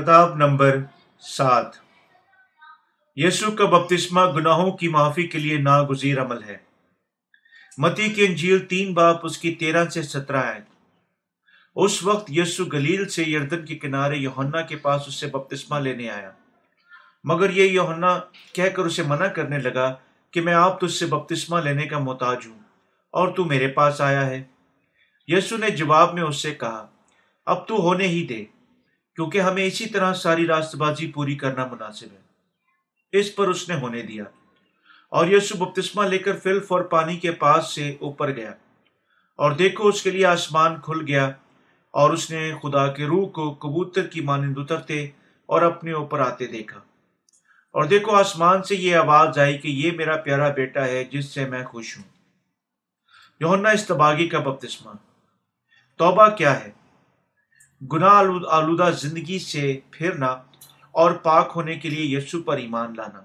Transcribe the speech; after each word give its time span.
کتاب 0.00 0.34
نمبر 0.34 0.78
سات۔ 1.20 1.66
یسو 3.16 3.50
کا 3.50 3.64
بپتسمہ 3.64 4.20
گناہوں 4.20 4.72
کی 4.72 4.88
معافی 4.88 5.26
کے 5.26 5.38
لیے 5.38 5.58
ناگزیر 5.58 6.22
عمل 6.22 6.42
ہے۔ 6.42 6.56
متی 7.78 8.08
کی 8.08 8.26
انجیل 8.26 8.66
تین 8.66 8.94
باپ 8.94 9.16
اس 9.22 9.38
کی 9.38 9.54
تیرہ 9.54 9.88
سے 9.88 10.02
سترہ 10.02 10.36
آئے 10.36 10.60
اس 11.76 12.02
وقت 12.02 12.30
یسو 12.30 12.64
گلیل 12.64 13.08
سے 13.08 13.22
یردن 13.22 13.64
کے 13.64 13.78
کنارے 13.78 14.16
یوہنا 14.16 14.60
کے 14.60 14.76
پاس 14.76 15.02
اس 15.06 15.14
سے 15.14 15.26
بپتسمہ 15.26 15.78
لینے 15.78 16.10
آیا۔ 16.10 16.30
مگر 17.24 17.50
یہ 17.50 17.62
یوہنا 17.62 18.20
کہہ 18.52 18.68
کر 18.68 18.84
اسے 18.84 19.02
منع 19.02 19.26
کرنے 19.26 19.58
لگا 19.58 19.94
کہ 20.30 20.40
میں 20.40 20.54
آپ 20.54 20.80
تجھ 20.80 20.92
سے 20.92 21.06
بپتسمہ 21.06 21.60
لینے 21.60 21.86
کا 21.86 21.98
محتاج 21.98 22.38
ہوں 22.46 22.58
اور 23.10 23.28
تو 23.28 23.44
میرے 23.44 23.68
پاس 23.68 24.00
آیا 24.00 24.26
ہے۔ 24.26 24.44
یسو 25.26 25.56
نے 25.56 25.70
جواب 25.70 26.14
میں 26.14 26.22
اس 26.22 26.36
سے 26.36 26.54
کہا، 26.54 26.86
اب 27.46 27.68
تو 27.68 27.76
ہونے 27.76 28.08
ہی 28.08 28.26
دے۔ 28.26 28.44
کیونکہ 29.16 29.40
ہمیں 29.40 29.64
اسی 29.64 29.86
طرح 29.86 30.14
ساری 30.14 30.46
راست 30.46 30.74
بازی 30.74 31.12
پوری 31.12 31.34
کرنا 31.36 31.66
مناسب 31.66 32.06
ہے۔ 32.12 32.20
اس 33.12 33.36
پر 33.36 33.48
اس 33.48 33.68
نے 33.68 33.74
ہونے 33.74 34.02
دیا۔ 34.02 34.24
اور 35.08 35.26
یسو 35.26 35.64
بپتسمہ 35.64 36.04
لے 36.04 36.18
کر 36.18 36.38
فلف 36.38 36.72
اور 36.72 36.80
پانی 36.80 37.16
کے 37.16 37.32
پاس 37.32 37.74
سے 37.74 37.96
اوپر 38.00 38.30
گیا۔ 38.30 38.50
اور 39.36 39.50
دیکھو، 39.50 39.88
اس 39.88 40.02
کے 40.02 40.10
لیے 40.10 40.26
آسمان 40.26 40.80
کھل 40.80 41.00
گیا 41.06 41.32
اور 41.90 42.10
اس 42.10 42.30
نے 42.30 42.52
خدا 42.62 42.92
کے 42.92 43.06
روح 43.06 43.28
کو 43.28 43.54
کبوتر 43.54 44.06
کی 44.06 44.20
مانند 44.20 44.58
اترتے 44.58 45.04
اور 45.46 45.62
اپنے 45.62 45.92
اوپر 45.92 46.20
آتے 46.20 46.46
دیکھا۔ 46.46 46.80
اور 47.72 47.84
دیکھو، 47.84 48.12
آسمان 48.12 48.62
سے 48.62 48.76
یہ 48.76 48.96
آواز 48.96 49.38
آئی 49.38 49.58
کہ 49.58 49.68
یہ 49.68 49.90
میرا 49.92 50.16
پیارا 50.16 50.48
بیٹا 50.48 50.84
ہے، 50.84 51.04
جس 51.04 51.24
سے 51.24 51.46
میں 51.46 51.64
خوش 51.64 51.96
ہوں۔ 51.96 52.04
یونا 53.40 53.70
استباغی 53.70 54.28
کا 54.28 54.38
بپتسمہ۔ 54.38 54.90
توبہ 55.96 56.28
کیا 56.28 56.60
ہے؟ 56.60 56.70
گناہ 57.92 58.12
آلودہ 58.48 58.90
زندگی 58.90 59.38
سے 59.38 59.80
پھرنا 59.90 60.42
اور 60.92 61.10
پاک 61.10 61.52
ہونے 61.56 61.74
کے 61.74 61.88
لیے 61.88 62.18
یسو 62.18 62.42
پر 62.42 62.56
ایمان 62.56 62.94
لانا۔ 62.96 63.22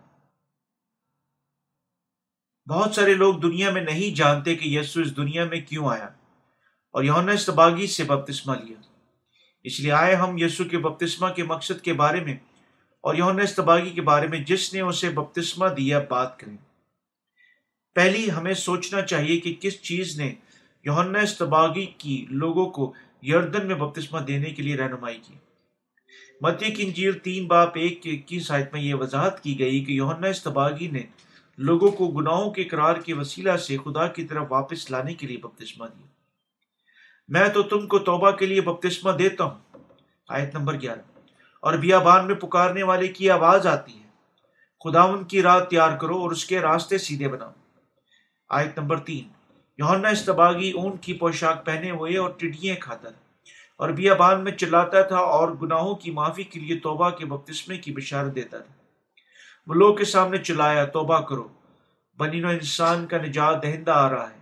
بہت 2.69 2.95
سارے 2.95 3.13
لوگ 3.13 3.35
دنیا 3.35 3.71
میں 3.71 3.81
نہیں 3.81 4.15
جانتے 4.15 4.55
کہ 4.55 4.69
یسو 4.69 5.01
اس 5.01 5.17
دنیا 5.17 5.45
میں 5.45 5.61
کیوں 5.61 5.89
آیا 5.89 6.05
اور 6.91 7.03
یونا 7.03 7.31
استباغی 7.31 7.87
سے 7.87 8.03
بپتسمہ 8.03 8.55
لیا۔ 8.55 8.81
اس 9.63 9.79
لیے 9.79 9.91
آئے 9.91 10.15
ہم 10.15 10.37
یسو 10.37 10.63
کے 10.63 10.77
بپتسمہ 10.77 11.29
کے 11.29 11.43
مقصد 11.43 11.81
کے 11.81 11.93
بارے 11.93 12.19
میں 12.19 12.33
اور 13.01 13.15
یونا 13.15 13.43
استباغی 13.43 13.89
کے 13.89 14.01
بارے 14.01 14.27
میں 14.27 14.39
جس 14.39 14.73
نے 14.73 14.81
اسے 14.81 15.09
بپتسمہ 15.09 15.67
دیا 15.67 15.99
بات 16.09 16.39
کریں۔ 16.39 16.57
پہلی 17.95 18.31
ہمیں 18.31 18.53
سوچنا 18.53 19.01
چاہیے 19.01 19.39
کہ 19.39 19.55
کس 19.59 19.81
چیز 19.81 20.17
نے 20.17 20.33
یونا 20.83 21.19
استباغی 21.19 21.85
کی 21.85 22.25
لوگوں 22.29 22.69
کو 22.69 22.93
یردن 23.21 23.67
میں 23.67 23.75
بپتسمہ 23.75 24.19
دینے 24.19 24.49
کے 24.49 24.63
لیے 24.63 24.77
رہنمائی 24.77 25.17
کی۔ 25.17 25.33
متی 26.41 26.71
کی 26.71 26.83
انجیل 26.83 27.19
تین 27.19 27.47
باپ 27.47 27.71
ایک 27.75 28.03
کے 28.03 28.09
اکیس 28.09 28.51
آیت 28.51 28.73
میں 28.73 28.81
یہ 28.81 28.95
وضاحت 28.95 29.43
کی 29.43 29.59
گئی 29.59 29.85
کہ 29.85 29.91
یوہنا 29.91 30.27
استباغی 30.27 30.87
نے 30.87 31.03
لوگوں 31.57 31.91
کو 31.91 32.07
گناہوں 32.07 32.51
کے 32.51 32.63
قرار 32.63 32.95
کے 32.95 33.13
وسیلہ 33.13 33.57
سے 33.57 33.77
خدا 33.77 34.07
کی 34.07 34.27
طرف 34.27 34.45
واپس 34.49 34.91
لانے 34.91 35.13
کے 35.13 35.27
لیے 35.27 35.37
بپتسمہ 35.37 35.85
دیا۔ 35.85 36.07
میں 37.27 37.49
تو 37.49 37.63
تم 37.63 37.87
کو 37.87 37.99
توبہ 37.99 38.31
کے 38.31 38.45
لیے 38.45 38.61
بپتسمہ 38.61 39.11
دیتا 39.11 39.43
ہوں۔ 39.43 39.77
آیت 40.29 40.55
نمبر 40.55 40.81
گیارہ۔ 40.81 41.19
اور 41.61 41.73
بیابان 41.73 42.27
میں 42.27 42.35
پکارنے 42.35 42.83
والے 42.83 43.07
کی 43.07 43.29
آواز 43.29 43.67
آتی 43.67 43.93
ہے۔ 43.93 44.07
خدا 44.83 45.01
ان 45.01 45.23
کی 45.23 45.41
راہ 45.41 45.59
تیار 45.59 45.97
کرو 45.97 46.17
اور 46.17 46.31
اس 46.31 46.45
کے 46.45 46.59
راستے 46.59 46.97
سیدھے 46.97 47.27
بناؤ۔ 47.27 47.51
آیت 48.49 48.79
نمبر 48.79 48.99
تین۔ 48.99 49.40
یونا 49.81 50.09
استباغی 50.09 50.71
اون 50.71 50.97
کی 50.97 51.13
پوشاک 51.13 51.65
پہنے 51.65 51.91
ہوئے 51.91 52.17
اور 52.17 52.29
ٹڈیاں 52.29 52.75
کھاتا 52.75 53.09
تھا 53.09 53.21
اور 53.77 53.89
بیابان 53.89 54.43
میں 54.43 54.51
چلاتا 54.51 55.01
تھا 55.01 55.17
اور 55.17 55.49
گناہوں 55.61 55.95
کی 55.95 56.11
معافی 56.11 56.43
کے 56.43 56.59
لیے 56.59 56.79
توبہ 56.79 57.09
کے 57.09 57.25
بپتسمے 57.25 57.77
کی 57.77 57.91
بشارت 57.91 58.35
دیتا 58.35 58.57
تھا۔ 58.57 58.73
وہ 59.67 59.73
لوگ 59.73 59.95
کے 59.95 60.05
سامنے 60.05 60.37
چلایا، 60.37 60.85
توبہ 60.85 61.19
کرو۔ 61.19 61.47
بنی 62.17 62.39
نو 62.39 62.47
انسان 62.47 63.07
کا 63.07 63.17
نجات 63.17 63.63
دہندہ 63.63 63.91
آ 63.91 64.09
رہا 64.09 64.29
ہے۔ 64.29 64.39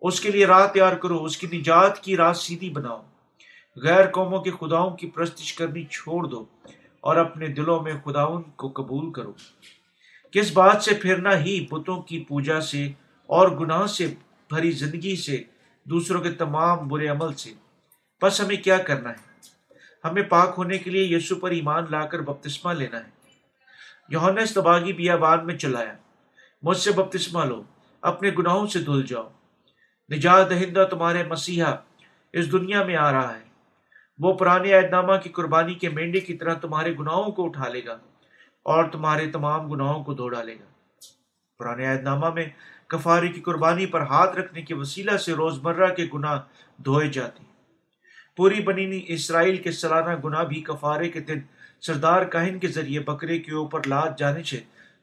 اس 0.00 0.20
کے 0.20 0.30
لیے 0.30 0.46
راہ 0.46 0.66
تیار 0.66 0.92
کرو، 0.92 1.24
اس 1.24 1.36
کی 1.36 1.46
نجات 1.52 2.00
کی 2.00 2.16
راہ 2.16 2.32
سیدھی 2.32 2.70
بناؤ۔ 2.70 3.02
غیر 3.76 4.10
قوموں 4.10 4.40
کے 4.40 4.50
خداؤں 4.50 4.96
کی 4.96 5.10
پرستش 5.10 5.54
کرنی 5.54 5.84
چھوڑ 5.84 6.24
دو 6.24 6.44
اور 7.00 7.16
اپنے 7.16 7.46
دلوں 7.46 7.80
میں 7.80 7.92
خداؤن 8.04 8.42
کو 8.42 8.68
قبول 8.68 9.12
کرو۔ 9.12 9.32
کس 10.32 10.52
بات 10.52 10.82
سے 10.82 10.94
پھرنا 10.94 11.38
ہی 11.38 11.66
بتوں 11.70 12.02
کی 12.02 12.24
پوجا 12.28 12.60
سے 12.60 12.92
اور 13.26 13.48
گناہ 13.48 13.86
سے 13.86 14.14
بھری 14.50 14.70
زندگی 14.70 15.16
سے، 15.16 15.42
دوسروں 15.84 16.20
کے 16.20 16.30
تمام 16.30 16.88
برے 16.88 17.08
عمل 17.08 17.34
سے۔ 17.34 17.52
بس 18.22 18.40
ہمیں 18.40 18.56
کیا 18.56 18.78
کرنا 18.78 19.10
ہے؟ 19.10 19.28
ہمیں 20.04 20.22
پاک 20.22 20.54
ہونے 20.58 20.78
کے 20.78 20.90
لیے 20.90 21.16
یسو 21.16 21.34
پر 21.34 21.50
ایمان 21.50 21.84
لا 21.90 22.06
کر 22.06 22.20
بپتسمہ 22.20 22.72
لینا 22.72 22.98
ہے۔ 22.98 23.08
یوہن 24.08 24.38
استباغی 24.38 24.92
بیابان 24.92 25.46
میں 25.46 25.58
چلایا۔ 25.58 25.92
مجھ 26.62 26.76
سے 26.76 26.92
بپتسمہ 26.92 27.44
لو، 27.44 27.62
اپنے 28.00 28.30
گناہوں 28.38 28.66
سے 28.66 28.78
دھل 28.78 29.02
جاؤ۔ 29.02 29.28
نجات 30.16 30.50
دہندہ 30.50 30.86
تمہارے 30.90 31.22
مسیحا 31.22 31.76
اس 32.32 32.52
دنیا 32.52 32.82
میں 32.82 32.96
آ 32.96 33.12
رہا 33.12 33.36
ہے۔ 33.36 33.44
وہ 34.18 34.34
پرانے 34.34 34.72
عہد 34.72 34.90
نامہ 34.90 35.12
کی 35.22 35.30
قربانی 35.30 35.74
کے 35.74 35.88
مینڈے 35.88 36.20
کی 36.20 36.34
طرح 36.34 36.54
تمہارے 36.54 36.94
گناہوں 36.98 37.32
کو 37.32 37.44
اٹھا 37.44 37.68
لے 37.68 37.80
گا 37.86 37.92
اور 38.64 38.84
تمہارے 38.84 39.30
تمام 39.30 39.70
گناہوں 39.70 40.04
کو 40.04 40.14
دھو 40.14 40.28
ڈالے 40.28 40.54
گا۔ 40.54 40.64
پرانے 41.58 41.86
عہد 41.86 42.02
نامہ 42.02 42.30
میں 42.30 42.44
کفارے 42.88 43.28
کی 43.28 43.40
قربانی 43.40 43.86
پر 43.86 44.00
ہاتھ 44.00 44.36
رکھنے 44.36 44.62
کے 44.62 44.74
وسیلہ 44.74 45.16
سے 45.16 45.32
روزمرہ 45.32 45.94
کے 45.94 46.06
گناہ 46.14 46.40
دھوئے 46.84 47.08
جاتے 47.08 47.42
ہیں۔ 47.42 47.52
پوری 48.36 48.62
بنی 48.62 49.02
اسرائیل 49.06 49.56
کے 49.56 49.72
سالانہ 49.72 50.20
گناہ 50.24 50.44
بھی 50.44 50.60
کفارے 50.60 51.08
کے 51.08 51.20
دن 51.20 51.38
سردار 51.80 52.24
کاہن 52.24 52.58
کے 52.58 52.68
ذریعے 52.68 53.00
بکرے 53.00 53.38
کے 53.38 53.52
اوپر 53.52 53.80
لاد 53.86 54.18
جانے 54.18 54.42
سے 54.42 54.60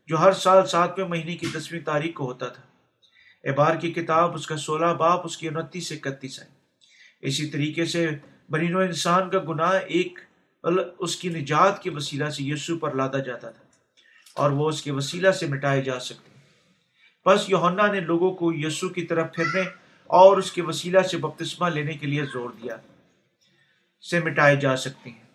جو 0.08 0.20
ہر 0.20 0.32
سال 0.32 0.66
ساتویں 0.68 1.08
مہینے 1.08 1.38
کی 1.38 1.48
دسویں 1.56 1.80
تاریخ 1.80 2.14
کو 2.14 2.26
ہوتا 2.26 2.48
تھا۔ 2.48 2.64
احبار 3.44 3.76
کی 3.76 3.92
کتاب 3.92 4.34
اس 4.34 4.48
کا 4.48 4.58
سولہ 4.58 4.94
باپ 4.94 5.22
اس 5.24 5.38
کی 5.38 5.48
انتیس 5.48 5.88
سے 5.88 5.96
اکتیس 5.96 6.40
ہے 6.40 6.46
اسی 7.22 7.48
طریقے 7.48 7.86
سے 7.86 8.10
بنی 8.52 8.74
و 8.74 8.80
انسان 8.80 9.30
کا 9.30 9.40
گناہ 9.50 9.72
ایک 9.72 10.20
اس 11.00 11.16
کی 11.16 11.30
نجات 11.30 11.84
کے 11.84 11.90
وسیلہ 11.90 12.30
سے 12.30 12.44
یسو 12.44 12.78
پر 12.78 12.96
لادا 12.96 13.20
جاتا 13.20 13.50
تھا 13.50 13.64
اور 14.36 14.52
وہ 14.52 14.70
اس 14.70 14.82
کے 14.82 14.92
وسیلہ 14.92 15.32
سے 15.32 15.48
مٹائے 15.48 15.82
جا 15.82 16.00
سکتے 16.00 16.35
بس 17.26 17.50
یوہنا 17.50 17.88
نے 17.88 18.00
لوگوں 18.00 18.32
کو 18.32 18.54
یسو 18.54 18.90
کی 18.90 19.02
طرف 19.02 19.34
پھرنے 19.34 19.62
اور 20.08 20.38
اس 20.38 20.52
کے 20.52 20.62
وسیلہ 20.62 21.00
سے 21.00 21.18
بپتسمہ 21.18 21.70
لینے 21.70 21.94
کے 21.94 22.08
لیے 22.08 22.26
زور 22.26 22.50
دیا 22.50 22.78
سے 24.10 24.20
مٹائے 24.20 24.56
جا 24.56 24.78
سکتے 24.78 25.10
ہیں۔ 25.10 25.26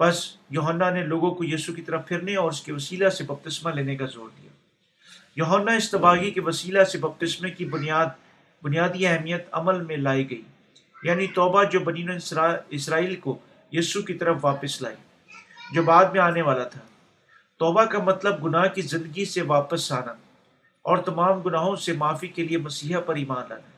بس 0.00 0.36
یوہنا 0.50 0.90
نے 0.90 1.04
لوگوں 1.04 1.30
کو 1.30 1.44
یسو 1.44 1.72
کی 1.72 1.82
طرف 1.82 2.08
پھرنے 2.08 2.36
اور 2.36 2.50
اس 2.50 2.60
کے 2.60 2.72
وسیلہ 2.72 3.08
سے 3.08 3.24
بپتسمہ 3.24 3.70
لینے 3.70 3.96
کا 3.96 4.06
زور 4.06 4.28
دیا۔ 4.28 4.50
یوہنا 5.36 5.72
استباغی 5.72 6.30
کے 6.30 6.40
وسیلہ 6.40 6.84
سے 6.84 6.98
بپتسمے 6.98 7.50
کی 7.50 7.64
بنیاد، 7.64 8.06
بنیادی 8.62 9.06
اہمیت 9.06 9.46
عمل 9.52 9.80
میں 9.84 9.96
لائی 9.96 10.30
گئی 10.30 10.42
یعنی 11.02 11.26
توبہ 11.26 11.64
جو 11.64 11.80
بنی 11.80 12.06
اسرائیل 12.68 13.16
کو 13.16 13.38
یسو 13.72 14.02
کی 14.02 14.14
طرف 14.14 14.36
واپس 14.42 14.82
لائی، 14.82 14.96
جو 15.74 15.82
بعد 15.82 16.04
میں 16.04 16.20
آنے 16.20 16.42
والا 16.42 16.64
تھا۔ 16.64 16.80
توبہ 17.56 17.84
کا 17.84 17.98
مطلب 17.98 18.44
گناہ 18.44 18.66
کی 18.68 18.82
زندگی 18.82 19.24
سے 19.24 19.42
واپس 19.42 19.92
آنا۔ 19.92 20.14
اور 20.82 20.96
تمام 20.96 21.40
گناہوں 21.40 21.76
سے 21.76 21.92
معافی 21.92 22.28
کے 22.28 22.44
لیے 22.44 22.58
مسیحا 22.58 23.00
پر 23.00 23.14
ایمان 23.14 23.42
لانا۔ 23.48 23.70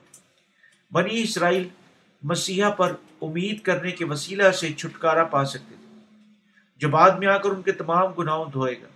بنی 0.93 1.23
اسرائیل 1.23 1.69
مسیحا 2.23 2.71
پر 2.71 2.95
امید 3.23 3.61
کرنے 3.61 3.91
کے 3.91 4.05
وسیلہ 4.05 4.51
سے 4.51 4.73
چھٹکارا 4.73 5.25
پا 5.25 5.45
سکتے 5.45 5.75
تھے۔ 5.81 6.01
جو 6.77 6.89
بعد 6.89 7.11
میں 7.11 7.27
آ 7.27 7.37
کر 7.37 7.51
ان 7.51 7.63
کے 7.63 7.73
تمام 7.73 8.13
گناہوں 8.13 8.45
دھوئے 8.53 8.75
گا۔ 8.83 8.87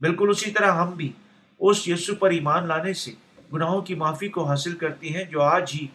بالکل 0.00 0.26
اسی 0.30 0.50
طرح 0.50 0.72
ہم 0.72 0.90
بھی 0.90 1.12
اس 1.58 1.88
یسو 1.88 2.14
پر 2.14 2.30
ایمان 2.30 2.68
لانے 2.68 2.92
سے 2.92 3.10
گناہوں 3.52 3.82
کی 3.82 3.94
معافی 3.94 4.28
کو 4.28 4.44
حاصل 4.44 4.76
کرتی 4.76 5.16
ہیں 5.16 5.24
جو 5.24 5.42
آج 5.42 5.70
ہی 5.74 5.86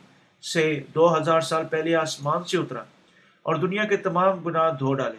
سے 0.53 0.83
دو 0.95 1.17
ہزار 1.17 1.41
سال 1.41 1.65
پہلے 1.65 1.95
آسمان 1.95 2.43
سے 2.43 2.57
اترا 2.57 2.79
اور 3.43 3.55
دنیا 3.55 3.83
کے 3.83 3.97
تمام 3.97 4.39
گناہ 4.39 4.71
دھو 4.79 4.93
ڈالے۔ 4.93 5.17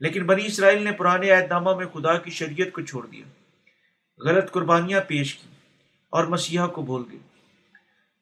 لیکن 0.00 0.26
بنی 0.26 0.46
اسرائیل 0.46 0.82
نے 0.82 0.92
پرانے 0.92 1.30
عہد 1.30 1.50
نامہ 1.50 1.74
میں 1.76 1.86
خدا 1.86 2.18
کی 2.18 2.30
شریعت 2.30 2.72
کو 2.72 2.80
چھوڑ 2.80 3.06
دیا۔ 3.06 3.24
غلط 4.24 4.50
قربانیاں 4.50 5.00
پیش 5.00 5.34
کی 5.34 5.48
اور 6.10 6.24
مسیحا 6.24 6.66
کو 6.66 6.82
بھول 6.82 7.02
گئے 7.10 7.18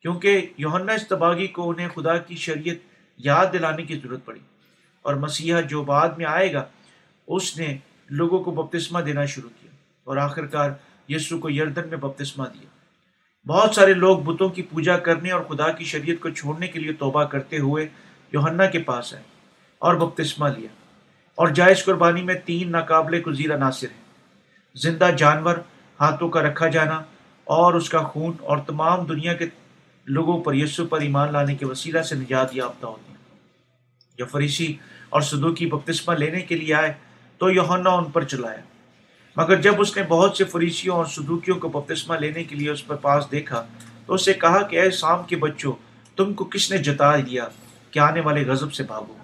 کیونکہ 0.02 0.46
یوہنا 0.56 0.93
استباغی 0.93 1.46
کو 1.46 1.70
انہیں 1.70 1.88
خدا 1.88 2.17
کی 2.17 2.37
شریعت 2.37 2.76
یاد 3.17 3.46
دلانے 3.52 3.82
کی 3.82 3.99
ضرورت 3.99 4.25
پڑی 4.25 4.41
اور 5.02 5.14
مسیحا 5.14 5.61
جو 5.61 5.85
بعد 5.85 6.08
میں 6.08 6.26
آئے 6.26 6.52
گا، 6.52 6.64
اس 7.26 7.58
نے 7.58 7.76
لوگوں 8.11 8.44
کو 8.44 8.50
بپتسمہ 8.50 9.00
دینا 9.00 9.25
شروع 9.25 9.49
کیا 9.61 9.70
اور 10.05 10.17
آخر 10.17 10.46
کار 10.46 10.70
یسو 11.08 11.38
کو 11.38 11.50
یردن 11.50 11.88
میں 11.88 11.99
بپتسمہ 11.99 12.44
دیا۔ 12.55 12.67
بہت 13.49 13.75
سارے 13.75 13.94
لوگ 13.94 14.19
بتوں 14.19 14.49
کی 14.49 14.62
پوجا 14.62 14.96
کرنے 14.96 15.31
اور 15.31 15.44
خدا 15.44 15.73
کی 15.73 15.85
شریعت 15.85 16.23
کو 16.23 16.31
چھوڑنے 16.31 16.69
کے 16.69 16.81
لیے 16.81 16.93
توبہ 16.93 17.25
کرتے 17.25 17.58
ہوئے 17.58 17.88
یوہنا 18.32 18.67
کے 18.67 18.79
پاس 18.79 19.14
آئے 19.14 19.23
اور 19.79 19.94
بپتسمہ 19.94 20.49
لیا۔ 20.49 20.69
اور 21.35 21.49
جائز 21.49 21.85
قربانی 21.85 22.23
میں 22.23 22.35
تین 22.35 22.70
ناقابل 22.70 23.23
گزیر 23.26 23.55
عناصر 23.55 23.87
ہیں۔ 23.91 24.05
زندہ 24.75 25.11
جانور 25.19 25.56
ہاتھوں 26.00 26.29
کا 26.29 26.43
رکھا 26.43 26.69
جانا 26.69 27.02
اور 27.44 27.75
اس 27.75 27.88
کا 27.88 28.02
خون 28.02 28.32
اور 28.41 28.58
تمام 28.58 29.05
دنیا 29.05 29.35
کے 29.35 29.46
لوگوں 30.06 30.41
پر 30.41 30.55
یسو 30.55 30.87
پر 30.87 31.00
ایمان 31.00 31.32
لانے 31.32 31.55
کے 31.55 31.67
وسیلہ 31.67 32.02
سے 32.02 32.14
نجات 32.14 32.56
یافتہ 32.56 32.87
ہوتے 32.87 33.08
ہیں 33.08 33.17
جب 34.19 34.29
فریسی 34.31 34.76
اور 35.08 35.20
صدوقی 35.20 35.67
بپتسمہ 35.67 36.14
لینے 36.14 36.41
کے 36.41 36.56
لیے 36.56 36.75
آئے 36.75 36.93
تو 37.38 37.50
یوحنا 37.50 37.91
ان 37.91 38.05
پر 38.05 38.25
چلایا۔ 38.25 38.61
مگر 39.37 39.61
جب 39.61 39.75
اس 39.79 39.96
نے 39.96 40.02
بہت 40.08 40.37
سے 40.37 40.44
فریسیوں 40.44 40.96
اور 40.96 41.05
صدوکیوں 41.05 41.61
کو 41.61 41.69
بپتسمہ 41.69 42.17
لینے 42.17 42.44
کے 42.44 42.56
لیے 42.56 42.70
اس 42.70 42.87
پر 42.87 42.96
پاس 42.96 43.25
دیکھا 43.31 43.64
تو 44.06 44.14
اسے 44.14 44.32
کہا 44.32 44.62
کہ 44.62 44.81
اے 44.81 44.91
سام 44.91 45.23
کے 45.23 45.37
بچوں، 45.37 45.73
تم 46.17 46.35
کو 46.35 46.44
کس 46.44 46.70
نے 46.70 46.79
جتا 46.79 47.17
دیا 47.17 47.49
کہ 47.91 47.99
آنے 47.99 48.20
والے 48.20 48.44
غضب 48.44 48.73
سے 48.73 48.82
بھاگو؟ 48.82 49.14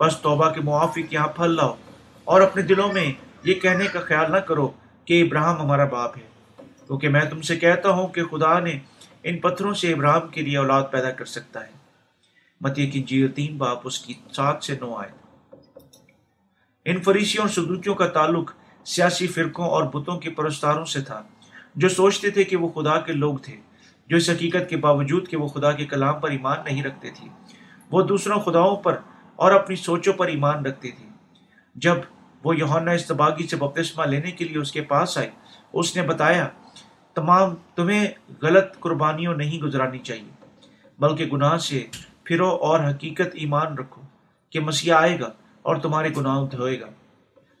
بس 0.00 0.16
توبہ 0.16 0.50
کے 0.50 0.60
موافق 0.60 1.12
یہاں 1.12 1.28
پھل 1.28 1.50
لاؤ 1.50 1.76
اور 2.24 2.40
اپنے 2.40 2.62
دلوں 2.62 2.92
میں 2.92 3.12
یہ 3.44 3.54
کہنے 3.54 3.84
کا 3.84 4.00
خیال 4.00 4.32
نہ 4.32 4.36
کرو 4.36 4.68
کہ 5.10 5.22
ابراہم 5.22 5.62
ہمارا 5.62 5.84
باپ 5.84 6.18
ہے۔ 6.18 6.22
کیونکہ 6.86 7.08
میں 7.08 7.24
تم 7.24 7.40
سے 7.40 7.56
کہتا 7.56 7.88
ہوں 7.88 8.08
کہ 8.08 8.24
خدا 8.24 8.58
نے 8.58 8.78
ان 9.22 9.38
پتھروں 9.38 9.74
سے 9.74 9.92
ابراہم 9.92 10.28
کے 10.28 10.42
لیے 10.42 10.58
اولاد 10.58 10.82
پیدا 10.90 11.10
کر 11.10 11.24
سکتا 11.24 11.66
ہے۔ 11.66 11.72
متی 12.60 12.86
کی 12.86 13.02
جیل 13.02 13.32
تین 13.32 13.56
باپ 13.56 13.78
اس 13.84 13.98
کی 13.98 14.14
سات 14.32 14.64
سے 14.64 14.74
نو 14.80 14.94
آئے۔ 14.94 15.10
ان 16.84 17.02
فریسیوں 17.02 17.44
اور 17.44 17.50
سدوکیوں 17.50 17.94
کا 17.94 18.06
تعلق 18.06 18.52
سیاسی 18.84 19.26
فرقوں 19.26 19.64
اور 19.64 19.84
بتوں 19.84 20.18
کے 20.18 20.30
پرستاروں 20.30 20.84
سے 20.84 21.00
تھا، 21.00 21.22
جو 21.76 21.88
سوچتے 21.88 22.30
تھے 22.30 22.44
کہ 22.44 22.56
وہ 22.56 22.68
خدا 22.68 23.00
کے 23.00 23.12
لوگ 23.12 23.38
تھے، 23.38 23.56
جو 24.06 24.16
اس 24.16 24.30
حقیقت 24.30 24.70
کے 24.70 24.76
باوجود 24.76 25.28
کہ 25.28 25.36
وہ 25.36 25.48
خدا 25.48 25.72
کے 25.72 25.86
کلام 25.86 26.20
پر 26.20 26.30
ایمان 26.30 26.58
نہیں 26.64 26.82
رکھتے 26.82 27.10
تھے۔ 27.10 27.28
وہ 27.90 28.02
دوسروں 28.02 28.40
خداؤں 28.40 28.76
پر 28.76 28.98
اور 29.36 29.52
اپنی 29.52 29.76
سوچوں 29.76 30.12
پر 30.12 30.26
ایمان 30.26 30.66
رکھتے 30.66 30.90
تھے۔ 30.90 31.06
جب 31.74 31.96
وہ 32.44 32.56
یوہنا 32.56 32.90
استباغی 32.90 33.46
سے 33.46 33.56
بپتسمہ 33.56 34.04
لینے 34.04 34.30
کے 34.30 34.44
لیے 34.44 34.58
اس 34.58 34.72
کے 34.72 34.80
پاس 34.80 35.18
آئے 35.18 35.30
اس 35.72 35.96
نے 35.96 36.02
بتایا، 36.02 36.48
تمام 37.14 37.54
تمہیں 37.74 38.06
غلط 38.42 38.80
قربانیوں 38.80 39.34
نہیں 39.34 39.62
گزرانی 39.62 39.98
چاہیے، 39.98 40.44
بلکہ 40.98 41.26
گناہ 41.26 41.56
سے 41.56 41.86
پھرو 42.24 42.48
اور 42.48 42.80
حقیقت 42.80 43.28
ایمان 43.32 43.78
رکھو 43.78 44.02
کہ 44.50 44.60
مسیح 44.60 44.94
آئے 44.94 45.20
گا 45.20 45.30
اور 45.62 45.76
تمہارے 45.76 46.08
گناہ 46.16 46.46
دھوئے 46.46 46.80
گا۔ 46.80 46.86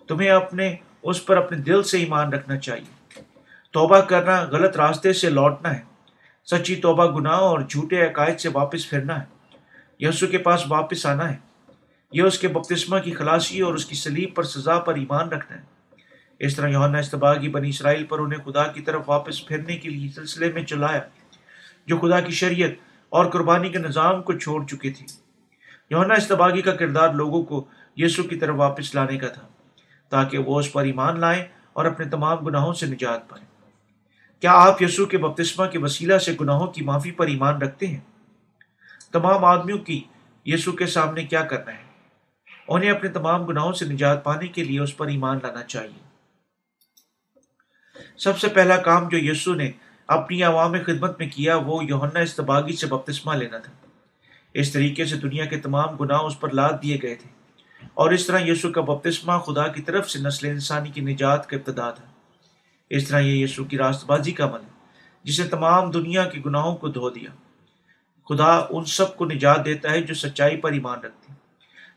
تمہیں 0.08 0.30
اپنے، 0.30 0.76
اس 1.02 1.26
پر 1.26 1.36
اپنے 1.36 1.58
دل 1.58 1.82
سے 1.82 1.98
ایمان 1.98 2.32
رکھنا 2.32 2.58
چاہیے۔ 2.58 3.20
توبہ 3.70 4.00
کرنا 4.00 4.40
غلط 4.42 4.76
راستے 4.76 5.12
سے 5.12 5.30
لوٹنا 5.30 5.74
ہے۔ 5.74 5.82
سچی 6.44 6.76
توبہ 6.76 7.06
گناہ 7.06 7.32
اور 7.32 7.60
جھوٹے 7.60 8.06
عقائد 8.06 8.40
سے 8.40 8.48
واپس 8.52 8.90
پھرنا 8.90 9.20
ہے۔ 9.20 9.24
یسو 9.98 10.26
کے 10.26 10.38
پاس 10.38 10.64
واپس 10.68 11.06
آنا 11.06 11.32
ہے۔ 11.32 11.49
یہ 12.12 12.22
اس 12.22 12.38
کے 12.38 12.48
بپتسمہ 12.48 12.98
کی 12.98 13.12
خلاصی 13.12 13.60
اور 13.60 13.74
اس 13.74 13.86
کی 13.86 13.94
سلیب 13.94 14.34
پر 14.34 14.42
سزا 14.42 14.78
پر 14.78 14.94
ایمان 14.94 15.28
رکھنا 15.28 15.58
ہے۔ 15.58 15.62
اس 16.38 16.56
طرح 16.56 16.68
یونا 16.68 16.98
استباغی 16.98 17.48
بنی 17.48 17.68
اسرائیل 17.68 18.04
پر 18.04 18.18
انہیں 18.18 18.40
خدا 18.44 18.66
کی 18.66 18.80
طرف 18.80 19.02
واپس 19.06 19.46
پھرنے 19.46 19.76
کے 19.76 19.88
لیے 19.88 20.08
سلسلے 20.08 20.52
میں 20.52 20.64
چلایا، 20.64 21.00
جو 21.86 21.98
خدا 21.98 22.20
کی 22.20 22.32
شریعت 22.32 22.70
اور 23.08 23.26
قربانی 23.26 23.68
کے 23.68 23.78
نظام 23.78 24.22
کو 24.22 24.32
چھوڑ 24.32 24.66
چکے 24.66 24.90
تھے۔ 24.90 25.06
یونا 25.90 26.14
استباغی 26.14 26.62
کا 26.62 26.76
کردار 26.76 27.14
لوگوں 27.14 27.42
کو 27.42 27.64
یسو 27.96 28.22
کی 28.22 28.36
طرف 28.36 28.54
واپس 28.58 28.94
لانے 28.94 29.18
کا 29.18 29.28
تھا، 29.28 29.46
تاکہ 30.08 30.38
وہ 30.38 30.60
اس 30.60 30.72
پر 30.72 30.82
ایمان 30.82 31.20
لائیں 31.20 31.44
اور 31.72 31.84
اپنے 31.84 32.06
تمام 32.06 32.38
گناہوں 32.38 32.72
سے 32.72 32.86
نجات 32.86 33.28
پائیں۔ 33.28 33.46
کیا 34.40 34.52
آپ 34.52 34.82
یسو 34.82 35.06
کے 35.06 35.18
بپتسمہ 35.18 35.66
کے 35.66 35.78
وسیلہ 35.78 36.18
سے 36.18 36.36
گناہوں 36.40 36.66
کی 36.66 36.84
معافی 36.84 37.10
پر 37.10 37.26
ایمان 37.26 37.62
رکھتے 37.62 37.86
ہیں؟ 37.86 38.00
تمام 39.12 39.44
آدمیوں 39.44 39.78
کی 39.78 40.02
یسو 40.46 40.72
کے 40.72 40.86
سامنے 40.86 41.22
کیا 41.22 41.42
کرنا 41.42 41.72
ہے؟ 41.72 41.89
انہیں 42.70 42.90
اپنے 42.90 43.08
تمام 43.08 43.44
گناہوں 43.44 43.72
سے 43.72 43.84
نجات 43.84 44.24
پانے 44.24 44.46
کے 44.46 44.64
لیے 44.64 44.80
اس 44.80 44.96
پر 44.96 45.06
ایمان 45.06 45.38
لانا 45.42 45.62
چاہیے۔ 45.62 46.10
سب 48.16 48.38
سے 48.38 48.48
پہلا 48.48 48.76
کام 48.76 49.08
جو 49.08 49.18
یسو 49.18 49.54
نے 49.54 49.70
اپنی 50.06 50.42
عوام 50.42 50.72
خدمت 50.86 51.18
میں 51.18 51.28
کیا، 51.28 51.56
وہ 51.56 51.84
یوہنا 51.84 52.20
استباغی 52.20 52.76
سے 52.76 52.86
بپتسمہ 52.86 53.34
لینا 53.34 53.58
تھا۔ 53.58 53.72
اس 54.54 54.72
طریقے 54.72 55.04
سے 55.04 55.16
دنیا 55.16 55.44
کے 55.44 55.56
تمام 55.56 55.96
گناہ 55.96 56.20
اس 56.20 56.40
پر 56.40 56.52
لاد 56.52 56.72
دیے 56.82 56.98
گئے 57.02 57.14
تھے۔ 57.14 57.28
اور 57.94 58.10
اس 58.10 58.26
طرح 58.26 58.38
یسو 58.40 58.72
کا 58.72 58.80
بپتسمہ 58.80 59.38
خدا 59.38 59.66
کی 59.66 59.82
طرف 59.82 60.10
سے 60.10 60.18
نسل 60.18 60.46
انسانی 60.46 60.88
کی 60.88 61.00
نجات 61.00 61.48
کا 61.48 61.56
ابتدا 61.56 61.90
تھا۔ 61.90 62.04
اس 62.90 63.08
طرح 63.08 63.18
یہ 63.18 63.44
یسو 63.44 63.64
کی 63.64 63.78
راست 63.78 64.04
بازی 64.04 64.32
کا 64.32 64.44
عمل 64.44 64.60
ہے، 64.60 64.86
جسے 65.24 65.44
تمام 65.44 65.90
دنیا 65.90 66.24
کے 66.24 66.40
گناہوں 66.46 66.76
کو 66.76 66.88
دھو 66.88 67.10
دیا۔ 67.10 67.30
خدا 68.28 68.66
ان 68.70 68.84
سب 68.84 69.16
کو 69.16 69.24
نجات 69.24 69.64
دیتا 69.64 69.90
ہے 69.90 70.02
جو 70.02 70.14
سچائی 70.14 70.56
پر 70.56 70.72
ایمان 70.72 71.00
رکھتے 71.00 71.32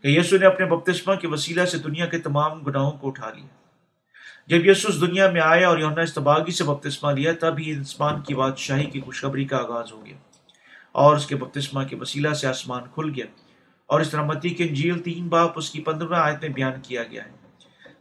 کہ 0.03 0.07
یسو 0.07 0.37
نے 0.37 0.45
اپنے 0.45 0.65
بپتسمہ 0.65 1.13
کے 1.15 1.27
وسیلہ 1.27 1.65
سے 1.65 1.77
دنیا 1.77 2.05
کے 2.05 2.17
تمام 2.19 2.59
گناہوں 2.59 2.91
کو 2.91 3.07
اٹھا 3.07 3.29
لیا۔ 3.29 3.45
جب 4.47 4.65
یسو 4.65 4.87
اس 4.87 4.99
دنیا 5.01 5.29
میں 5.31 5.41
آیا 5.41 5.67
اور 5.67 5.77
یونا 5.77 6.01
استباغی 6.01 6.51
سے 6.51 6.63
بپتسمہ 6.63 7.11
لیا، 7.11 7.31
تب 7.39 7.59
ہی 7.59 7.71
انسمان 7.71 8.21
کی 8.21 8.35
بادشاہی 8.35 8.85
کی 8.85 9.01
خوشخبری 9.01 9.45
کا 9.45 9.57
آغاز 9.57 9.91
ہو 9.91 10.05
گیا 10.05 10.17
اور 10.91 11.15
اس 11.15 11.25
کے 11.25 11.35
بپتسمہ 11.35 11.83
کے 11.83 11.95
وسیلہ 11.95 12.33
سے 12.33 12.47
آسمان 12.47 12.83
کھل 12.93 13.11
گیا 13.15 13.25
اور 13.89 14.01
اس 14.01 14.09
طرح 14.09 14.23
متی 14.23 14.49
کے 14.49 14.63
انجیل 14.63 14.99
تین 14.99 15.27
باپ 15.27 15.57
اس 15.57 15.69
کی 15.69 15.81
پندرہ 15.81 16.19
آیت 16.19 16.41
میں 16.41 16.49
بیان 16.49 16.81
کیا 16.81 17.03
گیا 17.03 17.23
ہے، 17.25 17.31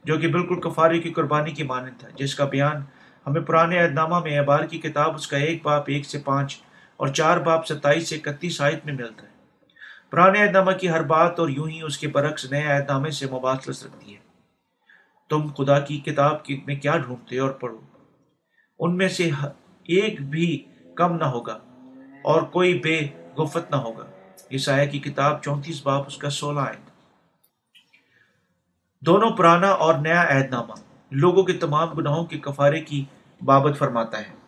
جو 0.04 0.19
کہ 0.19 0.28
بالکل 0.28 0.60
کفاری 0.60 1.00
کی 1.00 1.12
قربانی 1.12 1.50
کی 1.50 1.62
مانند 1.62 2.00
تھا، 2.00 2.08
جس 2.16 2.34
کا 2.34 2.44
بیان 2.44 2.82
ہمیں 3.26 3.40
پرانے 3.40 3.78
عہد 3.78 3.94
نامہ 3.94 4.19
میں 4.19 4.38
احبار 4.38 4.64
کی 4.64 4.78
کتاب 4.78 5.14
اس 5.14 5.26
کا 5.28 5.37
ایک 5.38 5.62
باپ 5.62 5.84
ایک 5.87 6.06
سے 6.06 6.19
پانچ 6.25 6.58
اور 6.96 7.08
چار 7.08 7.37
باپ 7.38 7.66
ستائیس 7.66 8.08
سے 8.08 8.16
اکتیس 8.16 8.60
آیت 8.60 8.84
میں 8.84 8.94
ملتا 8.94 9.26
ہے۔ 9.26 9.31
پرانے 10.12 10.43
عہد 10.43 10.53
نامہ 10.53 10.73
کی 10.73 10.91
ہر 10.91 11.03
بات 11.03 11.41
اور 11.41 11.49
یوں 11.49 11.69
ہی 11.69 11.82
اس 11.82 11.99
کے 11.99 12.09
برعکس 12.09 12.53
نئے 12.53 12.67
عہد 12.67 12.91
نامے 12.91 13.11
سے 13.11 13.26
مباثلت 13.26 13.85
رکھتی 13.85 14.14
ہے 14.14 14.20
تم 15.31 15.47
خدا 15.59 15.81
کی 15.81 15.99
کتاب 15.99 16.37
میں 16.67 16.75
کیا 16.75 16.97
ڈھونڈتے 16.97 17.38
اور 17.38 17.50
پڑھو؟ 17.50 17.81
ان 18.79 18.97
میں 18.97 19.09
سے 19.09 19.31
ایک 19.85 20.23
بھی 20.23 20.64
کم 20.97 21.17
نہ 21.17 21.25
ہوگا 21.25 21.59
اور 22.25 22.43
کوئی 22.43 22.79
بے 22.79 23.00
گفت 23.38 23.70
نہ 23.70 23.76
ہوگا۔ 23.76 24.06
عیسائی 24.50 24.88
کی 24.88 24.99
کتاب 24.99 25.43
چونتیس 25.43 25.87
باپ 25.87 26.05
اس 26.06 26.17
کا 26.17 26.31
سولہ 26.31 26.61
آئے 26.61 26.76
دونوں 29.06 29.31
پرانا 29.31 29.69
اور 29.69 29.94
نیا 29.94 30.23
عہد 30.23 30.50
نامہ 30.50 30.75
لوگوں 31.11 31.43
کے 31.43 31.53
تمام 31.53 31.93
گناہوں 31.93 32.25
کے 32.25 32.38
کفارے 32.38 32.81
کی 32.81 33.05
بابت 33.44 33.79
فرماتا 33.79 34.19
ہے۔ 34.19 34.41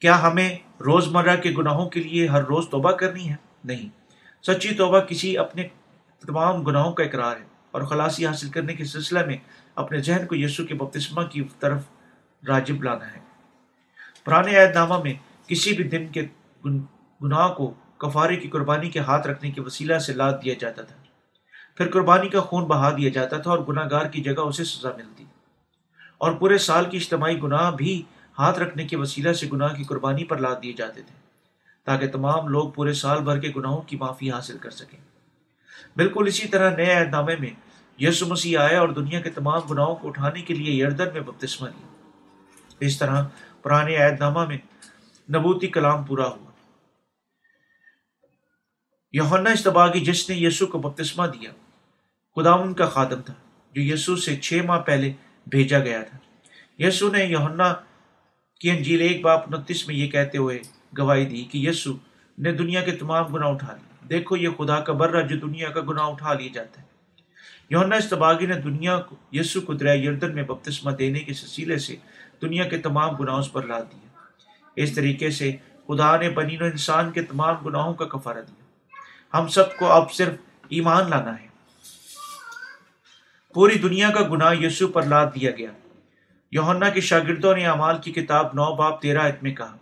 کیا 0.00 0.22
ہمیں 0.22 0.56
روز 0.80 1.08
مرہ 1.08 1.36
کے 1.36 1.50
گناہوں 1.50 1.88
کے 1.88 2.02
لیے 2.02 2.28
ہر 2.28 2.44
روز 2.44 2.68
توبہ 2.68 2.92
کرنی 2.92 3.30
ہے؟ 3.30 3.34
نہیں۔ 3.64 3.88
سچی 4.42 4.74
توبہ 4.74 5.00
کسی 5.00 5.38
اپنے 5.38 5.68
تمام 6.26 6.62
گناہوں 6.62 6.92
کا 6.92 7.04
اقرار 7.04 7.36
ہے 7.36 7.44
اور 7.70 7.82
خلاصی 7.82 8.26
حاصل 8.26 8.50
کرنے 8.50 8.74
کے 8.74 8.84
سلسلہ 8.84 9.26
میں 9.26 9.36
اپنے 9.74 9.98
ذہن 9.98 10.26
کو 10.26 10.34
یسو 10.34 10.66
کے 10.66 10.74
بپتسمہ 10.74 11.22
کی 11.22 11.44
طرف 11.60 11.80
راجب 12.48 12.82
لانا 12.82 13.14
ہے۔ 13.14 13.18
پرانے 14.24 14.56
عہد 14.56 14.74
نامہ 14.74 14.94
میں 15.02 15.12
کسی 15.46 15.72
بھی 15.72 15.84
دن 15.84 16.06
کے 16.06 16.26
گناہ 17.22 17.48
کو 17.48 17.74
کفارے 17.98 18.36
کی 18.36 18.48
قربانی 18.48 18.90
کے 18.90 18.98
ہاتھ 18.98 19.26
رکھنے 19.26 19.50
کے 19.50 19.60
وسیلہ 19.60 19.98
سے 19.98 20.12
لاد 20.12 20.32
دیا 20.44 20.54
جاتا 20.60 20.82
تھا۔ 20.82 20.96
پھر 21.74 21.90
قربانی 21.90 22.28
کا 22.28 22.40
خون 22.40 22.64
بہا 22.64 22.90
دیا 22.90 23.08
جاتا 23.08 23.36
تھا 23.36 23.50
اور 23.50 23.58
گناہ 23.68 23.88
گار 23.90 24.06
کی 24.06 24.22
جگہ 24.22 24.40
اسے 24.40 24.64
سزا 24.64 24.90
ملتی۔ 24.96 25.24
اور 26.18 26.32
پورے 26.32 26.58
سال 26.58 26.84
کی 26.84 26.96
اجتماعی 26.96 27.42
گناہ 27.42 27.70
بھی 27.70 28.02
ہاتھ 28.40 28.58
رکھنے 28.58 28.86
کے 28.86 28.96
وسیلہ 28.96 29.32
سے 29.32 29.46
گناہ 29.52 29.74
کی 29.74 29.84
قربانی 29.84 30.24
پر 30.24 30.38
لاد 30.38 30.56
دیے 30.62 30.72
جاتے 30.72 31.02
تھے، 31.02 31.14
تاکہ 31.84 32.08
تمام 32.08 32.48
لوگ 32.48 32.70
پورے 32.70 32.92
سال 32.92 33.22
بھر 33.22 33.38
کے 33.38 33.48
گناہوں 33.56 33.82
کی 33.82 33.96
معافی 33.96 34.30
حاصل 34.30 34.58
کر 34.58 34.70
سکیں۔ 34.70 34.98
بالکل 35.96 36.24
اسی 36.26 36.48
طرح 36.48 36.76
نئے 36.76 36.92
عہد 36.92 37.08
نامے 37.08 37.36
میں 37.36 37.50
یسو 37.98 38.26
مسیح 38.26 38.58
آیا 38.58 38.80
اور 38.80 38.88
دنیا 38.88 39.20
کے 39.20 39.30
تمام 39.30 39.60
گناہوں 39.60 39.96
کو 39.96 40.08
اٹھانے 40.08 40.42
کے 40.42 40.54
لیے 40.54 40.72
یردن 40.74 41.12
میں 41.12 41.20
بپتسمہ 41.20 41.68
لیا۔ 41.68 41.88
اس 42.80 42.98
طرح 42.98 43.24
پرانے 43.62 43.96
عہد 43.96 44.20
نامہ 44.20 44.44
میں 44.44 44.58
نبوتی 45.34 45.66
کلام 45.66 46.04
پورا 46.04 46.28
ہوا۔ 46.28 46.50
یونا 49.12 49.50
استباغی 49.50 50.00
جس 50.00 50.28
نے 50.30 50.36
یسو 50.36 50.66
کو 50.66 50.78
بپتسمہ 50.78 51.26
دیا 51.26 51.50
خدا 52.36 52.52
ان 52.52 52.74
کا 52.74 52.86
خادم 52.86 53.20
تھا، 53.22 53.34
جو 53.74 53.82
یسو 53.82 54.16
سے 54.16 54.36
چھ 54.36 54.60
ماہ 54.66 54.80
پہلے 54.80 55.12
بھیجا 55.46 55.78
گیا 55.78 56.02
تھا۔ 56.02 56.18
یسو 56.78 57.10
نے 57.10 57.24
یونا 57.24 57.74
کی 58.60 58.70
انجیل 58.70 59.00
ایک 59.00 59.22
باپ 59.22 59.56
انتیس 59.56 59.86
میں 59.86 59.94
یہ 59.94 60.10
کہتے 60.10 60.38
ہوئے 60.38 60.58
گواہی 60.98 61.24
دی 61.24 61.44
کہ 61.44 61.58
یسو 61.58 61.92
نے 62.38 62.52
دنیا 62.52 62.82
کے 62.82 62.90
تمام 62.90 63.26
گناہ 63.26 63.48
اٹھا 63.48 63.74
لیے۔ 63.74 64.08
دیکھو 64.08 64.36
یہ 64.36 64.48
خدا 64.58 64.80
کا 64.80 64.92
برہ 64.92 65.22
جو 65.22 65.36
دنیا 65.36 65.70
کا 65.70 65.80
گناہ 65.80 66.04
اٹھا 66.04 66.34
لیا 66.34 66.48
جاتا 66.54 66.82
ہے۔ 66.82 66.86
یونا 67.70 67.96
استباغی 67.96 68.46
نے 68.46 68.54
دنیا 68.54 69.00
کو، 69.00 69.16
یسو 69.32 69.60
کو 69.60 69.72
دریا 69.72 69.92
یردن 69.92 70.34
میں 70.34 70.42
بپتسمہ 70.42 70.90
دینے 70.90 71.18
کے 71.18 71.34
سلسلے 71.34 71.78
سے 71.78 71.96
دنیا 72.42 72.64
کے 72.64 72.78
تمام 72.78 73.16
گناہوں 73.16 73.42
پر 73.52 73.66
لا 73.66 73.80
دیا۔ 73.80 74.08
اس 74.76 74.94
طریقے 74.94 75.30
سے 75.30 75.52
خدا 75.88 76.16
نے 76.16 76.30
بنین 76.30 76.62
و 76.62 76.64
انسان 76.64 77.12
کے 77.12 77.22
تمام 77.22 77.54
گناہوں 77.66 77.94
کا 77.94 78.04
کفارہ 78.04 78.40
دیا۔ 78.40 78.62
ہم 79.38 79.48
سب 79.48 79.76
کو 79.76 79.86
اب 79.86 80.12
صرف 80.12 80.32
ایمان 80.68 81.10
لانا 81.10 81.40
ہے۔ 81.40 81.46
پوری 83.54 83.78
دنیا 83.78 84.10
کا 84.10 84.20
گناہ 84.22 84.54
یسو 84.54 84.88
پر 84.88 85.02
لاد 85.02 85.26
دیا 85.26 85.50
گیا۔ 85.50 85.70
یونا 86.52 86.88
کے 86.88 87.00
شاگردوں 87.00 87.54
نے 87.54 87.66
امال 87.66 87.98
کی 87.98 88.12
کتاب 88.12 88.46
نو 88.54 88.74
باپ 88.74 89.02
تیرہ 89.02 89.18
عت 89.18 89.42
میں 89.42 89.54
کہا، 89.54 89.76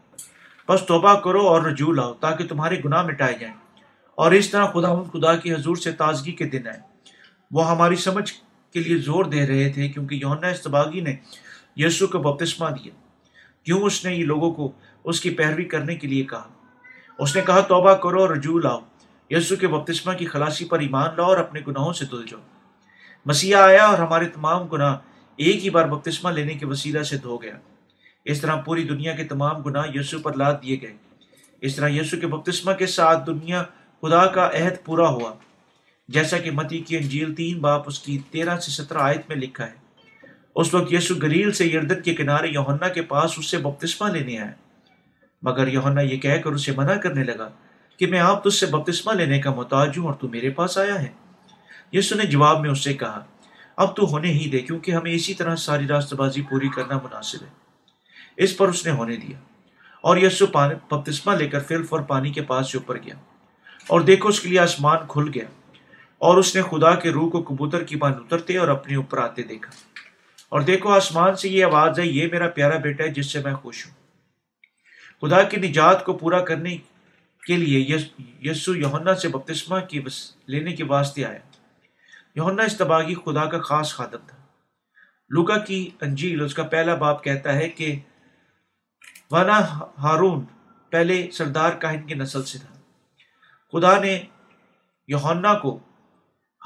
بس 0.69 0.81
توبہ 0.87 1.19
کرو 1.19 1.41
اور 1.41 1.63
رجوع 1.63 1.95
لاؤ 1.95 2.15
تاکہ 2.15 2.47
تمہارے 2.47 2.77
گناہ 2.85 3.03
مٹائے 3.03 3.35
جائیں۔ 3.41 3.55
اور 4.15 4.33
اس 4.33 4.51
طرح 4.51 4.67
خدا 4.67 5.03
خدا 5.03 5.37
کی 5.37 5.53
حضور 5.53 5.77
سے 5.77 5.93
تازگی 5.93 6.33
کے 6.33 6.45
دن 6.45 6.69
آئے۔ 6.69 6.81
وہ 7.51 7.71
ہماری 7.71 7.97
سمجھ 7.97 8.33
کے 8.73 8.81
لیے 8.81 8.97
زور 8.97 9.25
دے 9.25 9.47
رہے 9.47 9.73
تھے 9.73 9.89
کیونکہ 9.89 10.15
یونا 10.15 10.47
استباغی 10.47 11.01
نے 11.01 11.17
یسو 11.77 12.07
کو 12.07 12.19
بپتسمہ 12.19 12.69
دیا۔ 12.71 12.93
کیوں 13.65 13.81
اس 13.81 14.05
نے 14.05 14.15
یہ 14.15 14.25
لوگوں 14.25 14.53
کو 14.53 14.73
اس 15.05 15.21
کی 15.21 15.31
پیروی 15.31 15.65
کرنے 15.65 15.95
کے 15.95 16.09
لیے 16.09 16.25
کہا؟ 16.25 16.49
اس 17.19 17.37
نے 17.37 17.43
کہا، 17.43 17.61
توبہ 17.61 17.95
کرو 17.95 18.21
اور 18.21 18.31
رجوع 18.31 18.61
لاؤ۔ 18.61 18.81
یسو 19.31 19.57
کے 19.57 19.69
بپتسمہ 19.69 20.13
کی 20.13 20.27
خلاصی 20.27 20.65
پر 20.65 20.79
ایمان 20.79 21.11
لاؤ 21.17 21.27
اور 21.27 21.37
اپنے 21.37 21.61
گناہوں 21.67 21.93
سے 21.93 22.05
دل 22.07 22.27
جاؤ۔ 22.27 22.41
مسیح 23.27 23.57
آیا 23.57 23.85
اور 23.85 23.99
ہمارے 23.99 24.25
تمام 24.25 24.63
گناہ 24.63 24.97
ایک 25.38 25.64
ہی 25.64 25.71
بار 25.71 25.85
بپتسمہ 25.85 26.30
لینے 26.30 26.54
کے 26.54 26.66
وسیلہ 26.66 27.02
سے 27.02 27.16
دھو 27.16 27.37
گیا۔ 27.37 27.54
اس 28.25 28.40
طرح 28.40 28.57
پوری 28.57 28.85
دنیا 28.85 29.12
کے 29.12 29.25
تمام 29.25 29.62
گناہ 29.62 29.85
یسو 29.95 30.18
پر 30.18 30.35
لاد 30.35 30.54
دیے 30.62 30.80
گئے۔ 30.83 30.92
اس 31.61 31.76
طرح 31.76 31.88
یسو 31.88 32.16
کے 32.21 32.26
بپتسمہ 32.26 32.73
کے 32.73 32.87
ساتھ 32.87 33.26
دنیا 33.26 33.62
خدا 34.02 34.26
کا 34.26 34.50
عہد 34.54 34.85
پورا 34.85 35.09
ہوا۔ 35.09 35.35
جیسا 36.09 36.38
کہ 36.38 36.50
متی 36.50 36.78
کی 36.78 36.97
انجیل 36.97 37.35
تین 37.35 37.59
باپ 37.59 37.83
اس 37.87 37.99
کی 37.99 38.18
تیرہ 38.30 38.59
سے 38.59 38.71
سترہ 38.71 38.99
آیت 38.99 39.28
میں 39.28 39.37
لکھا 39.37 39.66
ہے۔ 39.66 39.88
اس 40.54 40.75
وقت 40.75 40.92
یسو 40.92 41.14
گلیل 41.14 41.52
سے 41.52 41.66
یردن 41.66 42.02
کے 42.02 42.14
کنارے 42.14 42.49
یوہنا 42.49 42.88
کے 42.88 43.02
پاس 43.02 43.30
اس 43.38 43.50
سے 43.50 43.59
بپتسمہ 43.59 44.09
لینے 44.09 44.38
آیا۔ 44.38 44.50
مگر 45.42 45.68
یوہنا 45.68 46.00
یہ 46.00 46.16
کہہ 46.16 46.40
کر 46.45 46.50
اسے 46.50 46.73
منع 46.76 46.95
کرنے 46.95 47.25
لگا 47.25 47.49
کہ 47.97 48.07
میں 48.07 48.18
آپ 48.18 48.45
تجھ 48.45 48.54
سے 48.54 48.66
بپتسمہ 48.66 49.12
لینے 49.12 49.40
کا 49.40 49.50
محتاج 49.50 49.99
ہوں 49.99 50.07
اور 50.07 50.14
تو 50.14 50.28
میرے 50.28 50.50
پاس 50.50 50.78
آیا 50.78 51.02
ہے۔ 51.02 51.09
یسو 51.92 52.14
نے 52.14 52.25
جواب 52.25 52.61
میں 52.61 52.71
اس 52.71 52.85
سے 52.85 52.95
کہا 52.95 53.25
اب 53.78 53.97
تو 53.97 54.06
ہونے 54.06 54.28
ہی 54.28 54.50
دے، 54.50 54.58
کیونکہ 54.58 54.90
ہمیں 54.90 55.12
اسی 55.12 55.35
طرح 55.35 55.56
ساری 55.56 55.87
راست 55.87 56.14
بازی 56.14 56.42
پوری 56.42 56.68
کرنا 56.68 56.97
مناسب 56.97 57.42
ہے۔ 57.42 57.49
اس 58.37 58.56
پر 58.56 58.68
اس 58.68 58.87
نے 58.87 58.92
ہونے 58.92 59.16
دیا۔ 59.16 59.38
اور 60.00 60.16
یسو 60.16 60.47
بپتسمہ 60.47 61.35
لے 61.35 61.49
کر 61.49 61.62
فلف 61.62 61.92
اور 61.92 62.00
پانی 62.00 62.32
کے 62.32 62.42
پاس 62.42 62.73
سے 62.73 62.78
اوپر 62.78 62.97
گیا۔ 62.97 63.14
اور 63.87 64.00
دیکھو 64.00 64.28
اس 64.28 64.40
کے 64.40 64.49
لیے 64.49 64.58
آسمان 64.58 64.97
کھل 65.08 65.30
گیا۔ 65.35 65.44
اور 66.18 66.37
اس 66.37 66.56
نے 66.56 66.62
خدا 66.62 66.94
کے 66.94 67.11
روح 67.11 67.30
کو 67.30 67.42
کبوتر 67.42 67.85
کی 67.85 67.97
بان 67.97 68.12
اترتے 68.12 68.56
اور 68.56 68.68
اپنے 68.68 68.97
اوپر 68.97 69.18
آتے 69.18 69.42
دیکھا۔ 69.42 69.73
اور 70.49 70.61
دیکھو 70.61 70.90
آسمان 70.90 71.37
سے 71.37 71.49
یہ 71.49 71.64
آواز 71.64 71.99
ہے، 71.99 72.06
یہ 72.06 72.28
میرا 72.32 72.49
پیارا 72.49 72.76
بیٹا 72.76 73.04
ہے، 73.04 73.08
جس 73.08 73.32
سے 73.32 73.40
میں 73.40 73.54
خوش 73.54 73.87
ہوں۔ 73.87 73.94
خدا 75.20 75.42
کی 75.42 75.56
نجات 75.56 76.04
کو 76.04 76.12
پورا 76.12 76.40
کرنے 76.40 76.76
کے 77.47 77.56
لیے 77.56 77.97
یسو 78.42 78.75
یونا 78.75 79.14
سے 79.14 79.28
بپتسمہ 79.28 79.80
کی 79.80 80.00
بس 80.00 80.37
لینے 80.47 80.73
کے 80.73 80.85
واسطے 80.85 81.25
آیا۔ 81.25 81.48
یونا 82.38 82.62
استباغی 82.62 83.14
خدا 83.14 83.45
کا 83.45 83.59
خاص 83.61 83.95
خادم 83.95 84.26
تھا۔ 84.26 84.37
لوکا 85.28 85.59
کی 85.59 85.90
انجیل، 86.00 86.42
اس 86.42 86.54
کا 86.54 86.62
پہلا 86.62 86.95
باپ 86.95 87.25
کہتا 87.25 87.52
ہے 87.52 87.68
کہ 87.68 87.99
وانا 89.30 89.59
ہارون 89.99 90.45
پہلے 90.90 91.30
سردار 91.30 91.71
کاہن 91.71 92.02
کی 92.02 92.14
نسل 92.14 92.45
سے 92.45 92.59
تھا۔ 92.59 92.75
خدا 93.73 93.99
نے 93.99 94.23
یونا 95.07 95.54
کو 95.54 95.78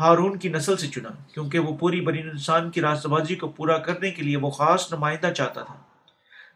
ہارون 0.00 0.38
کی 0.38 0.49
نسل 0.49 0.76
سے 0.76 0.88
چنا، 0.88 1.09
کیونکہ 1.35 1.59
وہ 1.59 1.76
پوری 1.76 2.00
بنی 2.00 2.21
انسان 2.21 2.71
کی 2.71 2.81
راستہ 2.81 3.09
بازی 3.09 3.37
کو 3.37 3.49
پورا 3.49 3.79
کرنے 3.79 4.11
کے 4.11 4.23
لیے 4.23 4.37
وہ 4.37 4.50
خاص 4.50 4.93
نمائندہ 4.93 5.33
چاہتا 5.33 5.62
تھا۔ 5.62 5.83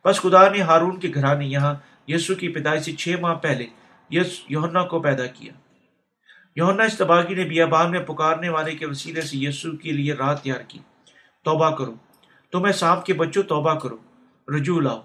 بس 0.04 0.20
خدا 0.20 0.48
نے 0.48 0.60
ہارون 0.60 1.00
کے 1.00 1.08
گھرانے 1.14 1.46
یہاں 1.46 1.74
یسو 2.08 2.34
کی 2.34 2.48
پیدائش 2.48 2.82
سے 2.82 2.92
چھ 2.92 3.08
ماہ 3.20 3.34
پہلے 3.34 3.66
یس 4.10 4.40
یونا 4.48 4.82
کو 4.82 5.02
پیدا 5.02 5.26
کیا۔ 5.26 5.52
یونا 6.56 6.82
استباغی 6.82 7.34
نے 7.34 7.44
بیابان 7.44 7.90
میں 7.90 8.00
پکارنے 8.00 8.48
والے 8.48 8.72
کے 8.72 8.86
وسیلے 8.86 9.22
سے 9.22 9.36
یسو 9.36 9.76
کے 9.76 9.92
لیے 9.92 10.12
رات 10.12 10.42
تیار 10.42 10.60
کی۔ 10.60 10.78
توبہ 11.44 11.70
کرو۔ 11.70 11.94
تمہیں 12.52 12.72
سانپ 12.72 13.04
کے 13.04 13.14
بچوں 13.14 13.42
توبہ 13.42 13.74
کرو۔ 13.74 13.96
رجوع 14.56 14.80
لاؤ۔ 14.80 15.02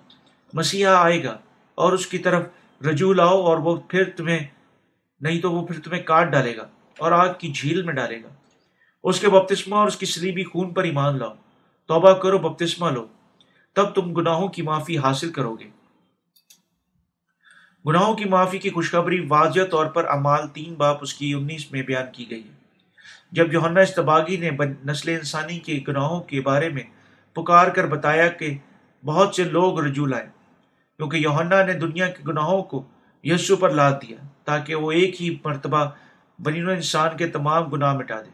مسیحا 0.53 1.03
آئے 1.03 1.23
گا 1.23 1.37
اور 1.75 1.93
اس 1.93 2.07
کی 2.07 2.17
طرف 2.17 2.43
رجوع 2.81 3.13
لاؤ 3.13 3.41
اور 3.41 3.57
وہ 3.57 3.75
پھر 3.75 4.03
تمہیں، 4.17 4.39
نہیں 5.21 5.41
تو 5.41 5.51
وہ 5.51 5.67
پھر 5.67 5.79
تمہیں 5.79 6.03
کاٹ 6.03 6.27
ڈالے 6.27 6.57
گا 6.57 6.67
اور 6.99 7.11
آگ 7.11 7.33
کی 7.39 7.51
جھیل 7.51 7.81
میں 7.81 7.93
ڈالے 7.93 8.23
گا۔ 8.23 8.29
اس 9.03 9.19
کے 9.19 9.29
بپتسمہ 9.29 9.75
اور 9.75 9.87
اس 9.87 9.97
کی 9.97 10.05
سلیبی 10.05 10.43
خون 10.43 10.73
پر 10.73 10.83
ایمان 10.83 11.17
لاؤ۔ 11.17 11.33
توبہ 11.87 12.13
کرو، 12.13 12.37
بپتسمہ 12.37 12.89
لو۔ 12.89 13.07
تب 13.73 13.89
تم 13.89 14.13
گناہوں 14.13 14.47
کی 14.47 14.61
معافی 14.61 14.97
حاصل 14.97 15.31
کرو 15.31 15.55
گے۔ 15.55 15.80
گناہوں 17.87 18.13
کی 18.13 18.25
معافی 18.25 18.57
کی 18.57 18.69
خوشخبری 18.69 19.25
واضح 19.29 19.59
طور 19.71 19.85
پر 19.85 20.05
امال 20.05 20.47
تین 20.47 20.73
باپ 20.73 20.97
اس 21.01 21.13
کی 21.13 21.33
انیس 21.33 21.71
میں 21.71 21.81
بیان 21.81 22.11
کی 22.11 22.29
گئی 22.29 22.43
ہے۔ 22.43 22.59
جب 23.31 23.53
یوہنا 23.53 23.81
استباغی 23.81 24.37
نے 24.37 24.49
نسل 24.85 25.09
انسانی 25.09 25.59
کے 25.59 25.79
گناہوں 25.87 26.19
کے 26.21 26.41
بارے 26.41 26.69
میں 26.69 26.83
پکار 27.35 27.67
کر 27.67 27.87
بتایا 27.87 28.27
کہ 28.27 28.57
بہت 29.05 29.35
سے 29.35 29.43
لوگ 29.43 29.79
رجوع 29.79 30.07
لائے، 30.07 30.27
کیونکہ 30.97 31.17
یوہنا 31.17 31.63
نے 31.65 31.73
دنیا 31.73 32.07
کے 32.07 32.23
گناہوں 32.27 32.63
کو 32.63 32.83
یسو 33.23 33.55
پر 33.55 33.69
لاد 33.69 33.91
دیا 34.01 34.17
تاکہ 34.43 34.75
وہ 34.75 34.91
ایک 34.91 35.21
ہی 35.21 35.35
مرتبہ 35.45 35.85
بنین 36.39 36.69
انسان 36.69 37.17
کے 37.17 37.27
تمام 37.27 37.63
گناہ 37.63 37.93
مٹا 37.93 38.21
دے۔ 38.21 38.29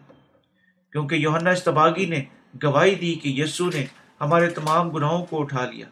کیونکہ 0.92 1.16
یوہنا 1.16 1.50
استباغی 1.50 2.06
نے 2.06 2.24
گواہی 2.63 2.96
دی 2.96 3.13
کہ 3.13 3.30
یسو 3.30 3.66
نے 3.66 3.86
ہمارے 4.22 4.50
تمام 4.50 4.89
گناہوں 4.89 5.25
کو 5.25 5.42
اٹھا 5.42 5.66
لیا۔ 5.66 5.88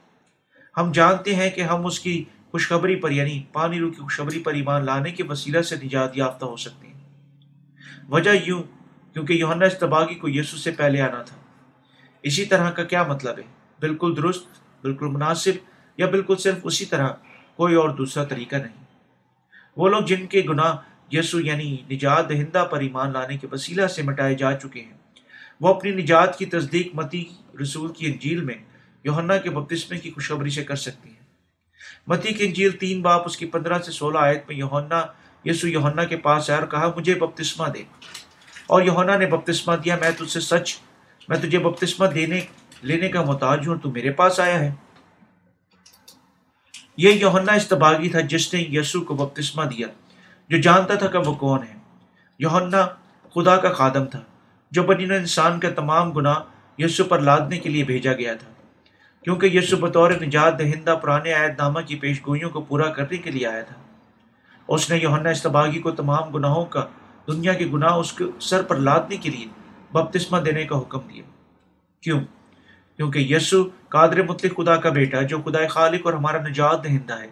ہم 0.77 0.91
جانتے 0.91 1.35
ہیں 1.35 1.49
کہ 1.49 1.61
ہم 1.61 1.85
اس 1.85 1.99
کی 1.99 2.23
خوشخبری 2.55 2.95
پر 2.95 3.11
یعنی 3.11 3.43
پانی 3.53 3.79
رو 3.79 3.91
کی 3.91 4.01
خوشخبری 4.01 4.39
پر 4.39 4.53
ایمان 4.53 4.85
لانے 4.85 5.11
کے 5.11 5.23
وسیلہ 5.23 5.61
سے 5.61 5.75
نجات 5.83 6.17
یافتہ 6.17 6.45
ہو 6.45 6.55
سکتے 6.55 6.87
ہیں۔ 6.87 6.99
وجہ 8.09 8.29
یوں، 8.45 8.63
کیونکہ 9.13 9.33
یوہنا 9.33 9.65
استباغی 9.65 10.15
کو 10.15 10.29
یسو 10.29 10.57
سے 10.57 10.71
پہلے 10.71 11.01
آنا 11.01 11.21
تھا۔ 11.21 11.35
اسی 12.23 12.45
طرح 12.45 12.71
کا 12.71 12.83
کیا 12.83 13.03
مطلب 13.03 13.37
ہے؟ 13.37 13.43
بالکل 13.79 14.13
درست، 14.17 14.47
بالکل 14.81 15.05
مناسب، 15.05 15.51
یا 15.97 16.07
بالکل 16.07 16.35
صرف 16.35 16.57
اسی 16.63 16.85
طرح، 16.85 17.09
کوئی 17.55 17.75
اور 17.75 17.89
دوسرا 17.89 18.23
طریقہ 18.23 18.55
نہیں۔ 18.55 18.83
وہ 19.77 19.89
لوگ 19.89 20.01
جن 20.01 20.27
کے 20.27 20.41
گناہ 20.49 20.75
یسو 21.11 21.39
یعنی 21.39 21.77
نجات 21.91 22.29
دہندہ 22.29 22.67
پر 22.71 22.79
ایمان 22.79 23.11
لانے 23.11 23.37
کے 23.37 23.47
وسیلہ 23.51 23.87
سے 23.87 24.01
مٹائے 24.01 24.35
جا 24.35 24.53
چکے 24.53 24.81
ہیں، 24.81 24.97
وہ 25.61 25.73
اپنی 25.73 25.91
نجات 25.91 26.37
کی 26.37 26.45
تصدیق 26.45 26.87
متی 26.93 27.25
رسول 27.61 27.93
کی 27.93 28.05
انجیل 28.05 28.43
میں 28.43 28.55
یوہنا 29.03 29.37
کے 29.37 29.49
بپتسمے 29.49 29.97
کی 29.97 30.11
خوشخبری 30.11 30.49
سے 30.49 30.63
کر 30.63 30.75
سکتی 30.75 31.09
ہیں۔ 31.09 31.14
متی 32.07 32.33
کی 32.33 32.45
انجیل 32.45 32.71
تین 32.71 33.01
باپ، 33.01 33.21
اس 33.25 33.37
کی 33.37 33.45
پندرہ 33.45 33.79
سے 33.79 33.91
سولہ 33.91 34.17
آیت 34.17 34.43
میں 34.47 34.55
یوہنا 34.55 35.05
یسو 35.45 35.67
یوہنا 35.67 36.03
کے 36.03 36.17
پاس 36.17 36.49
آیا 36.49 36.59
اور 36.59 36.67
کہا، 36.67 36.91
مجھے 36.97 37.13
بپتسمہ 37.15 37.67
دے۔ 37.67 37.83
اور 38.67 38.81
یوہنا 38.81 39.17
نے 39.17 39.25
بپتسمہ 39.25 39.75
دیا، 39.75 39.97
میں 40.01 40.11
تجھ 40.17 40.31
سے 40.31 40.39
سچ، 40.39 40.77
میں 41.29 41.37
تجھے 41.37 41.59
بپتسمہ 41.59 42.07
دینے، 42.07 42.41
لینے 42.81 43.09
کا 43.09 43.21
محتاج 43.21 43.67
ہوں، 43.67 43.75
تو 43.75 43.91
میرے 43.91 44.11
پاس 44.11 44.39
آیا 44.39 44.59
ہے۔ 44.59 44.73
یہ 46.97 47.11
یوہنا 47.11 47.53
استباغی 47.53 48.09
تھا، 48.09 48.19
جس 48.19 48.53
نے 48.53 48.61
یسو 48.61 49.01
کو 49.01 49.15
بپتسمہ 49.15 49.63
دیا۔ 49.63 49.87
جو 50.49 50.61
جانتا 50.61 50.95
تھا 50.95 51.07
کہ 51.07 51.17
وہ 51.17 51.33
کون 51.33 51.63
ہے۔ 51.63 51.75
یوہنا 52.39 52.87
خدا 53.35 53.57
کا 53.57 53.73
خادم 53.73 54.05
تھا، 54.05 54.21
جو 54.71 54.83
بنین 54.83 55.11
انسان 55.11 55.59
کا 55.59 55.69
تمام 55.69 56.11
گناہ 56.11 56.35
یسو 56.77 57.03
پر 57.03 57.19
لادنے 57.19 57.59
کے 57.59 57.69
لیے 57.69 57.83
بھیجا 57.83 58.13
گیا 58.13 58.35
تھا۔ 58.35 58.51
کیونکہ 59.25 59.45
یسو 59.45 59.77
بطور 59.77 60.11
نجات 60.11 60.59
دہندہ 60.59 60.95
پرانے 61.01 61.33
عائد 61.33 61.51
نامہ 61.57 61.79
کی 61.79 61.95
پیش 61.95 62.27
گوئیوں 62.27 62.49
کو 62.49 62.61
پورا 62.61 62.89
کرنے 62.89 63.17
کے 63.17 63.31
لیے 63.31 63.47
آیا 63.47 63.61
تھا۔ 63.61 63.75
اس 64.67 64.89
نے 64.89 64.97
یوہنا 64.97 65.29
استباغی 65.29 65.79
کو 65.79 65.91
تمام 65.91 66.29
گناہوں 66.29 66.65
کا، 66.65 66.85
دنیا 67.27 67.53
کے 67.53 67.65
گناہ 67.65 67.93
اس 67.93 68.13
کے 68.13 68.23
سر 68.39 68.63
پر 68.63 68.75
لادنے 68.75 69.17
کے 69.17 69.29
لیے 69.29 69.45
بپتسمہ 69.91 70.37
دینے 70.37 70.65
کا 70.65 70.79
حکم 70.79 70.99
دیا۔ 70.99 71.23
کیوں؟ 72.01 72.19
کیونکہ 72.97 73.19
یسو 73.19 73.69
قادر 73.89 74.23
مطلق 74.23 74.57
خدا 74.57 74.75
کا 74.75 74.89
بیٹا، 74.89 75.21
جو 75.21 75.41
خدا 75.41 75.67
خالق 75.67 76.01
اور 76.05 76.13
ہمارا 76.13 76.47
نجات 76.47 76.83
دہندہ 76.83 77.19
ہے، 77.19 77.27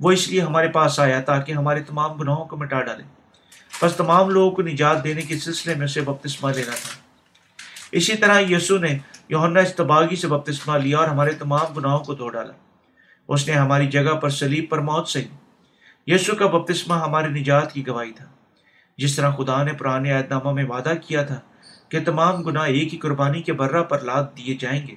وہ 0.00 0.10
اس 0.10 0.28
لیے 0.28 0.40
ہمارے 0.40 0.68
پاس 0.68 1.00
آیا 1.00 1.20
تاکہ 1.20 1.52
ہمارے 1.52 1.82
تمام 1.82 2.12
گناہوں 2.12 2.44
کو 2.44 2.56
مٹا 2.56 2.82
ڈالے۔ 2.82 3.02
بس 3.82 3.96
تمام 3.96 4.30
لوگوں 4.30 4.50
کو 4.50 4.62
نجات 4.62 5.04
دینے 5.04 5.22
کے 5.22 5.38
سلسلے 5.38 5.74
میں 5.74 5.84
اسے 5.84 6.00
بپتسمہ 6.00 6.50
لینا 6.50 6.72
تھا۔ 6.72 7.05
اسی 7.96 8.16
طرح 8.16 8.40
یسو 8.40 8.78
نے 8.78 8.98
یوہنا 9.28 9.60
استباغی 9.60 10.16
سے 10.16 10.28
بپتسمہ 10.28 10.78
لیا 10.78 10.98
اور 10.98 11.08
ہمارے 11.08 11.32
تمام 11.32 11.72
گناہوں 11.76 11.98
کو 11.98 12.14
دھو 12.14 12.28
ڈالا۔ 12.28 12.52
اس 13.28 13.48
نے 13.48 13.54
ہماری 13.54 13.86
جگہ 13.86 14.14
پر 14.14 14.28
سلیب 14.28 14.64
پر 14.70 14.78
موت 14.78 15.08
سہی۔ 15.08 15.28
یسو 16.06 16.34
کا 16.34 16.46
بپتسمہ 16.46 16.94
ہماری 16.94 17.26
نجات 17.26 17.72
کی 17.72 17.86
گواہی 17.86 18.12
تھا۔ 18.12 18.24
جس 18.98 19.16
طرح 19.16 19.30
خدا 19.30 19.62
نے 19.62 19.72
پرانے 19.72 20.12
عہد 20.12 20.30
نامہ 20.30 20.52
میں 20.52 20.64
وعدہ 20.64 20.92
کیا 21.06 21.22
تھا 21.22 21.40
کہ 21.88 22.04
تمام 22.04 22.42
گناہ 22.42 22.62
ایک 22.62 22.94
ہی 22.94 22.98
قربانی 22.98 23.42
کے 23.42 23.52
برہ 23.52 23.82
پر 23.82 24.00
لاد 24.00 24.24
دیے 24.36 24.54
جائیں 24.54 24.86
گے۔ 24.86 24.94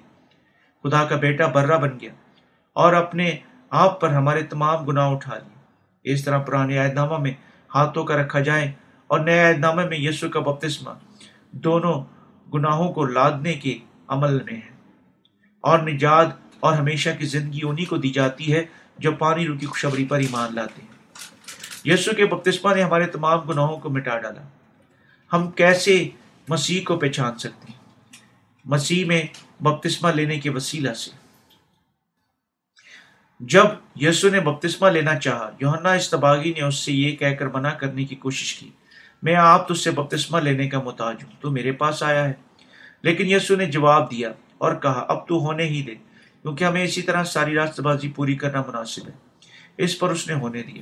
خدا 0.83 1.03
کا 1.03 1.15
بیٹا 1.15 1.47
برہ 1.47 1.77
بن 1.77 1.99
گیا 2.01 2.13
اور 2.73 2.93
اپنے 2.93 3.31
آپ 3.69 4.01
پر 4.01 4.09
ہمارے 4.09 4.43
تمام 4.43 4.85
گناہ 4.85 5.09
اٹھا 5.09 5.35
لیے۔ 5.35 5.57
اس 6.13 6.25
طرح 6.25 6.37
پرانے 6.37 6.77
عہد 6.77 6.93
نامہ 6.93 7.17
میں 7.17 7.31
ہاتھوں 7.75 8.03
کا 8.03 8.17
رکھا 8.17 8.39
جائے 8.39 8.71
اور 9.07 9.19
نئے 9.19 9.39
عہد 9.39 9.59
نامے 9.59 9.85
میں 9.85 9.97
یسو 9.97 10.29
کا 10.29 10.39
بپتسمہ 10.39 10.91
دونوں 11.51 12.18
گناہوں 12.53 12.93
کو 12.93 13.05
لادنے 13.05 13.53
کے 13.53 13.77
عمل 14.07 14.43
میں 14.43 14.53
ہے۔ 14.53 14.69
اور 15.61 15.79
نجات 15.79 16.27
اور 16.59 16.73
ہمیشہ 16.73 17.09
کی 17.19 17.25
زندگی 17.25 17.59
انہی 17.63 17.85
کو 17.85 17.97
دی 17.97 18.09
جاتی 18.09 18.53
ہے 18.53 18.65
جو 18.97 19.11
پانی 19.11 19.47
رو 19.47 19.57
کی 19.57 19.65
خوشبری 19.65 20.05
پر 20.05 20.17
ایمان 20.17 20.55
لاتے 20.55 20.81
ہیں۔ 20.81 20.99
یسو 21.85 22.11
کے 22.15 22.25
بپتسمہ 22.25 22.75
نے 22.75 22.83
ہمارے 22.83 23.07
تمام 23.07 23.39
گناہوں 23.39 23.77
کو 23.77 23.89
مٹا 23.89 24.19
ڈالا۔ 24.19 24.47
ہم 25.33 25.51
کیسے 25.51 26.09
مسیح 26.49 26.81
کو 26.85 26.99
پہچان 26.99 27.37
سکتے 27.37 27.65
ہیں؟ 27.69 27.79
مسیح 28.65 29.05
میں 29.05 29.21
بپتسمہ 29.59 30.09
لینے 30.09 30.39
کے 30.39 30.49
وسیلہ 30.49 30.93
سے۔ 30.93 31.11
جب 33.39 33.65
یسو 33.95 34.29
نے 34.29 34.39
بپتسمہ 34.39 34.89
لینا 34.89 35.19
چاہا 35.19 35.49
یوہنا 35.59 35.93
استباغی 35.93 36.51
نے 36.51 36.61
اس 36.61 36.75
سے 36.75 36.91
یہ 36.91 37.15
کہہ 37.15 37.35
کر 37.39 37.47
منع 37.47 37.69
کرنے 37.69 38.03
کی 38.03 38.15
کوشش 38.15 38.53
کی 38.53 38.69
میں 39.21 39.35
آپ 39.35 39.67
تجھ 39.67 39.79
سے 39.79 39.91
بپتسمہ 39.91 40.39
لینے 40.39 40.69
کا 40.69 40.81
محتاج 40.81 41.15
ہوں۔ 41.23 41.31
تو 41.39 41.51
میرے 41.51 41.71
پاس 41.71 42.03
آیا 42.03 42.23
ہے۔ 42.23 42.33
لیکن 43.01 43.31
یسو 43.31 43.55
نے 43.55 43.65
جواب 43.65 44.11
دیا 44.11 44.31
اور 44.57 44.75
کہا، 44.75 45.05
اب 45.07 45.27
تو 45.27 45.39
ہونے 45.39 45.63
ہی 45.63 45.81
دے، 45.81 45.95
کیونکہ 46.41 46.63
ہمیں 46.63 46.83
اسی 46.83 47.01
طرح 47.01 47.23
ساری 47.23 47.55
راست 47.55 47.79
بازی 47.79 48.11
پوری 48.11 48.35
کرنا 48.35 48.63
مناسب 48.67 49.07
ہے۔ 49.07 49.13
اس 49.77 49.99
پر 49.99 50.09
اس 50.09 50.27
نے 50.27 50.33
ہونے 50.33 50.63
دیا۔ 50.63 50.81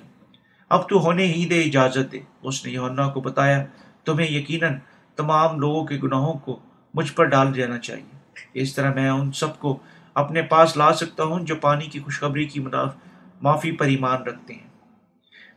اب 0.69 0.89
تو 0.89 0.99
ہونے 0.99 1.25
ہی 1.25 1.45
دے، 1.45 1.61
اجازت 1.61 2.11
دے۔ 2.11 2.19
اس 2.41 2.65
نے 2.65 2.71
یونا 2.71 3.09
کو 3.09 3.21
بتایا، 3.21 3.65
تمہیں 4.05 4.31
یقیناً 4.31 4.73
تمام 5.15 5.59
لوگوں 5.59 5.85
کے 5.85 5.97
گناہوں 6.03 6.33
کو 6.33 6.59
مجھ 6.93 7.13
پر 7.13 7.25
ڈال 7.25 7.55
دینا 7.55 7.79
چاہیے۔ 7.79 8.17
اس 8.53 8.75
طرح 8.75 8.93
میں 8.93 9.09
ان 9.09 9.31
سب 9.31 9.59
کو 9.59 9.79
اپنے 10.13 10.41
پاس 10.41 10.77
لا 10.77 10.93
سکتا 10.93 11.23
ہوں 11.23 11.39
جو 11.39 11.55
پانی 11.55 11.85
کی 11.85 11.99
خوشخبری 11.99 12.45
کی 12.45 12.59
معافی 13.41 13.71
پر 13.71 13.85
ایمان 13.85 14.23
رکھتے 14.23 14.53
ہیں۔ 14.53 14.66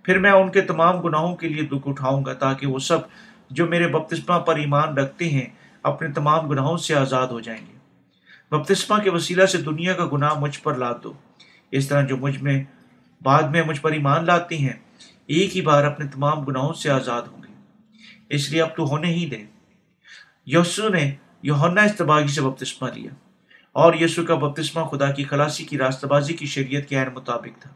پھر 0.03 0.19
میں 0.19 0.31
ان 0.31 0.51
کے 0.51 0.61
تمام 0.61 1.01
گناہوں 1.01 1.37
کے 1.37 1.49
لیے 1.49 1.63
دکھ 1.63 1.89
اٹھاؤں 1.89 2.25
گا 2.25 2.35
تاکہ 2.35 2.67
وہ 2.67 2.79
سب 2.79 2.99
جو 3.51 3.67
میرے 3.67 3.89
بپتسمہ 3.89 4.39
پر 4.39 4.57
ایمان 4.57 4.99
رکھتے 4.99 5.29
ہیں 5.29 5.47
اپنے 5.83 6.13
تمام 6.13 6.49
گناہوں 6.49 6.77
سے 6.77 6.95
آزاد 6.95 7.27
ہو 7.27 7.41
جائیں 7.41 7.67
گے۔ 7.67 7.79
بپتسمہ 8.51 9.03
کے 9.03 9.11
وسیلہ 9.11 9.47
سے 9.47 9.59
دنیا 9.59 9.93
کا 9.93 10.07
گناہ 10.13 10.39
مجھ 10.39 10.61
پر 10.61 10.75
لاد 10.75 10.95
دو۔ 11.05 11.13
اس 11.71 11.89
طرح 11.89 12.03
جو 12.03 12.17
مجھ 12.17 12.43
میں، 12.43 12.65
بعد 13.23 13.43
میں 13.43 13.63
مجھ 13.63 13.81
پر 13.81 13.93
ایمان 13.93 14.25
لاتے 14.25 14.59
ہیں، 14.59 14.73
ایک 15.27 15.57
ہی 15.57 15.61
بار 15.61 15.85
اپنے 15.85 16.07
تمام 16.07 16.45
گناہوں 16.45 16.73
سے 16.73 16.91
آزاد 16.91 17.23
ہوں 17.23 17.43
گے۔ 17.43 17.55
اس 18.29 18.51
لیے 18.51 18.63
اب 18.63 18.77
تو 18.77 18.85
ہونے 18.85 19.09
ہی 19.09 19.27
دے 19.27 19.45
یسو 20.47 20.89
نے 20.89 21.15
یونا 21.43 21.83
استباغی 21.83 22.29
سے 22.29 22.41
بپتسمہ 22.41 22.89
لیا 22.95 23.11
اور 23.73 23.95
یسو 23.95 24.25
کا 24.25 24.35
بپتسمہ 24.35 24.85
خدا 24.85 25.11
کی 25.11 25.25
خلاصی 25.25 25.65
کی 25.65 25.79
راستہ 25.79 26.07
بازی 26.07 26.35
کی 26.35 26.47
شریعت 26.47 26.89
کے 26.89 26.97
عین 26.97 27.09
مطابق 27.15 27.63
تھا۔ 27.63 27.71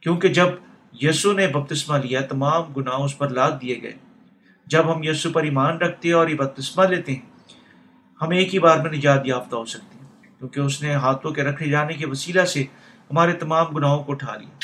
کیونکہ 0.00 0.28
جب 0.28 0.46
یسو 0.92 1.32
نے 1.32 1.46
بپتسمہ 1.46 1.98
لیا، 1.98 2.20
تمام 2.20 2.62
گناہ 2.72 2.94
اس 2.94 3.18
پر 3.18 3.28
لاد 3.28 3.50
دیے 3.62 3.82
گئے۔ 3.82 3.92
جب 4.66 4.96
ہم 4.96 5.02
یسو 5.02 5.30
پر 5.30 5.42
ایمان 5.42 5.76
رکھتے 5.76 6.08
ہیں 6.08 6.14
اور 6.14 6.28
یہ 6.28 6.34
بپتسمہ 6.34 6.84
لیتے 6.84 7.12
ہیں، 7.12 7.20
ہم 8.22 8.30
ایک 8.30 8.54
ہی 8.54 8.58
بار 8.58 8.78
میں 8.78 8.90
نجات 8.90 9.20
یافتہ 9.24 9.56
ہو 9.56 9.64
سکتے 9.64 9.98
ہیں، 9.98 10.38
کیونکہ 10.38 10.60
اس 10.60 10.82
نے 10.82 10.94
ہاتھوں 10.94 11.30
کے 11.30 11.42
رکھے 11.42 11.68
جانے 11.68 11.94
کے 11.94 12.06
وسیلہ 12.06 12.44
سے 12.44 12.62
ہمارے 13.10 13.32
تمام 13.32 13.66
گناہوں 13.66 14.04
کو 14.04 14.12
اٹھا 14.12 14.36
لیا۔ 14.36 14.58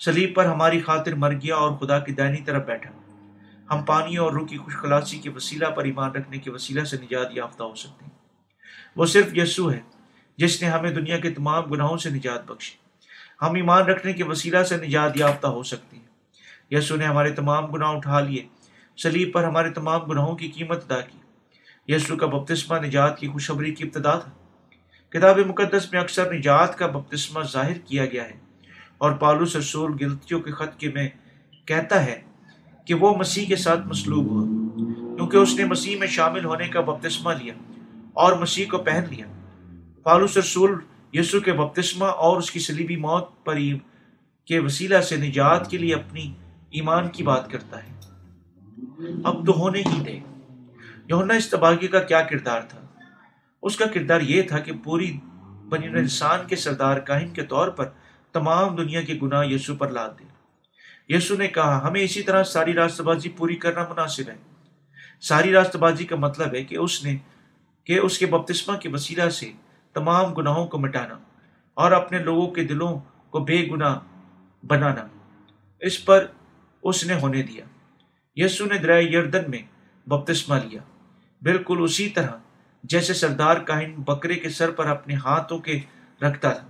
سلیب 0.00 0.34
پر 0.34 0.44
ہماری 0.44 0.80
خاطر 0.80 1.14
مر 1.14 1.32
گیا 1.32 1.56
اور 1.56 1.72
خدا 1.72 1.98
کی 1.98 2.12
دائنی 2.12 2.38
طرف 2.38 2.66
بیٹھا۔ 2.66 2.90
ہم 3.70 3.82
پانی 3.82 4.16
اور 4.16 4.32
روح 4.32 4.46
کی 4.46 4.56
خوش 4.56 4.74
خلاصی 4.74 5.18
کے 5.18 5.30
وسیلہ 5.30 5.66
پر 5.66 5.84
ایمان 5.84 6.10
رکھنے 6.10 6.38
کے 6.38 6.50
وسیلہ 6.50 6.84
سے 6.84 6.96
نجات 7.02 7.26
یافتہ 7.30 7.62
ہو 7.62 7.74
سکتے 7.74 8.04
ہیں۔ 8.04 8.18
وہ 8.96 9.06
صرف 9.06 9.36
یسو 9.36 9.72
ہے، 9.72 9.80
جس 10.36 10.62
نے 10.62 10.68
ہمیں 10.68 10.90
دنیا 10.90 11.18
کے 11.18 11.30
تمام 11.30 11.64
گناہوں 11.64 11.96
سے 11.96 12.10
نجات 12.10 12.50
بخشی۔ 12.50 12.79
ہم 13.42 13.54
ایمان 13.54 13.82
رکھنے 13.82 14.12
کے 14.12 14.24
وسیلہ 14.24 14.62
سے 14.62 14.76
نجات 14.76 15.16
یافتہ 15.16 15.46
ہو 15.46 15.62
سکتے 15.62 15.96
ہیں۔ 15.96 16.04
یسو 16.70 16.96
نے 16.96 17.04
ہمارے 17.04 17.30
تمام 17.30 17.66
گناہ 17.66 17.88
اٹھا 17.88 18.20
لیے۔ 18.20 18.46
سلیب 18.96 19.32
پر 19.32 19.44
ہمارے 19.44 19.70
تمام 19.70 20.00
گناہوں 20.00 20.36
کی 20.36 20.48
قیمت 20.48 20.84
ادا 20.84 21.00
کی۔ 21.00 21.18
یسو 21.92 22.16
کا 22.16 22.26
بپتسمہ 22.26 22.76
نجات 22.78 23.18
کی 23.18 23.28
خوشخبری 23.28 23.74
کی 23.74 23.84
ابتدا 23.84 24.18
تھا۔ 24.18 24.30
کتاب 25.08 25.38
مقدس 25.38 25.92
میں 25.92 26.00
اکثر 26.00 26.32
نجات 26.32 26.78
کا 26.78 26.86
بپتسمہ 26.86 27.42
ظاہر 27.42 27.78
کیا 27.78 28.06
گیا 28.06 28.24
ہے 28.24 28.34
اور 28.98 29.10
پالوس 29.10 29.56
رسول 29.56 29.92
گلتیوں 30.00 30.40
کے 30.40 30.52
خط 30.52 30.80
کے 30.80 30.90
میں 30.94 31.08
کہتا 31.64 32.04
ہے 32.04 32.20
کہ 32.84 32.94
وہ 32.94 33.16
مسیح 33.16 33.46
کے 33.46 33.56
ساتھ 33.56 33.80
مسلوب 33.86 34.30
ہوا، 34.30 34.44
کیونکہ 35.16 35.36
اس 35.36 35.54
نے 35.54 35.64
مسیح 35.64 35.98
میں 35.98 36.06
شامل 36.06 36.44
ہونے 36.44 36.68
کا 36.68 36.80
بپتسمہ 36.80 37.32
لیا 37.32 37.54
اور 38.12 38.32
مسیح 38.32 38.66
کو 38.70 38.78
پہن 38.78 39.04
لیا۔ 39.10 39.26
پالوس 40.02 40.36
رسول 40.36 40.78
یسو 41.12 41.40
کے 41.40 41.52
بپتسمہ 41.52 42.04
اور 42.04 42.38
اس 42.38 42.50
کی 42.50 42.60
سلیبی 42.60 42.96
موت 42.96 43.44
پر 43.44 43.56
کے 44.44 44.58
وسیلہ 44.58 45.00
سے 45.00 45.16
نجات 45.16 45.70
کے 45.70 45.78
لیے 45.78 45.94
اپنی 45.94 46.34
ایمان 46.70 47.08
کی 47.08 47.22
بات 47.22 47.50
کرتا 47.50 47.84
ہے۔ 47.84 48.00
اب 49.24 49.46
تو 49.46 49.52
ہونے 49.52 49.78
ہی 49.78 50.02
دے 50.02 50.18
یونا 51.08 51.34
اس 51.34 51.50
تباہی 51.50 51.86
کا 51.86 52.00
کیا 52.00 52.20
کردار 52.20 52.60
تھا؟ 52.60 52.80
اس 53.62 53.76
کا 53.76 53.86
کردار 53.86 54.20
یہ 54.20 54.42
تھا 54.42 54.58
کہ 54.58 54.72
پوری 54.84 55.18
بنی 55.68 55.86
انسان 55.86 56.46
کے 56.46 56.56
سردار 56.56 56.96
کاہن 56.96 57.28
کے 57.28 57.42
طور 57.42 57.68
پر 57.68 57.88
تمام 58.32 58.76
دنیا 58.76 59.02
کے 59.02 59.18
گناہ 59.22 59.46
یسو 59.46 59.74
پر 59.74 59.90
لاد 59.90 60.08
دے۔ 60.08 60.24
یسو 61.14 61.34
نے 61.34 61.48
کہا، 61.48 61.88
ہمیں 61.88 62.00
اسی 62.00 62.22
طرح 62.22 62.42
ساری 62.42 62.72
راستہ 62.72 63.02
بازی 63.02 63.28
پوری 63.28 63.56
کرنا 63.56 63.86
مناسب 63.90 64.28
ہے۔ 64.28 64.36
ساری 65.20 65.52
راستہ 65.52 65.78
بازی 65.78 66.04
کا 66.04 66.16
مطلب 66.16 66.54
ہے 66.54 66.64
کہ 66.64 66.76
اس 66.76 67.04
نے، 67.04 67.16
کہ 67.84 67.98
اس 67.98 68.18
کے 68.18 68.26
بپتسمہ 68.26 68.76
کے 68.76 68.88
وسیلہ 68.88 69.28
سے 69.28 69.52
تمام 69.92 70.34
گناہوں 70.34 70.66
کو 70.66 70.78
مٹانا 70.78 71.18
اور 71.74 71.92
اپنے 71.92 72.18
لوگوں 72.18 72.50
کے 72.50 72.64
دلوں 72.64 72.98
کو 73.30 73.40
بے 73.40 73.68
گناہ 73.70 73.98
بنانا۔ 74.66 75.06
اس 75.80 76.04
پر 76.04 76.26
اس 76.82 77.04
نے 77.04 77.14
ہونے 77.14 77.42
دیا۔ 77.42 77.64
یسو 78.34 78.64
نے 78.64 78.78
درائے 78.78 79.04
یردن 79.04 79.42
میں 79.48 79.62
بپتسمہ 80.06 80.54
لیا۔ 80.54 80.80
بالکل 81.42 81.78
اسی 81.80 82.08
طرح 82.08 82.30
جیسے 82.84 83.14
سردار 83.14 83.56
کاہن 83.56 83.94
بکرے 83.94 84.34
کے 84.34 84.48
سر 84.48 84.70
پر 84.70 84.86
اپنے 84.86 85.14
ہاتھوں 85.14 85.58
کے 85.58 85.80
رکھتا 86.22 86.52
تھا۔ 86.52 86.68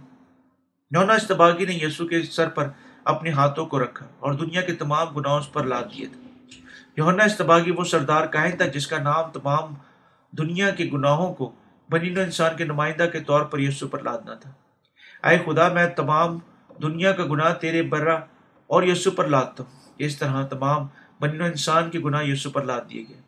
نونا 0.91 1.13
استباغی 1.13 1.65
نے 1.65 1.75
یسو 1.75 2.07
کے 2.07 2.23
سر 2.23 2.49
پر 2.49 2.69
اپنے 3.05 3.31
ہاتھوں 3.31 3.67
کو 3.67 3.83
رکھا 3.83 4.07
اور 4.19 4.33
دنیا 4.33 4.61
کے 4.61 4.75
تمام 4.75 5.09
گناہوں 5.09 5.41
پر 5.53 5.65
لاد 5.65 5.83
دیے 5.83 6.07
تھے۔ 6.07 6.21
یونا 6.97 7.25
استباغی 7.25 7.71
وہ 7.71 7.85
سردار 7.85 8.27
کاہن 8.27 8.57
تھا 8.57 8.67
جس 8.67 8.87
کا 8.87 8.99
نام 8.99 9.31
تمام 9.31 9.75
دنیا 10.39 10.71
کے 10.71 10.85
گناہوں 10.85 11.35
کو 11.35 11.53
بنی 11.91 12.11
نو 12.11 12.21
انسان 12.21 12.57
کے 12.57 12.65
نمائندہ 12.65 13.07
کے 13.13 13.21
طور 13.21 13.41
پر 13.41 13.59
یسو 13.59 13.89
پر 13.89 14.03
لادنا 14.03 14.35
تھا۔ 14.35 14.53
اے 15.29 15.39
خدا، 15.39 15.69
میں 15.69 15.87
تمام 15.87 16.39
دنیا 16.83 17.13
کا 17.13 17.25
گناہ 17.25 17.55
تیرے 17.55 17.83
برا 17.83 18.15
اور 18.67 18.83
یسو 18.83 19.11
پر 19.11 19.27
لادتا 19.27 19.65
ہوں۔ 19.65 19.93
اس 19.99 20.19
طرح 20.19 20.47
تمام 20.47 20.87
بنی 21.21 21.45
انسان 21.45 21.91
کے 21.91 22.01
گناہ 22.01 22.25
یسو 22.25 22.51
پر 22.51 22.65
لاد 22.65 22.81
دیے 22.91 23.05
گئے۔ 23.09 23.21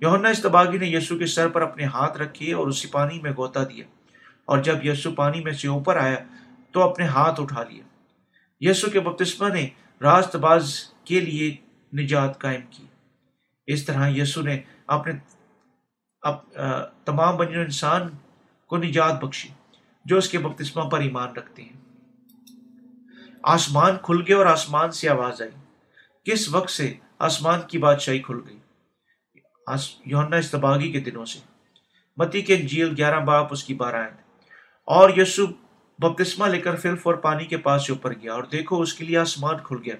یونا 0.00 0.28
استباغی 0.28 0.78
نے 0.78 0.86
یسو 0.86 1.18
کے 1.18 1.26
سر 1.26 1.48
پر 1.48 1.62
اپنے 1.62 1.84
ہاتھ 1.84 2.18
رکھے 2.18 2.54
اور 2.54 2.66
اسی 2.66 2.88
پانی 2.88 3.20
میں 3.20 3.30
گوتا 3.36 3.64
دیا۔ 3.64 3.84
اور 4.44 4.58
جب 4.58 4.86
یسو 4.86 5.12
پانی 5.12 5.40
میں 5.40 5.52
سے 5.52 5.68
اوپر 5.68 5.96
آیا 5.96 6.16
تو 6.70 6.82
اپنے 6.82 7.04
ہاتھ 7.04 7.40
اٹھا 7.40 7.62
لیا 7.62 7.84
یسو 8.60 8.90
کے 8.90 9.00
بپتسمہ 9.00 9.48
نے 9.48 9.68
راست 10.02 10.36
باز 10.36 10.74
کے 11.04 11.20
لیے 11.20 11.56
نجات 11.96 12.38
قائم 12.38 12.60
کی۔ 12.70 12.86
اس 13.66 13.84
طرح 13.84 14.08
یسو 14.08 14.42
نے 14.42 14.60
اپنے 14.86 15.12
تمام 17.04 17.36
بنی 17.36 17.54
انسان 17.54 18.02
کو 18.66 18.76
نجات 18.76 19.24
بخشی، 19.24 19.48
جو 20.04 20.18
اس 20.18 20.30
کے 20.30 20.38
بپتسمہ 20.38 20.82
پر 20.82 21.00
ایمان 21.00 21.32
رکھتے 21.32 21.62
ہیں۔ 21.62 21.80
آسمان 23.42 23.92
کھل 24.02 24.22
گئے 24.28 24.36
اور 24.36 24.46
آسمان 24.46 24.90
سے 24.90 25.08
آواز 25.08 25.42
آئی۔ 25.42 25.50
کس 26.24 26.54
وقت 26.54 26.70
سے 26.70 26.94
آسمان 27.18 27.60
کی 27.68 27.78
بادشاہی 27.78 28.18
کھل 28.18 28.40
گئی؟ 28.46 28.58
یونا 30.04 30.36
استباغی 30.36 30.92
کے 30.92 31.00
دنوں 31.00 31.24
سے۔ 31.24 31.38
متی 32.16 32.42
کے 32.42 32.56
انجیل 32.56 32.94
گیارہ 32.96 33.20
باپ 33.20 33.48
اس 33.50 33.64
کی 33.64 33.74
بارہ 33.74 33.96
آئے 33.96 34.10
اور 34.84 35.10
یسو 35.16 35.46
بپتسمہ 35.98 36.46
لے 36.46 36.60
کر 36.60 36.76
فلف 36.76 37.06
اور 37.06 37.14
پانی 37.14 37.44
کے 37.44 37.56
پاس 37.56 37.86
سے 37.86 37.92
اوپر 37.92 38.12
گیا 38.12 38.32
اور 38.32 38.44
دیکھو، 38.44 38.82
اس 38.82 38.94
کے 38.94 39.04
لیے 39.04 39.18
آسمان 39.18 39.54
کھل 39.62 39.76
گیا۔ 39.84 39.96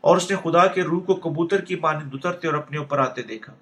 اور 0.00 0.16
اس 0.16 0.30
نے 0.30 0.36
خدا 0.36 0.66
کے 0.66 0.82
روح 0.82 1.00
کو 1.00 1.14
کبوتر 1.14 1.60
کی 1.60 1.76
پانی 1.76 2.10
اترتے 2.12 2.48
اور 2.48 2.58
اپنے 2.58 2.78
اوپر 2.78 2.98
آتے 2.98 3.22
دیکھا۔ 3.22 3.54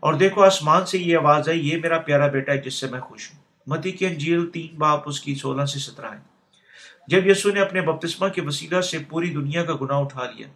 اور 0.00 0.14
دیکھو 0.14 0.42
آسمان 0.42 0.86
سے 0.86 0.98
یہ 0.98 1.16
آواز 1.16 1.48
آئی، 1.48 1.68
یہ 1.68 1.76
میرا 1.76 1.98
پیارا 1.98 2.26
بیٹا 2.26 2.52
ہے 2.52 2.58
جس 2.58 2.74
سے 2.74 2.86
میں 2.90 3.00
خوش 3.00 3.30
ہوں۔ 3.30 3.40
متی 3.66 3.92
کے 3.92 4.06
انجیل 4.06 4.46
تین 4.50 4.76
باپ 4.78 5.08
اس 5.08 5.20
کی 5.20 5.34
سولہ 5.34 5.64
سے 5.64 5.78
سترہ 5.78 6.06
ہے 6.06 6.18
جب 7.08 7.26
یسو 7.26 7.50
نے 7.50 7.60
اپنے 7.60 7.80
بپتسمہ 7.80 8.28
کے 8.28 8.40
وسیلہ 8.40 8.80
سے 8.80 8.98
پوری 9.08 9.30
دنیا 9.30 9.64
کا 9.64 9.72
گناہ 9.80 9.98
اٹھا 9.98 10.24
لیا، 10.24 10.46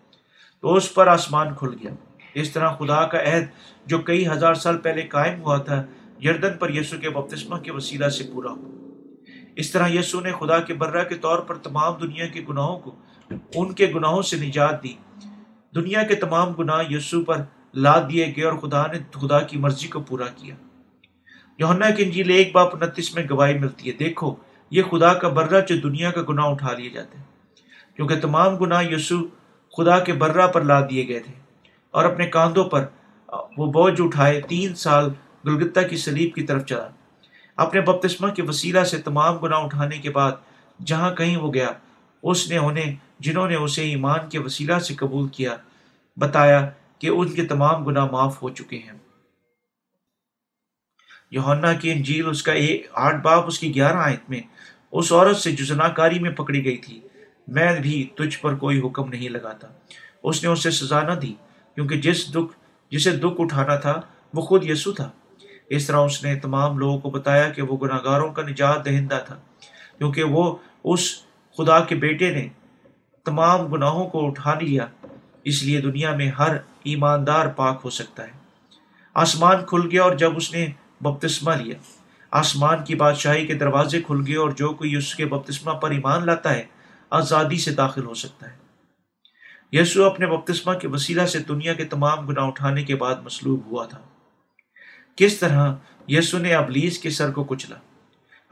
تو 0.60 0.74
اس 0.74 0.94
پر 0.94 1.06
آسمان 1.06 1.54
کھل 1.54 1.74
گیا۔ 1.82 1.90
اس 2.34 2.50
طرح 2.50 2.68
خدا 2.68 3.06
کا 3.06 3.18
عہد 3.22 3.44
جو 3.86 3.98
کئی 3.98 4.26
ہزار 4.28 4.54
سال 4.54 4.78
پہلے 4.78 5.02
قائم 5.02 5.40
ہوا 5.40 5.58
تھا، 5.58 5.82
یردن 6.24 6.56
پر 6.58 6.70
یسو 6.70 6.96
کے 6.98 7.10
بپتسمہ 7.10 7.58
کے 7.58 7.72
وسیلہ 7.72 8.08
سے 8.08 8.24
پورا 8.32 8.50
ہوا۔ 8.50 8.70
اس 9.56 9.70
طرح 9.70 9.88
یسو 9.88 10.20
نے 10.20 10.32
خدا 10.32 10.58
کے 10.58 10.74
برہ 10.74 11.04
کے 11.04 11.14
طور 11.14 11.38
پر 11.38 11.54
تمام 11.54 11.92
دنیا 12.02 12.26
کے 12.26 12.40
گناہوں 12.48 12.78
کو، 12.78 12.94
ان 13.54 13.72
کے 13.72 13.92
گناہوں 13.94 14.22
سے 14.22 14.36
نجات 14.36 14.82
دی۔ 14.84 14.94
دنیا 15.74 16.02
کے 16.02 16.14
تمام 16.14 16.52
گناہ 16.52 16.82
یسو 16.90 17.24
پر 17.24 17.42
لاد 17.74 18.02
دیے 18.12 18.26
گئے 18.36 18.44
اور 18.44 18.58
خدا 18.58 18.86
نے، 18.86 18.98
خدا 19.12 19.40
کی 19.40 19.58
مرضی 19.58 19.88
کو 19.88 20.00
پورا 20.00 20.24
کیا۔ 20.36 20.54
یونا 21.58 21.90
کی 21.90 22.02
انجیل 22.02 22.30
ایک 22.30 22.52
باپ 22.52 22.84
انتیس 22.84 23.14
میں 23.14 23.24
گواہی 23.30 23.58
ملتی 23.58 23.90
ہے۔ 23.90 23.96
دیکھو، 23.96 24.34
یہ 24.70 24.82
خدا 24.82 25.14
کا 25.14 25.28
برہ 25.28 25.60
جو 25.60 25.76
دنیا 25.76 26.10
کا 26.10 26.20
گناہ 26.28 26.44
اٹھا 26.44 26.72
لیے 26.72 26.90
جاتے 26.90 27.18
ہیں۔ 27.18 27.24
کیونکہ 27.96 28.20
تمام 28.20 28.56
گناہ 28.56 28.84
یسو 28.84 29.16
خدا 29.76 29.98
کے 29.98 30.12
برہ 30.12 30.46
پر 30.46 30.60
لاد 30.60 30.82
دیے 30.90 31.08
گئے 31.08 31.20
تھے۔ 31.20 31.32
اور 31.90 32.04
اپنے 32.04 32.26
کاندھوں 32.26 32.64
پر 32.64 32.86
وہ 33.28 33.72
بوجھ 33.72 34.00
اٹھائے، 34.00 34.40
تین 34.40 34.74
سال 34.74 35.10
گلگتہ 35.44 35.80
کی 35.90 35.96
سلیب 35.96 36.34
کی 36.34 36.42
طرف 36.42 36.64
چلا۔ 36.66 36.88
اپنے 37.56 37.80
بپتسمہ 37.80 38.28
کے 38.28 38.42
وسیلہ 38.42 38.84
سے 38.84 38.98
تمام 38.98 39.36
گناہ 39.36 39.58
اٹھانے 39.58 39.98
کے 39.98 40.10
بعد 40.10 40.32
جہاں 40.84 41.14
کہیں 41.14 41.36
وہ 41.36 41.54
گیا، 41.54 41.68
اس 42.22 42.50
نے 42.50 42.58
انہیں، 42.58 42.94
جنہوں 43.18 43.48
نے 43.48 43.54
اسے 43.54 43.82
ایمان 43.82 44.28
کے 44.28 44.38
وسیلہ 44.38 44.78
سے 44.78 44.94
قبول 44.94 45.28
کیا، 45.28 45.56
بتایا 46.16 46.70
کہ 46.98 47.08
ان 47.08 47.28
کے 47.28 47.44
تمام 47.44 47.84
گناہ 47.84 48.04
معاف 48.04 48.42
ہو 48.42 48.50
چکے 48.50 48.78
ہیں۔ 48.78 48.98
یونا 51.30 51.72
کی 51.72 51.92
انجیل 51.92 52.28
اس 52.28 52.42
کا 52.42 52.52
ایک 52.52 52.86
آٹھ 52.92 53.16
باپ، 53.16 53.46
اس 53.46 53.58
کی 53.58 53.74
گیارہ 53.74 53.96
آیت 53.96 54.30
میں 54.30 54.40
اس 54.92 55.12
عورت 55.12 55.36
سے 55.36 55.52
جو 55.52 55.64
زناکاری 55.64 56.18
میں 56.18 56.30
پکڑی 56.30 56.64
گئی 56.64 56.76
تھی، 56.76 57.00
میں 57.48 57.80
بھی 57.80 58.08
تجھ 58.14 58.38
پر 58.38 58.54
کوئی 58.54 58.80
حکم 58.80 59.08
نہیں 59.08 59.28
لگاتا۔ 59.28 59.68
اس 60.22 60.42
نے 60.42 60.48
اسے 60.48 60.70
سزا 60.70 61.02
نہ 61.02 61.12
دی، 61.12 61.34
کیونکہ 61.74 62.00
جس 62.00 62.30
دکھ، 62.30 62.52
جسے 62.90 63.10
دکھ 63.10 63.40
اٹھانا 63.40 63.76
تھا، 63.76 64.00
وہ 64.34 64.42
خود 64.42 64.64
یسو 64.64 64.92
تھا۔ 64.92 65.10
اس 65.68 65.86
طرح 65.86 65.96
اس 65.96 66.24
نے 66.24 66.34
تمام 66.34 66.78
لوگوں 66.78 66.98
کو 66.98 67.10
بتایا 67.10 67.48
کہ 67.48 67.62
وہ 67.62 67.76
گناہ 67.76 67.98
گاروں 68.04 68.32
کا 68.32 68.42
نجات 68.42 68.84
دہندہ 68.84 69.18
تھا، 69.26 69.38
کیونکہ 69.98 70.24
وہ 70.24 70.56
اس 70.84 71.22
خدا 71.58 71.80
کے 71.80 71.94
بیٹے 71.94 72.30
نے 72.30 72.48
تمام 73.24 73.66
گناہوں 73.66 74.08
کو 74.08 74.26
اٹھا 74.26 74.58
لیا۔ 74.58 74.86
اس 75.44 75.62
لیے 75.62 75.80
دنیا 75.80 76.16
میں 76.16 76.30
ہر 76.30 76.56
ایماندار 76.84 77.46
پاک 77.46 77.80
ہو 77.84 77.90
سکتا 77.90 78.22
ہے۔ 78.26 78.32
آسمان 79.14 79.56
کھل 79.66 79.88
گیا 79.90 80.02
اور 80.02 80.12
جب 80.12 80.36
اس 80.36 80.52
نے 80.52 80.66
بپتسمہ 81.00 81.52
لیا۔ 81.52 81.78
آسمان 82.30 82.84
کی 82.84 82.94
بادشاہی 82.94 83.46
کے 83.46 83.54
دروازے 83.54 84.02
کھل 84.02 84.16
گئے 84.26 84.36
اور 84.36 84.50
جو 84.50 84.68
کوئی 84.68 84.96
اس 84.96 85.14
کے 85.14 85.24
بپتسمہ 85.24 85.72
پر 85.72 85.90
ایمان 85.90 86.26
لاتا 86.26 86.54
ہے، 86.54 86.62
آزادی 87.10 87.58
سے 87.58 87.70
داخل 87.70 88.04
ہو 88.04 88.14
سکتا 88.14 88.50
ہے۔ 88.50 88.56
یسو 89.72 90.04
اپنے 90.04 90.26
بپتسمہ 90.26 90.72
کے 90.72 90.88
وسیلہ 90.88 91.26
سے 91.26 91.38
دنیا 91.38 91.74
کے 91.74 91.84
تمام 91.84 92.26
گناہ 92.26 92.44
اٹھانے 92.44 92.82
کے 92.82 92.96
بعد 92.96 93.14
مسلوب 93.24 93.66
ہوا 93.66 93.86
تھا۔ 93.86 93.98
کس 95.16 95.38
طرح 95.38 95.74
یسو 96.08 96.38
نے 96.38 96.54
ابلیس 96.54 96.98
کے 96.98 97.10
سر 97.10 97.30
کو 97.30 97.44
کچلا۔ 97.44 97.76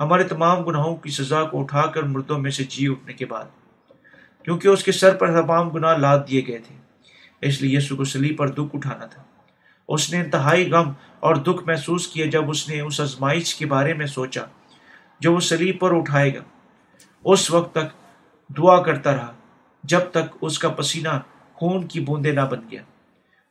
ہمارے 0.01 0.25
تمام 0.25 0.62
گناہوں 0.62 0.97
کی 0.97 1.11
سزا 1.11 1.45
کو 1.45 1.61
اٹھا 1.61 1.87
کر 1.87 2.03
مردوں 2.03 2.38
میں 2.38 2.51
سے 2.51 2.64
جی 2.64 2.88
اٹھنے 2.88 3.12
کے 3.12 3.27
بعد، 3.27 3.45
کیونکہ 4.42 4.68
اس 4.68 4.85
کے 4.85 4.92
سر 4.92 5.14
پر 5.14 5.42
تمام 5.42 5.68
گناہ 5.68 5.97
لاد 5.97 6.18
دیے 6.29 6.42
گئے 6.47 6.59
تھے۔ 6.59 6.82
اس 7.42 7.62
لیے 7.62 7.76
یسو 7.76 7.96
کو 7.96 8.05
سلی 8.05 8.35
پر 8.35 8.48
دکھ 8.48 8.76
اٹھانا 8.76 9.07
تھا۔ 9.07 9.22
اس 9.88 10.12
نے 10.12 10.20
انتہائی 10.20 10.70
غم 10.70 10.92
اور 11.20 11.37
دکھ 11.37 11.64
محسوس 11.66 12.09
کیا 12.09 12.26
جب 12.26 12.50
اس 12.50 12.68
نے 12.68 12.81
اس 12.81 13.00
ازمائش 13.00 13.55
کے 13.55 13.66
بارے 13.66 13.94
میں 13.94 14.07
سوچا 14.07 14.40
جو 15.20 15.35
وہ 15.35 15.40
سلیب 15.40 15.81
پر 15.81 15.96
اٹھائے 15.96 16.35
گا۔ 16.35 16.40
اس 17.24 17.50
وقت 17.50 17.74
تک 17.74 17.85
دعا 18.59 18.83
کرتا 18.83 19.16
رہا 19.16 19.33
جب 19.85 20.00
تک 20.11 20.37
اس 20.40 20.59
کا 20.59 20.68
پسینہ 20.68 21.20
خون 21.52 21.88
کی 21.88 22.00
بوندے 22.00 22.33
نہ 22.33 22.40
بن 22.40 22.61
گیا۔ 22.70 22.83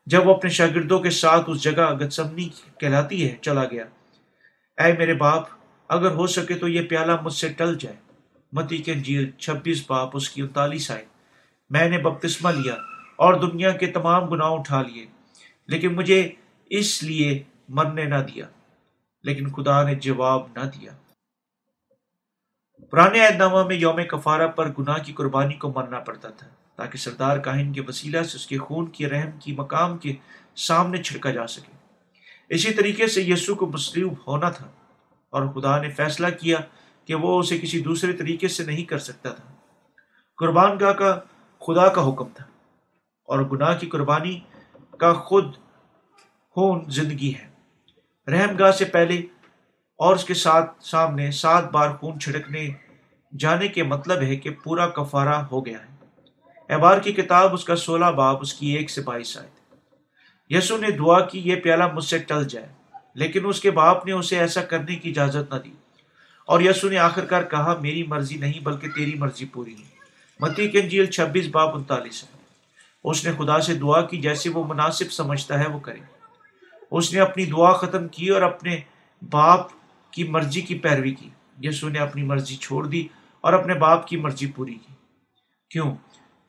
جب 0.05 0.27
وہ 0.27 0.35
اپنے 0.35 0.49
شاگردوں 0.49 0.99
کے 0.99 1.09
ساتھ 1.09 1.43
اس 1.47 1.63
جگہ 1.63 1.93
گتسمنی 1.93 2.49
کہلاتی 2.79 3.29
ہے، 3.29 3.35
چلا 3.41 3.63
گیا۔ 3.63 3.85
اے 4.83 4.93
میرے 4.93 5.13
باپ، 5.13 5.43
اگر 5.87 6.11
ہو 6.11 6.27
سکے 6.27 6.53
تو 6.53 6.67
یہ 6.67 6.81
پیالہ 6.81 7.11
مجھ 7.21 7.33
سے 7.33 7.49
ٹل 7.49 7.77
جائے۔ 7.79 7.95
متی 8.51 8.77
کے 8.77 8.91
انجیل 8.91 9.31
چھبیس 9.31 9.83
باپ 9.89 10.09
اس 10.13 10.29
کی 10.29 10.41
انتالیس 10.41 10.91
آئے۔ 10.91 11.05
میں 11.69 11.89
نے 11.89 11.97
بپتسمہ 11.97 12.49
لیا۔ 12.49 12.75
اور 13.21 13.33
دنیا 13.33 13.71
کے 13.71 13.87
تمام 13.87 14.25
گناہ 14.25 14.47
اٹھا 14.47 14.81
لیے۔ 14.81 15.05
لیکن 15.67 15.95
مجھے 15.95 16.31
اس 16.65 17.03
لیے 17.03 17.43
مرنے 17.69 18.05
نہ 18.05 18.15
دیا، 18.15 18.45
لیکن 19.23 19.51
خدا 19.51 19.83
نے 19.83 19.95
جواب 19.95 20.47
نہ 20.55 20.59
دیا۔ 20.59 20.91
پرانے 22.91 23.27
عہد 23.27 23.35
نامہ 23.35 23.63
میں 23.63 23.75
یوم 23.75 24.03
کفارہ 24.03 24.47
پر 24.47 24.69
گناہ 24.79 24.97
کی 24.97 25.13
قربانی 25.13 25.53
کو 25.53 25.73
مرنا 25.75 25.99
پڑتا 25.99 26.29
تھا، 26.29 26.47
تاکہ 26.75 26.97
سردار 26.97 27.37
کاہن 27.37 27.73
کے 27.73 27.81
وسیلہ 27.87 28.23
سے 28.23 28.37
اس 28.37 28.47
کے 28.47 28.57
خون 28.57 28.85
کی 28.85 29.09
رحم 29.09 29.29
کی 29.39 29.53
مقام 29.53 29.97
کے 29.97 30.13
سامنے 30.55 31.03
چھڑکا 31.03 31.31
جا 31.31 31.47
سکے۔ 31.47 31.71
اسی 32.49 32.73
طریقے 32.73 33.07
سے 33.07 33.21
یسو 33.21 33.55
کو 33.55 33.65
مسلوب 33.67 34.13
ہونا 34.27 34.49
تھا 34.49 34.67
اور 35.29 35.47
خدا 35.47 35.81
نے 35.81 35.89
فیصلہ 35.89 36.27
کیا 36.39 36.57
کہ 37.05 37.15
وہ 37.15 37.39
اسے 37.39 37.57
کسی 37.57 37.79
دوسرے 37.81 38.13
طریقے 38.13 38.47
سے 38.47 38.63
نہیں 38.63 38.83
کر 38.83 38.99
سکتا 38.99 39.29
تھا۔ 39.29 39.55
قربان 40.37 40.77
گاہ 40.79 40.93
کا 40.93 41.19
خدا 41.59 41.87
کا 41.87 42.09
حکم 42.09 42.29
تھا۔ 42.33 42.50
اور 43.23 43.39
گناہ 43.39 43.77
کی 43.77 43.87
قربانی 43.87 44.39
کا 44.99 45.13
خود 45.13 45.55
خون 46.49 46.85
زندگی 46.87 47.33
ہے۔ 47.35 47.47
رحم 48.31 48.55
گاہ 48.57 48.71
سے 48.71 48.85
پہلے 48.85 49.15
اور 49.97 50.15
اس 50.15 50.23
کے 50.23 50.33
ساتھ 50.33 50.83
سامنے 50.83 51.31
سات 51.31 51.71
بار 51.71 51.89
خون 51.89 52.19
چھڑکنے 52.19 52.69
جانے 53.39 53.67
کے 53.67 53.83
مطلب 53.83 54.21
ہے 54.21 54.35
کہ 54.35 54.49
پورا 54.63 54.87
کفارہ 54.87 55.29
ہو 55.29 55.65
گیا 55.65 55.77
ہے۔ 55.79 55.91
احبار 56.73 56.97
کی 56.97 57.13
کتاب 57.13 57.53
اس 57.53 57.63
کا 57.63 57.75
سولہ 57.75 58.05
باب، 58.05 58.37
اس 58.41 58.53
کی 58.53 58.67
ایک 58.67 58.89
سے 58.89 59.01
بائیس 59.01 59.37
آئے 59.37 59.47
تھے 59.47 59.61
یسو 60.57 60.77
نے 60.77 60.91
دعا 60.91 61.19
کی، 61.19 61.39
یہ 61.39 61.55
پیالہ 61.55 61.83
مجھ 61.93 62.03
سے 62.03 62.17
ٹل 62.17 62.47
جائے۔ 62.47 62.67
لیکن 63.13 63.45
اس 63.45 63.61
کے 63.61 63.71
باپ 63.71 64.05
نے 64.05 64.11
اسے 64.11 64.39
ایسا 64.39 64.63
کرنے 64.63 64.95
کی 64.95 65.09
اجازت 65.09 65.53
نہ 65.53 65.59
دی۔ 65.59 65.71
اور 66.45 66.61
یسو 66.61 66.89
نے 66.89 66.97
آخر 66.97 67.25
کار 67.25 67.43
کہا، 67.43 67.77
میری 67.81 68.03
مرضی 68.03 68.35
نہیں، 68.35 68.59
بلکہ 68.63 68.87
تیری 68.91 69.13
مرضی 69.13 69.45
پوری 69.45 69.73
ہے 69.73 69.95
متی 70.39 70.67
کے 70.67 70.79
انجیل 70.79 71.05
چھبیس 71.05 71.47
باب 71.47 71.75
انتالیس 71.75 72.23
ہے۔ 72.23 72.40
اس 73.03 73.25
نے 73.25 73.31
خدا 73.37 73.59
سے 73.59 73.73
دعا 73.73 74.01
کی، 74.01 74.17
جیسے 74.17 74.49
وہ 74.49 74.63
مناسب 74.67 75.11
سمجھتا 75.11 75.59
ہے، 75.59 75.69
وہ 75.69 75.79
کرے۔ 75.79 75.99
اس 76.91 77.13
نے 77.13 77.19
اپنی 77.19 77.45
دعا 77.45 77.73
ختم 77.73 78.07
کی 78.07 78.27
اور 78.27 78.41
اپنے 78.41 78.79
باپ 79.31 79.67
کی 80.11 80.23
مرضی 80.23 80.61
کی 80.61 80.79
پیروی 80.79 81.13
کی۔ 81.13 81.29
یسو 81.61 81.89
نے 81.89 81.99
اپنی 81.99 82.23
مرضی 82.23 82.55
چھوڑ 82.55 82.87
دی 82.87 83.07
اور 83.41 83.53
اپنے 83.53 83.73
باپ 83.73 84.07
کی 84.07 84.17
مرضی 84.17 84.51
پوری 84.51 84.73
کی۔ 84.73 84.93
کیوں؟ 85.69 85.95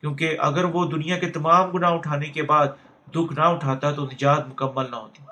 کیونکہ 0.01 0.37
اگر 0.39 0.63
وہ 0.63 0.85
دنیا 0.85 1.17
کے 1.17 1.29
تمام 1.29 1.69
گناہ 1.69 1.91
اٹھانے 1.91 2.25
کے 2.25 2.43
بعد 2.43 2.67
دکھ 3.11 3.33
نہ 3.33 3.41
اٹھاتا 3.41 3.91
تو 3.91 4.05
نجات 4.05 4.47
مکمل 4.47 4.91
نہ 4.91 4.95
ہوتی۔ 4.95 5.23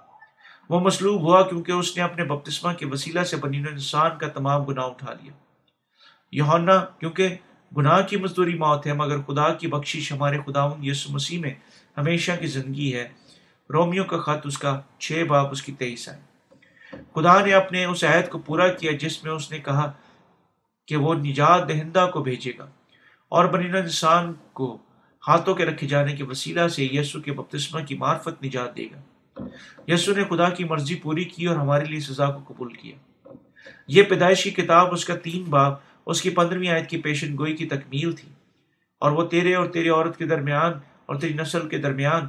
وہ 0.70 0.80
مسلوب 0.80 1.22
ہوا 1.22 1.42
کیونکہ 1.42 1.72
اس 1.72 1.98
نے 1.98 2.04
اپنے 2.04 2.24
بپتسمہ 2.24 2.74
کے 2.74 2.86
وسیلہ 2.86 3.24
سے 3.24 3.38
بنی 3.38 3.58
انسان 3.58 4.12
کا 4.18 4.28
تمام 4.28 4.64
گناہ 4.64 4.86
اٹھا 4.86 5.14
لیا۔ 5.14 5.34
یونا 6.32 6.78
کیونکہ 6.78 7.36
گناہ 7.78 8.02
کی 8.02 8.18
مزدوری 8.18 8.58
موت 8.58 8.88
ہے، 8.88 8.94
مگر 8.94 9.22
خدا 9.22 9.54
کی 9.54 9.68
بخشش 9.68 10.12
ہمارے 10.12 10.38
خدا 10.46 10.62
یسو 10.82 11.14
مسیح 11.14 11.40
میں 11.40 11.54
ہمیشہ 11.98 12.32
کی 12.40 12.48
زندگی 12.48 12.96
ہے۔ 12.96 13.10
رومیو 13.74 14.04
کا 14.04 14.18
خط 14.18 14.48
اس 14.48 14.58
کا 14.58 14.82
چھ 15.00 15.24
باپ 15.28 15.52
اس 15.52 15.62
کی 15.62 15.72
تیئیس 15.72 16.10
ہے 16.10 16.20
خدا 17.16 17.46
نے 17.46 17.54
اپنے 17.54 17.86
اس 17.86 18.04
عہد 18.04 18.30
کو 18.30 18.40
پورا 18.40 18.68
کیا 18.68 18.92
جس 18.92 19.24
میں 19.24 19.32
اس 19.32 19.52
نے 19.52 19.60
کہا 19.60 19.92
کہ 20.88 20.96
وہ 20.96 21.14
نجات 21.14 21.70
دہندہ 21.70 22.10
کو 22.14 22.24
بھیجے 22.24 22.52
گا 22.60 22.66
اور 23.30 23.46
بنی 23.46 23.78
انسان 23.78 24.34
کو 24.54 24.78
ہاتھوں 25.28 25.56
کے 25.56 25.66
رکھے 25.66 25.88
جانے 25.88 26.16
کے 26.16 26.24
وسیلہ 26.24 26.68
سے 26.68 26.84
یسو 26.84 27.22
کے 27.22 27.34
بپتسمہ 27.34 27.80
کی 27.80 27.96
معرفت 27.96 28.44
نجات 28.44 28.78
دے 28.78 28.86
گا۔ 28.86 29.42
یسو 29.88 30.14
نے 30.14 30.24
خدا 30.24 30.50
کی 30.50 30.64
مرضی 30.64 30.96
پوری 30.96 31.24
کی 31.24 31.46
اور 31.46 31.56
ہمارے 31.56 31.86
لیے 31.86 32.00
سزا 32.00 32.32
کو 32.32 32.54
قبول 32.54 32.74
کیا۔ 32.74 32.96
یہ 33.88 34.04
پیدائشی 34.04 34.50
کتاب 34.50 34.94
اس 34.94 35.06
کا 35.06 35.16
تین 35.16 35.44
باپ 35.44 35.74
اس 36.06 36.22
کی 36.22 36.30
پندرہویں 36.30 36.70
آیت 36.70 36.90
کی 36.90 36.98
پیشن 36.98 37.38
گوئی 37.38 37.56
کی 37.56 37.66
تکمیل 37.66 38.12
تھی۔ 38.12 38.30
اور 39.00 39.12
وہ 39.12 39.28
تیرے 39.28 39.56
اور 39.56 39.66
تیرے 39.66 39.90
عورت 39.90 40.18
کے 40.18 40.26
درمیان 40.26 40.72
اور 41.06 41.16
تیری 41.16 41.34
نسل 41.34 41.70
کے 41.70 41.78
درمیان 41.78 42.22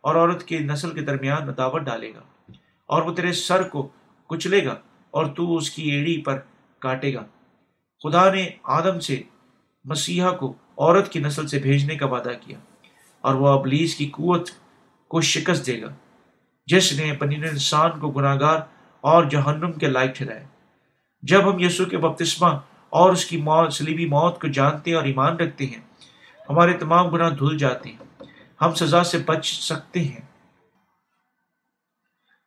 اور 0.00 0.14
عورت 0.14 0.44
کی 0.44 0.58
نسل 0.58 0.90
کے 0.90 1.00
درمیان 1.00 1.38
دعوت 1.56 1.82
ڈالے 1.82 2.14
گا 2.14 2.52
اور 2.86 3.02
وہ 3.02 3.14
تیرے 3.14 3.32
سر 3.32 3.68
کو 3.68 3.88
کچلے 4.26 4.64
گا 4.64 4.74
اور 5.10 5.26
تو 5.26 5.56
اس 5.56 5.70
کی 5.70 5.82
ایڑی 5.82 6.22
پر 6.22 6.38
کاٹے 6.78 7.14
گا۔ 7.14 7.22
خدا 8.02 8.32
نے 8.34 8.48
آدم 8.62 9.00
سے 9.00 9.22
مسیحا 9.84 10.30
کو 10.30 10.54
عورت 10.78 11.12
کی 11.12 11.18
نسل 11.18 11.46
سے 11.46 11.58
بھیجنے 11.58 11.96
کا 11.96 12.06
وعدہ 12.06 12.32
کیا 12.40 12.58
اور 13.20 13.34
وہ 13.34 13.48
ابلیس 13.48 13.94
کی 13.94 14.06
قوت 14.06 14.48
کو 15.08 15.20
شکست 15.20 15.66
دے 15.66 15.82
گا، 15.82 15.88
جس 16.66 16.92
نے 16.92 17.12
پنین 17.12 17.44
انسان 17.44 18.00
کو 18.00 18.10
گناہ 18.10 18.40
گار 18.40 18.56
اور 19.00 19.24
جہنم 19.24 19.72
کے 19.72 19.86
لائق 19.86 20.14
ٹھہرائے۔ 20.14 20.46
جب 21.22 21.52
ہم 21.52 21.58
یسو 21.58 21.84
کے 21.84 21.98
بپتسمہ 21.98 22.48
اور 22.94 23.12
اس 23.12 23.24
کی 23.24 23.36
موت 23.36 23.72
سلیبی 23.72 24.06
موت 24.06 24.40
کو 24.40 24.48
جانتے 24.48 24.94
اور 24.94 25.04
ایمان 25.04 25.36
رکھتے 25.36 25.66
ہیں۔ 25.66 25.80
ہمارے 26.48 26.72
تمام 26.72 27.08
گناہ 27.08 27.30
دھل 27.30 27.58
جاتے 27.58 27.88
ہیں۔ 27.88 28.22
ہم 28.60 28.74
سزا 28.74 29.04
سے 29.04 29.18
بچ 29.18 29.46
سکتے 29.46 30.00
ہیں۔ 30.00 30.20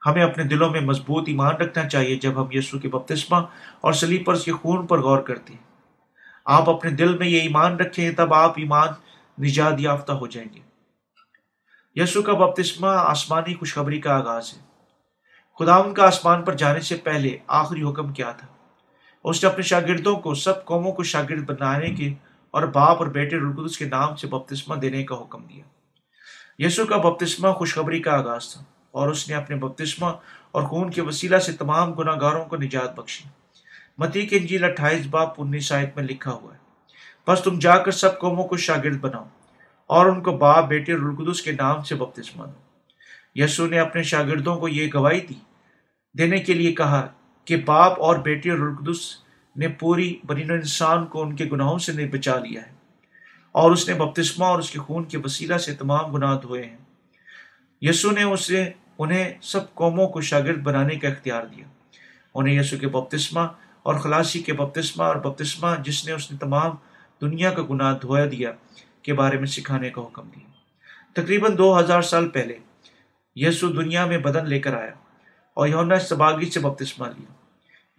ہمیں 0.06 0.24
اپنے 0.24 0.44
دلوں 0.44 0.70
میں 0.70 0.82
مضبوط 0.82 1.24
ایمان 1.28 1.56
رکھنا 1.56 1.90
چاہیے 1.90 2.16
جب 2.16 2.42
ہم 2.42 2.48
یسو 2.52 2.80
کے 2.80 2.88
بپتسمہ 2.88 3.38
اور 3.82 3.94
سلیپرز 3.94 4.46
کے 4.46 4.52
خون 4.52 4.88
پر 4.88 5.02
غور 5.02 5.20
کرتے 5.20 5.54
ہیں۔ 5.54 5.64
آپ 6.46 6.70
اپنے 6.70 6.92
دل 6.92 7.18
میں 7.18 7.28
یہ 7.28 7.42
ایمان 7.42 7.76
رکھیں 7.76 8.12
تب 8.12 8.34
آپ 8.34 8.54
ایمان 8.58 8.88
نجات 9.46 9.74
یافتہ 9.78 10.12
ہو 10.12 10.28
جائیں 10.28 10.54
گے۔ 10.54 10.60
یسو 11.96 12.22
کا 12.22 12.34
بپتسمہ 12.34 12.88
آسمانی 12.88 13.56
خوشخبری 13.56 14.02
کا 14.02 14.16
آغاز 14.16 14.54
ہے۔ 14.54 14.60
خدا 15.60 15.76
ان 15.76 15.94
کا 15.94 16.08
آسمان 16.08 16.44
پر 16.44 16.54
جانے 16.54 16.80
سے 16.80 16.96
پہلے 16.96 17.38
آخری 17.48 17.84
حکم 17.84 18.14
کیا 18.14 18.32
تھا؟ 18.32 18.48
اس 19.30 19.44
نے 19.44 19.50
اپنے 19.50 19.64
شاگردوں 19.64 20.16
کو، 20.16 20.34
سب 20.36 20.66
قوموں 20.66 20.92
کو 20.92 21.04
شاگرد 21.04 21.46
بنانے 21.46 21.90
کے 21.90 22.14
اور 22.52 22.64
باپ 22.64 22.98
اور 22.98 23.08
بیٹے 23.08 23.38
رلقدس 23.38 23.78
کے 23.78 23.86
نام 23.86 24.16
سے 24.16 24.28
بپتسمہ 24.28 24.76
دینے 24.76 25.04
کا 25.04 25.16
حکم 25.16 25.44
دیا۔ 25.44 25.64
یسو 26.60 26.86
کا 26.86 26.98
بپتسمہ 26.98 27.52
خوشخبری 27.52 28.00
کا 28.00 28.12
آغاز 28.12 28.54
تھا 28.54 28.64
اور 28.92 29.08
اس 29.08 29.30
نے 29.30 29.36
اپنے 29.36 29.56
بپتسمہ 29.56 30.06
اور 30.52 30.64
خون 30.64 30.92
کے 30.92 31.02
وسیلہ 31.02 31.38
سے 31.38 31.52
تمام 31.52 31.94
گناہ 31.94 32.16
گاروں 32.22 32.46
کو 32.46 32.58
نجات 32.58 32.96
بخشی۔ 32.96 33.30
متی 33.98 34.26
کے 34.26 34.38
انجیل 34.38 34.64
اٹھائیس 34.64 35.06
باپ 35.06 35.34
انیس 35.38 35.72
آیت 35.72 35.96
میں 35.96 36.04
لکھا 36.04 36.32
ہوا 36.32 36.54
ہے، 36.54 36.60
بس 37.28 37.42
تم 37.42 37.60
جا 37.60 37.78
کر 37.78 37.92
سب 37.92 38.20
قوموں 38.20 38.48
کو 38.48 38.58
شاگرد 38.58 39.00
بناؤ 39.00 39.26
اور 39.88 40.06
ان 40.06 40.22
کو 40.22 40.38
باپ، 40.38 40.68
بیٹے 40.68 40.94
رلقدس 40.94 41.42
کے 41.42 41.52
نام 41.52 41.84
سے 41.84 41.96
بپتسمہ 41.96 42.46
دو۔ 42.46 42.60
یسو 43.36 43.68
نے 43.68 43.80
اپنے 43.80 44.04
شاگردوں 44.04 44.56
کو 44.56 44.68
یہ 44.68 44.90
گواہی 44.94 45.22
دی 45.22 45.40
دینے 46.18 46.38
کے 46.38 46.54
لیے 46.54 46.74
کہا 46.74 47.08
کہ 47.48 47.58
باپ 47.58 48.02
اور 48.02 48.18
بیٹے 48.18 48.52
رلقدس 48.52 49.16
نے 49.56 49.68
پوری 49.68 50.20
بنین 50.24 50.52
انسان 50.52 51.06
کو 51.06 51.22
ان 51.22 51.36
کے 51.36 51.46
گناہوں 51.46 51.80
سے 51.80 51.92
نہیں 51.92 52.08
بچا 52.08 52.40
لیا 52.40 52.62
ہے 52.62 52.72
اور 53.52 53.72
اس 53.72 53.90
نے 53.90 53.94
بپتسمہ 53.94 54.46
اور 54.46 54.60
اس 54.60 54.72
کے 54.72 54.80
خون 54.80 55.04
کے 55.04 55.18
وسیلہ 55.18 55.58
سے 55.58 55.76
تمام 55.76 56.12
گناہ 56.12 56.40
دھوئے 56.42 56.66
ہیں۔ 56.66 56.78
یسو 57.82 58.12
نے 58.12 58.24
اسے 58.24 58.70
انہیں 59.00 59.34
سب 59.42 59.74
قوموں 59.74 60.08
کو 60.08 60.22
شاگرد 60.22 60.62
بنانے 60.62 60.96
کا 60.96 61.08
اختیار 61.08 61.44
دیا۔ 61.44 61.66
انہیں 62.36 62.60
یسو 62.60 62.78
کے 62.78 62.88
بپتسمہ 62.88 63.40
اور 63.84 63.96
خلاصی 63.96 64.40
کے 64.40 64.54
بپتسمہ 64.54 65.04
اور 65.04 65.16
بپتسمہ 65.16 65.68
جس 65.84 66.06
نے 66.06 66.12
اس 66.12 66.32
نے 66.32 66.38
تمام 66.38 66.72
دنیا 67.22 67.54
کا 67.54 67.62
گناہ 67.70 67.98
دھویا 68.02 68.26
دیا 68.26 68.52
کے 69.02 69.14
بارے 69.14 69.38
میں 69.38 69.48
سکھانے 69.48 69.90
کا 69.90 70.02
حکم 70.02 70.30
دیا۔ 70.36 70.50
تقریباً 71.14 71.58
دو 71.58 71.80
ہزار 71.80 72.02
سال 72.02 72.30
پہلے 72.30 72.58
یسو 73.36 73.68
دنیا 73.68 74.06
میں 74.06 74.18
بدن 74.18 74.50
لے 74.50 74.60
کر 74.60 74.74
آیا 74.74 74.94
اور 75.54 75.68
یونا 75.68 76.00
سباگی 76.00 76.50
سے 76.50 76.60
بپتسمہ 76.60 77.08
لیا۔ 77.08 77.37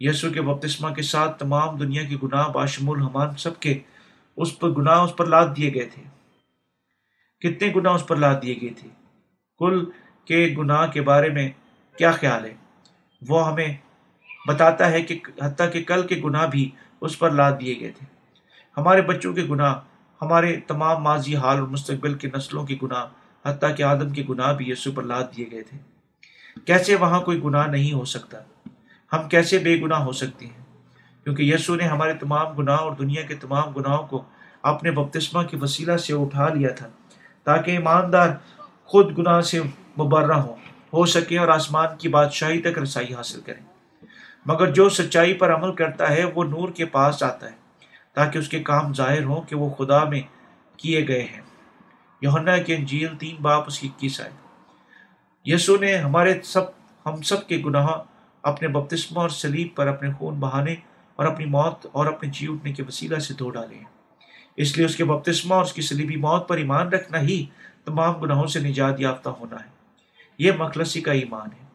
یسو 0.01 0.31
کے 0.31 0.43
بپتسمہ 0.43 0.95
کے 0.95 1.03
ساتھ 1.03 1.39
تمام 1.39 1.77
دنیا 1.77 2.03
کی 2.03 2.17
گناہ 2.23 2.49
باشمول 2.49 3.03
ہمان 3.03 3.37
سب 3.37 3.61
کے 3.61 3.79
اس 4.37 4.59
پر 4.59 4.71
گناہ 4.71 5.01
اس 5.01 5.17
پر 5.17 5.27
لاد 5.27 5.47
دیے 5.57 5.75
گئے 5.75 5.87
تھے۔ 5.87 6.03
کتنے 7.41 7.73
گناہ 7.77 7.93
اس 7.93 8.07
پر 8.07 8.17
لاد 8.17 8.35
دیے 8.43 8.55
گئے 8.61 8.69
تھے۔ 8.69 8.89
کل 9.59 9.85
کے 10.25 10.55
گناہ 10.59 10.87
کے 10.87 11.01
بارے 11.01 11.31
میں 11.31 11.51
کیا 11.99 12.13
خیال 12.13 12.45
ہے؟ 12.45 12.55
وہ 13.29 13.49
ہمیں 13.49 13.77
بتاتا 14.47 14.91
ہے 14.91 15.03
کہ 15.03 15.19
حتیٰ 15.43 15.73
کہ 15.73 15.85
کل 15.85 16.07
کے 16.07 16.21
گناہ 16.25 16.47
بھی 16.47 16.71
اس 17.01 17.19
پر 17.19 17.31
لاد 17.31 17.53
دیے 17.61 17.81
گئے 17.81 17.91
تھے۔ 17.91 18.07
ہمارے 18.77 19.03
بچوں 19.03 19.35
کے 19.35 19.43
گناہ، 19.43 19.81
ہمارے 20.23 20.57
تمام 20.57 21.03
ماضی 21.03 21.37
حال 21.37 21.59
اور 21.59 21.69
مستقبل 21.69 22.15
کے 22.15 22.29
نسلوں 22.37 22.67
کے 22.67 22.77
گناہ، 22.83 23.07
حتیٰ 23.49 23.77
کہ 23.77 23.83
آدم 23.83 24.11
کے 24.11 24.25
گناہ 24.29 24.53
بھی 24.53 24.71
یسو 24.71 24.93
پر 24.93 25.03
لاد 25.03 25.25
دیے 25.37 25.47
گئے 25.51 25.63
تھے۔ 25.63 25.79
کیسے 26.65 26.97
وہاں 26.97 27.21
کوئی 27.21 27.43
گناہ 27.45 27.67
نہیں 27.67 27.93
ہو 27.93 28.05
سکتا؟ 28.05 28.39
ہم 29.13 29.29
کیسے 29.29 29.59
بے 29.59 29.81
گناہ 29.81 30.03
ہو 30.03 30.13
سکتے 30.13 30.47
ہیں؟ 30.47 30.63
کیونکہ 31.25 31.43
یسو 31.43 31.75
نے 31.75 31.85
ہمارے 31.85 32.13
تمام 32.15 32.53
گناہ 32.53 32.77
اور 32.77 32.93
دنیا 32.93 33.23
کے 33.23 33.35
تمام 33.35 33.71
گناہوں 33.71 34.07
کو 34.07 34.23
اپنے 34.63 34.91
بپتسمہ 34.91 35.43
کے 35.43 35.57
وسیلہ 35.57 35.97
سے 35.97 36.13
اٹھا 36.13 36.49
لیا 36.49 36.69
تھا، 36.69 36.89
تاکہ 37.45 37.71
ایماندار 37.71 38.29
خود 38.85 39.19
گناہ 39.19 39.41
سے 39.41 39.61
مبرہ 39.99 40.33
ہو 40.33 40.55
ہو 40.93 41.07
سکے 41.07 41.39
اور 41.39 41.49
آسمان 41.49 41.97
کی 41.99 42.09
بادشاہی 42.09 42.61
تک 42.61 42.79
رسائی 42.79 43.15
حاصل 43.15 43.41
کریں۔ 43.41 43.65
مگر 44.47 44.73
جو 44.73 44.89
سچائی 44.89 45.35
پر 45.35 45.55
عمل 45.55 45.73
کرتا 45.73 46.11
ہے، 46.11 46.25
وہ 46.35 46.45
نور 46.45 46.69
کے 46.69 46.85
پاس 46.85 47.23
آتا 47.23 47.47
ہے، 47.47 47.57
تاکہ 48.15 48.39
اس 48.39 48.49
کے 48.49 48.63
کام 48.63 48.95
ظاہر 48.95 49.25
ہوں 49.25 49.43
کہ 49.43 49.57
وہ 49.57 49.71
خدا 49.71 50.05
میں 50.05 50.21
کیے 50.77 51.09
گئے 51.09 51.23
ہیں۔ 51.23 51.41
یونا 52.21 52.57
کی 52.57 52.75
انجیل 52.75 53.17
تین 53.17 53.37
باپ 53.41 53.65
اس 53.67 53.79
کی 53.79 53.89
اکیس 53.89 54.21
آئے 54.21 54.31
یسو 55.45 55.77
نے 55.77 55.97
ہمارے 55.97 56.41
سب، 56.45 56.63
ہم 57.07 57.23
سب 57.23 57.47
کے 57.47 57.63
گناہ 57.65 57.87
اپنے 58.43 58.69
بپتسمہ 58.69 59.21
اور 59.21 59.29
سلیب 59.29 59.69
پر 59.75 59.87
اپنے 59.87 60.13
خون 60.13 60.35
بہانے 60.35 60.73
اور 61.17 61.27
اپنی 61.27 61.45
موت 61.45 61.87
اور 61.93 62.07
اپنے 62.07 62.29
جی 62.29 62.47
اٹھنے 62.51 62.73
کے 62.73 62.83
وسیلہ 62.83 63.19
سے 63.19 63.35
دھو 63.35 63.51
ڈالے 63.51 63.77
ہیں 63.77 63.85
اس 64.57 64.77
لیے 64.77 64.87
اس 64.87 64.97
کے 64.97 65.05
بپتسمہ 65.05 65.55
اور 65.55 65.63
اس 65.63 65.73
کی 65.73 65.83
سلیبی 65.83 66.17
موت 66.17 66.49
پر 66.49 66.57
ایمان 66.57 66.89
رکھنا 66.89 67.21
ہی 67.21 67.47
تمام 67.85 68.15
گناہوں 68.15 68.47
سے 68.47 68.61
نجات 68.61 69.01
یافتہ 69.01 69.29
ہونا 69.29 69.57
ہے۔ 69.57 69.71
یہ 70.39 70.53
مخلصی 70.59 71.01
کا 71.01 71.13
ایمان 71.13 71.49
ہے۔ 71.61 71.69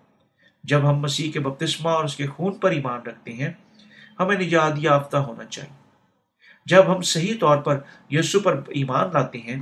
جب 0.63 0.89
ہم 0.89 0.95
مسیح 0.95 1.31
کے 1.31 1.39
بپتسمہ 1.39 1.89
اور 1.89 2.03
اس 2.03 2.15
کے 2.15 2.27
خون 2.27 2.53
پر 2.53 2.71
ایمان 2.71 3.01
رکھتے 3.01 3.33
ہیں، 3.33 3.49
ہمیں 4.19 4.35
نجات 4.35 4.73
یافتہ 4.77 5.17
ہونا 5.17 5.45
چاہیے۔ 5.45 5.83
جب 6.65 6.95
ہم 6.95 7.01
صحیح 7.01 7.33
طور 7.39 7.57
پر 7.57 7.79
یسو 8.09 8.39
پر 8.39 8.61
ایمان 8.67 9.09
لاتے 9.13 9.39
ہیں، 9.39 9.57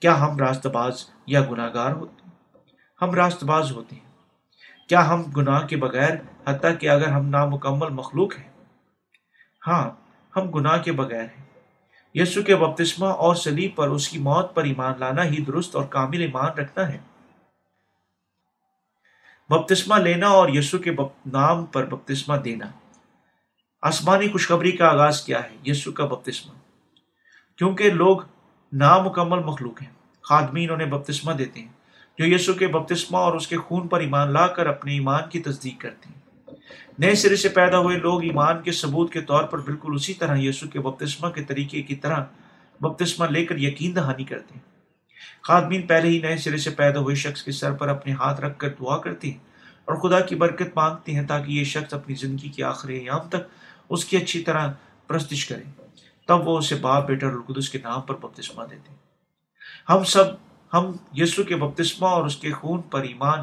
کیا 0.00 0.20
ہم 0.20 0.36
راست 0.36 0.66
باز 0.66 1.04
یا 1.26 1.40
گناہ 1.50 1.70
گار 1.74 1.92
ہوتے 1.92 2.22
ہیں؟ 2.24 2.32
ہم 3.02 3.14
راست 3.14 3.44
باز 3.44 3.72
ہوتے 3.72 3.96
ہیں۔ 3.96 4.05
کیا 4.88 5.08
ہم 5.08 5.22
گناہ 5.22 5.66
کے 5.66 5.76
بغیر 5.76 6.10
حتیٰ 6.46 6.78
کہ 6.80 6.90
اگر 6.90 7.08
ہم 7.08 7.28
نامکمل 7.28 7.88
مخلوق 7.88 8.38
ہیں؟ 8.38 8.48
ہاں 9.66 9.90
ہم 10.36 10.50
گناہ 10.50 10.82
کے 10.82 10.92
بغیر 10.92 11.20
ہیں۔ 11.20 11.44
یسو 12.14 12.42
کے 12.42 12.56
بپتسمہ 12.56 13.06
اور 13.06 13.34
سلیب 13.34 13.76
پر 13.76 13.88
اس 13.88 14.08
کی 14.08 14.18
موت 14.18 14.54
پر 14.54 14.64
ایمان 14.64 14.92
لانا 14.98 15.24
ہی 15.24 15.44
درست 15.44 15.76
اور 15.76 15.84
کامل 15.84 16.20
ایمان 16.20 16.58
رکھنا 16.58 16.88
ہے۔ 16.88 16.98
بپتسمہ 19.48 19.94
لینا 19.94 20.28
اور 20.28 20.48
یسو 20.48 20.78
کے 20.78 20.90
نام 21.26 21.66
پر 21.66 21.84
بپتسمہ 21.84 22.36
دینا۔ 22.36 22.66
آسمانی 23.82 24.28
خوشخبری 24.28 24.72
کا 24.72 24.88
آغاز 24.88 25.22
کیا 25.22 25.42
ہے؟ 25.42 25.56
یسو 25.64 25.92
کا 25.92 26.04
بپتسمہ۔ 26.04 26.52
کیونکہ 27.58 27.90
لوگ 27.90 28.16
نامکمل 28.72 29.38
مخلوق 29.38 29.82
ہیں، 29.82 29.90
خادمین 30.22 30.70
انہیں 30.70 30.88
بپتسمہ 30.88 31.32
دیتے 31.32 31.60
ہیں۔ 31.60 31.75
جو 32.18 32.34
یسو 32.34 32.52
کے 32.52 32.66
بپتسمہ 32.66 33.16
اور 33.16 33.34
اس 33.34 33.46
کے 33.46 33.56
خون 33.56 33.88
پر 33.88 34.00
ایمان 34.00 34.32
لا 34.32 34.46
کر 34.46 34.66
اپنے 34.66 34.92
ایمان 34.92 35.22
کی 35.30 35.40
تصدیق 35.40 35.80
کرتے 35.80 36.08
ہیں۔ 36.08 36.16
نئے 36.98 37.14
سرے 37.14 37.36
سے 37.36 37.48
پیدا 37.48 37.78
ہوئے 37.78 37.98
لوگ 37.98 38.24
ایمان 38.24 38.62
کے 38.62 38.72
ثبوت 38.72 39.12
کے 39.12 39.20
طور 39.20 39.44
پر 39.44 39.58
بالکل 39.58 39.92
اسی 39.94 40.14
طرح 40.14 40.36
یسو 40.36 40.68
کے 40.68 40.80
بپتسمہ 40.80 41.28
کے 41.28 41.44
طریقے 41.44 41.82
کی 41.82 41.94
طرح 41.94 42.24
بپتسمہ 42.80 43.26
لے 43.26 43.46
کر 43.46 43.56
یقین 43.58 43.96
دہانی 43.96 44.24
کرتے 44.24 44.54
ہیں۔ 44.54 44.76
خادمین 45.42 45.86
پہلے 45.86 46.08
ہی 46.08 46.18
نئے 46.18 46.36
سرے 46.36 46.56
سے 46.56 46.70
پیدا 46.70 47.00
ہوئے 47.00 47.14
شخص 47.14 47.42
کے 47.42 47.52
سر 47.52 47.72
پر 47.72 47.88
اپنے 47.88 48.12
ہاتھ 48.12 48.40
رکھ 48.40 48.58
کر 48.58 48.68
دعا 48.68 48.96
کرتے 48.96 49.30
ہیں 49.30 49.38
اور 49.84 49.94
خدا 49.94 50.20
کی 50.20 50.34
برکت 50.34 50.76
مانگتے 50.76 51.12
ہیں 51.12 51.26
تاکہ 51.26 51.52
یہ 51.52 51.64
شخص 51.64 51.94
اپنی 51.94 52.14
زندگی 52.14 52.48
کے 52.48 52.64
آخری 52.64 52.98
ایام 52.98 53.28
تک 53.28 53.72
اس 53.88 54.04
کی 54.04 54.16
اچھی 54.16 54.42
طرح 54.42 54.72
پرستش 55.06 55.46
کرے۔ 55.46 55.82
تب 56.28 56.48
وہ 56.48 56.58
اسے 56.58 56.74
باپ 56.74 57.06
بیٹا 57.06 57.26
القدس 57.26 57.68
کے 57.68 57.78
نام 57.82 58.00
پر 58.00 58.14
بپتسمہ 58.14 58.62
دیتے 58.64 58.88
ہیں۔ 58.88 58.98
ہم 59.88 60.04
سب 60.04 60.24
ہم 60.76 60.92
یسو 61.14 61.44
کے 61.44 61.56
بپتسمہ 61.56 62.06
اور 62.06 62.24
اس 62.24 62.36
کے 62.36 62.52
خون 62.52 62.82
پر 62.82 63.02
ایمان 63.02 63.38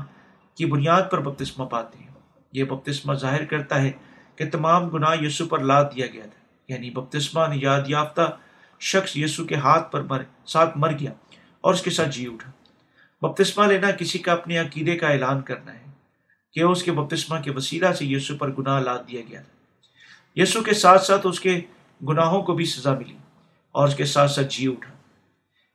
کی 0.55 0.65
بنیاد 0.65 1.01
پر 1.11 1.19
بپتسمہ 1.19 1.65
پاتے 1.65 1.97
ہیں۔ 1.97 2.07
یہ 2.53 2.63
بپتسمہ 2.63 3.13
ظاہر 3.13 3.45
کرتا 3.45 3.81
ہے 3.81 3.91
کہ 4.35 4.49
تمام 4.49 4.89
گناہ 4.89 5.23
یسو 5.23 5.45
پر 5.45 5.59
لاد 5.59 5.85
دیا 5.95 6.07
گیا 6.07 6.23
تھا۔ 6.23 6.73
یعنی 6.73 6.89
بپتسمہ 6.89 7.53
نجات 7.53 7.89
یافتہ 7.89 8.37
شخص 8.79 9.17
یسو 9.17 9.45
کے 9.45 9.55
ہاتھ 9.55 9.91
پر 9.91 10.01
مر، 10.01 10.23
ساتھ 10.45 10.77
مر 10.77 10.91
گیا 10.91 11.11
اور 11.61 11.73
اس 11.73 11.81
کے 11.81 11.89
ساتھ 11.89 12.09
جی 12.09 12.27
اٹھا۔ 12.27 12.51
بپتسمہ 13.21 13.65
لینا 13.65 13.91
کسی 13.91 14.19
کا 14.19 14.33
اپنے 14.33 14.57
عقیدے 14.57 14.95
کا 14.95 15.07
اعلان 15.07 15.41
کرنا 15.41 15.73
ہے 15.73 15.83
کہ 16.53 16.59
اس 16.59 16.83
کے 16.83 16.91
بپتسمہ 16.91 17.39
کے 17.39 17.51
وسیلہ 17.51 17.91
سے 17.91 18.05
یسو 18.05 18.37
پر 18.37 18.51
گناہ 18.51 18.79
لاد 18.79 18.99
دیا 19.11 19.21
گیا 19.29 19.41
تھا۔ 19.41 19.53
یسو 20.35 20.61
کے 20.61 20.73
ساتھ 20.73 21.03
ساتھ 21.03 21.27
اس 21.27 21.39
کے 21.39 21.61
گناہوں 22.07 22.41
کو 22.41 22.53
بھی 22.53 22.65
سزا 22.65 22.93
ملی 22.93 23.17
اور 23.71 23.87
اس 23.87 23.95
کے 23.95 24.05
ساتھ 24.05 24.31
ساتھ 24.31 24.47
جی 24.49 24.71
اٹھا۔ 24.71 24.93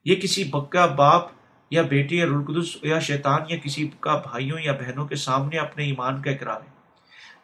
یہ 0.05 0.17
کسی 0.17 0.45
بکا 0.45 0.87
باپ 0.87 1.38
یا 1.71 1.83
بیٹے 1.83 2.17
یا 2.17 2.27
رلقدس 2.27 2.77
یا 2.83 2.99
شیطان 2.99 3.41
یا 3.49 3.57
کسی 3.57 3.91
کا 4.01 4.17
بھائیوں 4.17 4.59
یا 4.65 4.73
بہنوں 4.73 5.07
کے 5.07 5.17
سامنے 5.17 5.59
اپنے 5.59 5.85
ایمان 5.85 6.23
کا 6.23 6.31
اقرار 6.31 6.61
ہے۔ 6.61 6.79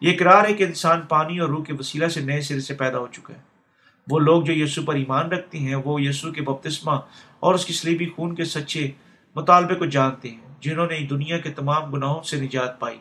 یہ 0.01 0.13
اقرار 0.13 0.49
ہے 0.49 0.55
کہ 0.55 0.65
انسان 0.65 1.01
پانی 1.01 1.39
اور 1.39 1.49
روح 1.49 1.65
کے 1.65 1.73
وسیلہ 1.79 2.09
سے 2.09 2.21
نئے 2.21 2.41
سرے 2.41 2.61
سے 2.61 2.75
پیدا 2.75 2.99
ہو 2.99 3.07
چکا 3.13 3.35
ہے۔ 3.35 3.41
وہ 4.11 4.19
لوگ 4.19 4.43
جو 4.43 4.53
یسو 4.53 4.83
پر 4.83 4.95
ایمان 4.95 5.33
رکھتے 5.33 5.59
ہیں، 5.59 5.75
وہ 5.75 6.03
یسو 6.03 6.33
کے 6.33 6.43
بپتسمہ 6.43 6.93
اور 7.41 7.55
اس 7.55 7.67
کی 7.67 7.73
سلیبی 7.73 8.09
خون 8.17 8.35
کے 8.35 8.45
سچے 8.45 8.91
مطالبے 9.35 9.75
کو 9.75 9.85
جانتے 9.85 10.31
ہیں، 10.31 10.55
جنہوں 10.61 10.87
نے 10.87 11.01
دنیا 11.01 11.39
کے 11.39 11.51
تمام 11.51 11.91
گناہوں 11.91 12.23
سے 12.23 12.41
نجات 12.41 12.81
پائی 12.81 12.99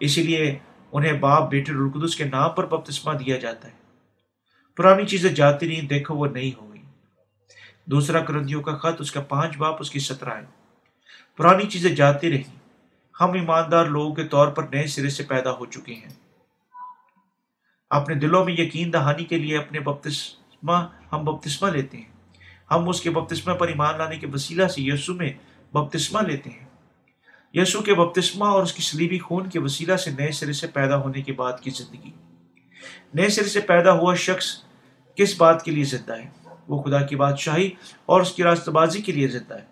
اسی 0.00 0.22
لیے 0.22 0.58
انہیں 0.92 1.12
باپ، 1.12 1.50
بیٹے 1.50 1.72
رلقدس 1.72 2.16
کے 2.16 2.24
نام 2.24 2.50
پر 2.50 2.66
بپتسمہ 2.66 3.12
دیا 3.12 3.36
جاتا 3.36 3.68
ہے۔ 3.68 3.72
پرانی 4.76 5.06
چیزیں 5.06 5.30
جاتی 5.30 5.66
نہیں 5.66 5.82
دیکھو 5.82 6.14
وہ 6.14 6.26
نہیں 6.26 6.60
ہو۔ 6.60 6.71
دوسرا 7.84 8.20
کرندیوں 8.20 8.62
کا 8.62 8.76
خط، 8.76 9.00
اس 9.00 9.12
کا 9.12 9.20
پانچ 9.20 9.56
باپ، 9.56 9.76
اس 9.80 9.90
کی 9.90 9.98
سترہ 9.98 10.30
ہے 10.30 10.62
پرانی 11.36 11.66
چیزیں 11.66 11.94
جاتی 11.94 12.30
رہی 12.30 12.42
ہم 13.20 13.32
ایماندار 13.32 13.84
لوگوں 13.84 14.14
کے 14.14 14.24
طور 14.24 14.48
پر 14.48 14.62
نئے 14.62 14.86
سرے 14.86 15.10
سے 15.10 15.22
پیدا 15.22 15.52
ہو 15.52 15.66
چکے 15.66 15.94
ہیں۔ 15.94 16.08
اپنے 17.90 18.14
دلوں 18.14 18.44
میں 18.44 18.52
یقین 18.52 18.92
دہانی 18.92 19.24
کے 19.24 19.38
لیے 19.38 19.58
اپنے 19.58 19.80
بپتسمہ 19.80 20.88
ہم 21.12 21.24
بپتسمہ 21.24 21.70
لیتے 21.70 21.96
ہیں۔ 21.96 22.38
ہم 22.70 22.88
اس 22.88 23.00
کے 23.00 23.10
بپتسمہ 23.10 23.54
پر 23.54 23.68
ایمان 23.68 23.98
لانے 23.98 24.16
کے 24.16 24.26
وسیلہ 24.26 24.66
سے 24.66 24.82
یسو 24.82 25.14
میں 25.14 25.32
بپتسمہ 25.72 26.20
لیتے 26.26 26.50
ہیں۔ 26.50 26.66
یسو 27.54 27.80
کے 27.80 27.94
بپتسمہ 27.94 28.44
اور 28.44 28.62
اس 28.62 28.72
کی 28.72 28.82
سلیبی 28.82 29.18
خون 29.18 29.50
کے 29.50 29.58
وسیلہ 29.58 29.96
سے 29.96 30.10
نئے 30.10 30.32
سرے 30.32 30.52
سے 30.52 30.66
پیدا 30.66 30.96
ہونے 30.96 31.22
کے 31.22 31.32
بعد 31.32 31.52
کی 31.60 31.70
زندگی۔ 31.70 32.10
نئے 33.14 33.28
سرے 33.28 33.48
سے 33.48 33.60
پیدا 33.60 33.92
ہوا 33.92 34.14
شخص 34.14 34.58
کس 35.16 35.34
بات 35.40 35.64
کے 35.64 35.70
لیے 35.70 35.84
زندہ 35.84 36.18
ہے؟ 36.18 36.41
وہ 36.68 36.82
خدا 36.82 37.02
کی 37.02 37.16
بادشاہی 37.16 37.70
اور 38.06 38.20
اس 38.20 38.32
کی 38.32 38.42
راست 38.42 38.68
بازی 38.68 39.02
کے 39.02 39.12
لیے 39.12 39.28
زندہ 39.28 39.54
ہے۔ 39.54 39.64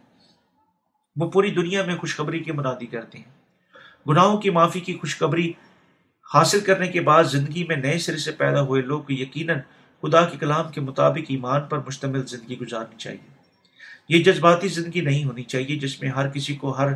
وہ 1.16 1.30
پوری 1.30 1.50
دنیا 1.50 1.84
میں 1.84 1.96
خوشخبری 1.96 2.38
کی 2.38 2.52
منادی 2.52 2.86
کرتے 2.86 3.18
ہیں۔ 3.18 3.40
گناہوں 4.08 4.38
کی 4.38 4.50
معافی 4.50 4.80
کی 4.80 4.98
خوشخبری 4.98 5.52
حاصل 6.34 6.60
کرنے 6.60 6.88
کے 6.88 7.00
بعد 7.00 7.24
زندگی 7.24 7.64
میں 7.64 7.76
نئے 7.76 7.98
سرے 7.98 8.16
سے 8.16 8.32
پیدا 8.32 8.60
ہوئے 8.60 8.82
لوگ 8.82 9.02
کو 9.02 9.12
یقیناً 9.12 9.58
خدا 10.02 10.24
کے 10.24 10.38
کلام 10.38 10.72
کے 10.72 10.80
مطابق 10.80 11.24
ایمان 11.28 11.60
پر 11.62 11.78
مشتمل 11.78 12.26
زندگی 12.26 12.58
گزارنی 12.58 12.96
چاہیے۔ 12.98 13.40
یہ 14.08 14.24
جذباتی 14.24 14.68
زندگی 14.68 15.00
نہیں 15.00 15.24
ہونی 15.24 15.42
چاہیے 15.42 15.76
جس 15.76 16.00
میں 16.00 16.10
ہر 16.10 16.28
کسی 16.28 16.56
کو 16.56 16.70
ہر 16.70 16.88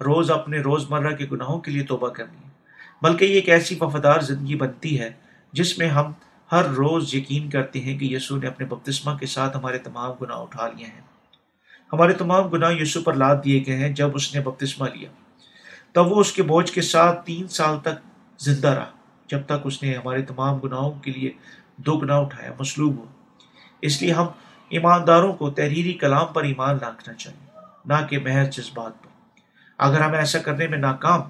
روز 0.00 0.30
اپنے 0.30 0.58
روز 0.60 0.90
مرہ 0.90 1.16
کے 1.16 1.26
گناہوں 1.32 1.60
کے 1.60 1.70
لیے 1.70 1.82
توبہ 1.82 2.08
کرنی 2.08 2.38
ہے۔ 2.44 2.50
بلکہ 3.02 3.24
یہ 3.24 3.34
ایک 3.34 3.48
ایسی 3.48 3.76
وفادار 3.80 4.20
زندگی 4.20 4.56
بنتی 4.56 5.00
ہے 5.00 5.10
جس 5.52 5.78
میں 5.78 5.88
ہم 5.88 6.12
ہر 6.52 6.64
روز 6.64 7.14
یقین 7.14 7.50
کرتے 7.50 7.80
ہیں 7.80 7.98
کہ 7.98 8.04
یسوع 8.04 8.38
نے 8.38 8.46
اپنے 8.46 8.66
بپتسمہ 8.66 9.18
کے 9.18 9.26
ساتھ 9.26 9.56
ہمارے 9.56 9.78
تمام 9.78 10.10
گناہ 10.22 10.36
اٹھا 10.36 10.68
لیے 10.68 10.86
ہیں۔ 10.86 11.00
ہمارے 11.92 12.12
تمام 12.12 12.48
گناہ 12.48 12.72
یسوع 12.72 13.02
پر 13.02 13.14
لاد 13.14 13.36
دیے 13.44 13.64
گئے 13.66 13.76
ہیں 13.76 13.88
جب 13.88 14.10
اس 14.14 14.34
نے 14.34 14.40
بپتسمہ 14.40 14.88
لیا۔ 14.88 15.10
تب 15.92 16.12
وہ 16.12 16.20
اس 16.20 16.32
کے 16.32 16.42
بوجھ 16.42 16.72
کے 16.72 16.80
ساتھ 16.80 17.26
تین 17.26 17.48
سال 17.48 17.80
تک 17.80 17.96
زندہ 18.38 18.68
رہا، 18.68 18.90
جب 19.26 19.38
تک 19.46 19.60
اس 19.64 19.82
نے 19.82 19.94
ہمارے 19.94 20.22
تمام 20.22 20.58
گناہوں 20.58 20.90
کے 21.00 21.10
لیے 21.10 21.30
دو 21.76 21.96
گناہ 21.96 22.16
اٹھایا، 22.16 22.50
مصلوب 22.60 22.96
ہو 22.98 23.04
اس 23.82 24.02
لیے 24.02 24.12
ہم 24.12 24.26
ایمانداروں 24.68 25.32
کو 25.32 25.50
تحریری 25.50 25.92
کلام 25.92 26.26
پر 26.32 26.42
ایمان 26.42 26.76
رکھنا 26.76 27.14
چاہیے، 27.14 27.48
نہ 27.84 28.06
کہ 28.10 28.18
محض 28.18 28.56
جذبات 28.56 29.02
پر۔ 29.02 29.08
اگر 29.78 30.00
ہم 30.00 30.12
ایسا 30.12 30.38
کرنے 30.38 30.66
میں 30.68 30.78
ناکام 30.78 31.20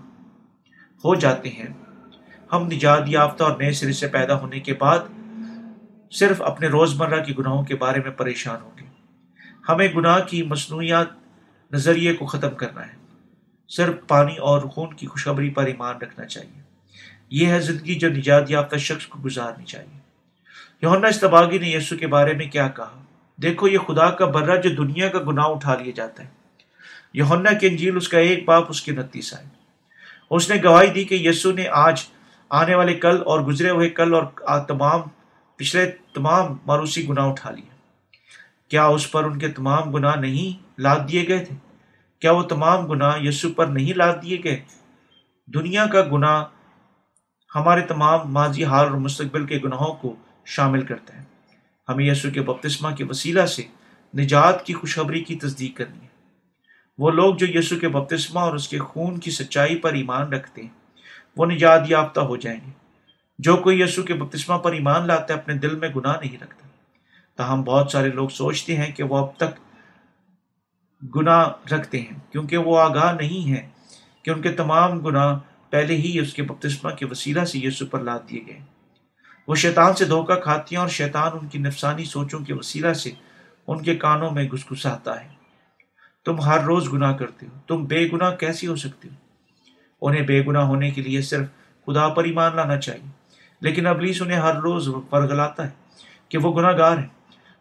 ہو 1.05 1.15
جاتے 1.15 1.49
ہیں 1.49 1.67
ہم 2.53 2.67
نجات 2.67 3.03
یافتہ 3.07 3.45
اور 3.45 3.57
نئے 3.59 3.73
سرے 3.73 3.93
سے 3.93 4.09
پیدا 4.09 4.39
ہونے 4.39 4.61
کے 4.61 4.75
بعد 4.75 4.99
صرف 6.11 6.43
اپنے 6.43 6.69
روزمرہ 6.69 7.25
کی 7.25 7.35
گناہوں 7.39 7.65
کے 7.65 7.77
بارے 7.77 8.01
میں 8.01 8.11
پریشان 8.11 8.61
ہوں 8.63 8.71
گے۔ 8.79 8.87
ہمیں 9.69 9.89
گناہ 9.97 10.21
کی 10.21 10.43
مصنوعیات 10.43 11.07
نظریے 11.73 12.15
کو 12.15 12.27
ختم 12.27 12.51
کرنا 12.51 12.87
ہے۔ 12.87 12.93
صرف 13.69 13.95
پانی 14.09 14.37
اور 14.37 14.63
خون 14.63 14.95
کی 14.95 15.07
خوشخبری 15.07 15.51
پر 15.51 15.65
ایمان 15.65 15.97
رکھنا 15.97 16.27
چاہیے۔ 16.27 16.63
یہ 17.31 17.47
ہے 17.47 17.61
زندگی 17.61 17.95
جو 17.95 18.09
نجات 18.09 18.51
یافتہ 18.51 18.77
شخص 18.77 19.07
کو 19.07 19.19
گزارنی 19.25 19.65
چاہیے۔ 19.65 19.99
یونا 20.83 21.09
استباغی 21.09 21.59
نے 21.59 21.69
یسو 21.69 21.97
کے 21.97 22.07
بارے 22.07 22.33
میں 22.33 22.47
کیا 22.47 22.69
کہا؟ 22.69 23.03
دیکھو، 23.43 23.69
یہ 23.69 23.79
خدا 23.79 24.11
کا 24.11 24.27
برہ 24.27 24.61
جو 24.61 24.71
دنیا 24.71 25.09
کا 25.09 25.19
گناہ 25.19 25.45
اٹھا 25.45 25.75
لیا 25.75 25.93
جاتا 25.97 26.25
ہے۔ 26.25 26.29
یونا 27.15 27.53
کی 27.53 27.67
انجیل 27.67 27.97
اس 27.97 28.09
کا 28.09 28.19
ایک 28.19 28.45
باپ 28.45 28.65
اس 28.69 28.83
کے 28.83 28.93
نتیس 28.93 29.35
آئے۔ 29.35 29.47
اس 30.31 30.51
نے 30.51 30.63
گواہی 30.65 30.91
دی 30.91 31.05
کہ 31.05 31.15
یسو 31.15 31.53
نے 31.53 31.69
آج 31.69 32.03
آنے 32.53 32.75
والے 32.75 32.95
کل 32.95 33.23
اور 33.27 33.41
گزرے 33.41 33.71
ہوئے 33.71 33.91
کل 33.91 34.15
اور 34.15 34.25
تمام، 34.61 35.01
پچھلے 35.57 35.91
تمام 36.15 36.57
ماروسی 36.67 37.09
گناہ 37.09 37.25
اٹھا 37.25 37.51
لیے۔ 37.51 37.71
کیا 38.69 38.85
اس 38.85 39.13
پر 39.13 39.25
ان 39.25 39.39
کے 39.39 39.49
تمام 39.49 39.91
گناہ 39.91 40.17
نہیں 40.17 40.81
لاد 40.81 40.99
دیے 41.13 41.29
گئے 41.29 41.45
تھے؟ 41.45 41.57
کیا 42.21 42.33
وہ 42.33 42.43
تمام 42.43 42.87
گناہ 42.87 43.19
یسو 43.21 43.53
پر 43.53 43.67
نہیں 43.67 43.97
لاد 43.97 44.15
دیے 44.23 44.41
گئے؟ 44.45 44.61
دنیا 45.47 45.87
کا 45.87 46.03
گناہ 46.13 46.45
ہمارے 47.55 47.81
تمام 47.81 48.33
ماضی، 48.33 48.65
حال 48.65 48.87
اور 48.87 48.97
مستقبل 48.97 49.47
کے 49.47 49.59
گناہوں 49.65 49.95
کو 49.95 50.17
شامل 50.45 50.87
کرتا 50.87 51.17
ہے۔ 51.17 51.25
ہمیں 51.89 52.05
یسو 52.05 52.31
کے 52.31 52.43
بپتسمہ 52.43 52.95
کے 52.95 53.05
وسیلہ 53.05 53.47
سے 53.47 53.63
نجات 54.19 54.67
کی 54.67 54.75
خوشخبری 54.75 55.25
کی 55.25 55.37
تصدیق 55.37 55.77
کرنی 55.77 56.01
ہے۔ 56.01 56.09
وہ 56.99 57.11
لوگ 57.11 57.35
جو 57.35 57.47
یسو 57.49 57.79
کے 57.79 57.89
بپتسمہ 57.89 58.41
اور 58.41 58.55
اس 58.55 58.69
کے 58.69 58.79
خون 58.79 59.19
کی 59.19 59.31
سچائی 59.31 59.77
پر 59.77 59.93
ایمان 59.93 60.33
رکھتے 60.33 60.63
ہیں 60.63 60.82
وہ 61.37 61.47
نجات 61.47 61.81
یافتہ 61.89 62.21
ہو 62.21 62.37
جائیں 62.37 62.61
گے۔ 62.67 62.71
جو 63.39 63.57
کوئی 63.57 63.81
یسو 63.81 64.03
کے 64.03 64.15
بپتسمہ 64.15 64.59
پر 64.59 64.73
ایمان 64.73 65.07
لاتا 65.07 65.35
ہے، 65.35 65.39
اپنے 65.39 65.55
دل 65.55 65.77
میں 65.77 65.89
گناہ 65.89 66.17
نہیں 66.21 66.43
رکھتا۔ 66.43 66.69
تاہم 67.37 67.63
بہت 67.63 67.91
سارے 67.91 68.09
لوگ 68.09 68.29
سوچتے 68.29 68.77
ہیں 68.77 68.93
کہ 68.93 69.03
وہ 69.03 69.19
اب 69.19 69.37
تک 69.37 69.61
گناہ 71.17 71.51
رکھتے 71.73 72.01
ہیں، 72.01 72.33
کیونکہ 72.33 72.57
وہ 72.57 72.81
آگاہ 72.81 73.13
نہیں 73.13 73.51
ہے 73.51 73.69
کہ 74.23 74.31
ان 74.31 74.43
کے 74.43 74.53
تمام 74.53 75.01
گناہ 75.01 75.39
پہلے 75.71 75.97
ہی 75.97 76.21
اس 76.21 76.35
کے 76.35 76.43
بپتسمہ 76.43 76.91
کے 76.91 77.07
وسیلہ 77.07 77.45
سے 77.45 77.59
یسو 77.59 77.87
پر 77.87 78.01
لاد 78.01 78.19
دیے 78.31 78.41
گئے۔ 78.47 78.61
وہ 79.49 79.55
شیطان 79.55 79.95
سے 79.95 80.05
دھوکہ 80.05 80.35
کھاتی 80.35 80.75
ہیں 80.75 80.81
اور 80.81 80.89
شیطان 80.89 81.33
ان 81.41 81.49
کی 81.49 81.59
نفسانی 81.59 82.05
سوچوں 82.05 82.41
کے 82.41 82.55
وسیلہ 82.55 82.93
سے 82.93 83.11
ان 83.67 83.83
کے 83.83 83.97
کانوں 83.97 84.31
میں 84.31 84.45
گس 84.45 84.73
گساتا 84.73 85.25
ہے۔ 85.25 85.29
تم 86.25 86.41
ہر 86.41 86.61
روز 86.61 86.93
گناہ 86.93 87.17
کرتے 87.17 87.47
ہو، 87.47 87.59
تم 87.67 87.85
بے 87.85 88.09
گناہ 88.13 88.37
کیسی 88.37 88.67
ہو 88.67 88.77
سکتے 88.77 89.09
ہو؟ 89.09 89.22
انہیں 90.03 90.23
بے 90.23 90.45
گناہ 90.47 90.63
ہونے 90.63 90.91
کے 90.91 91.03
لیے 91.03 91.23
صرف 91.23 91.47
خدا 91.87 92.09
پر 92.09 92.25
ایمان 92.25 92.57
لانا 92.57 92.81
چاہیے۔ 92.81 93.11
لیکن 93.61 93.87
ابلیس 93.87 94.23
انہیں 94.23 94.39
ہر 94.39 94.57
روز 94.57 94.89
پرگلاتا 95.11 95.65
ہے 95.65 95.71
کہ 96.29 96.39
وہ 96.39 96.61
گناہ 96.61 96.79
گار 96.79 96.99
ہیں، 96.99 97.07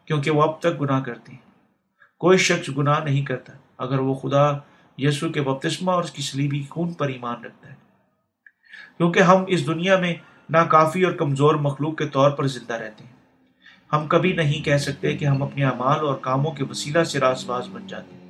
کیونکہ 0.06 0.32
وہ 0.32 0.42
اب 0.42 0.60
تک 0.60 0.82
گناہ 0.82 1.02
کرتے 1.02 1.32
ہیں۔ 1.32 1.40
کوئی 2.18 2.38
شخص 2.38 2.70
گناہ 2.78 3.04
نہیں 3.04 3.26
کرتا 3.26 3.54
اگر 3.78 4.00
وہ 4.00 4.16
خدا 4.16 4.52
یسو 4.98 5.30
کے 5.30 5.42
بپتسمہ 5.42 5.92
اور 5.92 6.04
اس 6.04 6.12
کی 6.12 6.22
سلیبی 6.22 6.64
خون 6.70 6.94
پر 6.94 7.08
ایمان 7.08 7.44
رکھتا 7.44 7.70
ہے۔ 7.70 7.76
کیونکہ 8.98 9.20
ہم 9.20 9.44
اس 9.48 9.68
دنیا 9.68 9.98
میں 9.98 10.14
ناکافی 10.50 11.04
اور 11.04 11.14
کمزور 11.14 11.56
مخلوق 11.56 11.98
کے 11.98 12.08
طور 12.08 12.32
پر 12.32 12.48
زندہ 12.48 12.74
رہتے 12.74 13.04
ہیں۔ 13.04 13.12
ہم 13.94 14.08
کبھی 14.08 14.34
نہیں 14.34 14.66
کہہ 14.66 14.78
سکتے 14.78 15.18
کہ 15.18 15.26
ہم 15.26 15.44
اپنے 15.44 15.66
اعمال 15.66 16.00
اور 16.00 16.16
کاموں 16.16 16.52
کے 16.52 16.64
وسیلہ 16.64 17.04
سے 17.04 17.20
راس 17.20 17.46
باز 17.46 17.68
بن 17.72 17.88
جاتے 17.88 18.16
ہیں۔ 18.16 18.21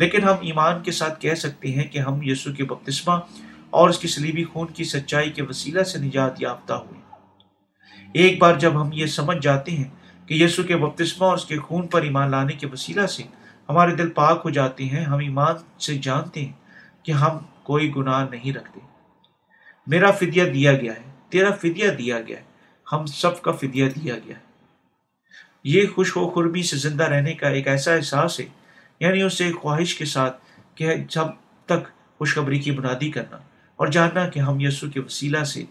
لیکن 0.00 0.22
ہم 0.22 0.34
ایمان 0.40 0.82
کے 0.82 0.92
ساتھ 0.92 1.20
کہہ 1.20 1.34
سکتے 1.34 1.68
ہیں 1.68 1.84
کہ 1.84 1.98
ہم 1.98 2.18
یسو 2.22 2.52
کے 2.52 2.64
بپتسمہ 2.64 3.14
اور 3.70 3.88
اس 3.88 3.98
کی 3.98 4.08
سلیبی 4.08 4.44
خون 4.44 4.66
کی 4.66 4.84
سچائی 4.84 5.30
کے 5.30 5.42
وسیلہ 5.42 5.82
سے 5.82 5.98
نجات 5.98 6.42
یافتہ 6.42 6.72
ہوئے۔ 6.72 7.00
ایک 8.14 8.38
بار 8.38 8.54
جب 8.54 8.82
ہم 8.82 8.90
یہ 8.92 9.06
سمجھ 9.06 9.38
جاتے 9.42 9.72
ہیں 9.72 9.90
کہ 10.26 10.34
یسو 10.34 10.62
کے 10.62 10.76
بپتسمہ 10.76 11.26
اور 11.26 11.36
اس 11.36 11.44
کے 11.44 11.58
خون 11.58 11.86
پر 11.86 12.02
ایمان 12.02 12.30
لانے 12.30 12.52
کے 12.52 12.66
وسیلہ 12.66 13.06
سے 13.06 13.22
ہمارے 13.68 13.94
دل 13.94 14.10
پاک 14.10 14.40
ہو 14.44 14.50
جاتے 14.50 14.84
ہیں، 14.84 15.04
ہم 15.04 15.18
ایمان 15.18 15.80
سے 15.80 15.98
جانتے 15.98 16.44
ہیں 16.44 16.52
کہ 17.02 17.12
ہم 17.12 17.38
کوئی 17.62 17.92
گناہ 17.96 18.26
نہیں 18.30 18.52
رکھتے۔ 18.52 18.80
میرا 19.86 20.10
فدیہ 20.10 20.44
دیا 20.44 20.72
گیا 20.72 20.92
ہے، 20.92 21.10
تیرا 21.28 21.50
فدیہ 21.50 21.90
دیا 21.90 22.20
گیا 22.20 22.38
ہے، 22.38 22.44
ہم 22.92 23.06
سب 23.06 23.42
کا 23.42 23.52
فدیہ 23.52 23.88
دیا 23.88 24.14
گیا 24.14 24.36
ہے۔ 24.36 24.48
یہ 25.64 25.86
خوش 25.94 26.16
و 26.16 26.28
خرمی 26.28 26.62
سے 26.62 26.76
زندہ 26.76 27.04
رہنے 27.04 27.34
کا 27.34 27.48
ایک 27.48 27.68
ایسا 27.68 27.94
احساس 27.94 28.40
ہے 28.40 28.46
یعنی 29.00 29.22
اس 29.22 29.38
سے 29.38 29.44
ایک 29.46 29.56
خواہش 29.56 29.94
کے 29.94 30.04
ساتھ 30.04 30.42
کہ 30.74 30.94
جب 30.94 31.26
تک 31.64 31.88
خوشخبری 32.18 32.58
کی 32.58 32.70
بنیادی 32.70 33.10
کرنا 33.10 33.36
اور 33.76 33.86
جاننا 33.86 34.28
کہ 34.28 34.40
ہم 34.40 34.60
یسو 34.60 34.90
کے 34.90 35.00
وسیلہ 35.00 35.44
سے 35.44 35.64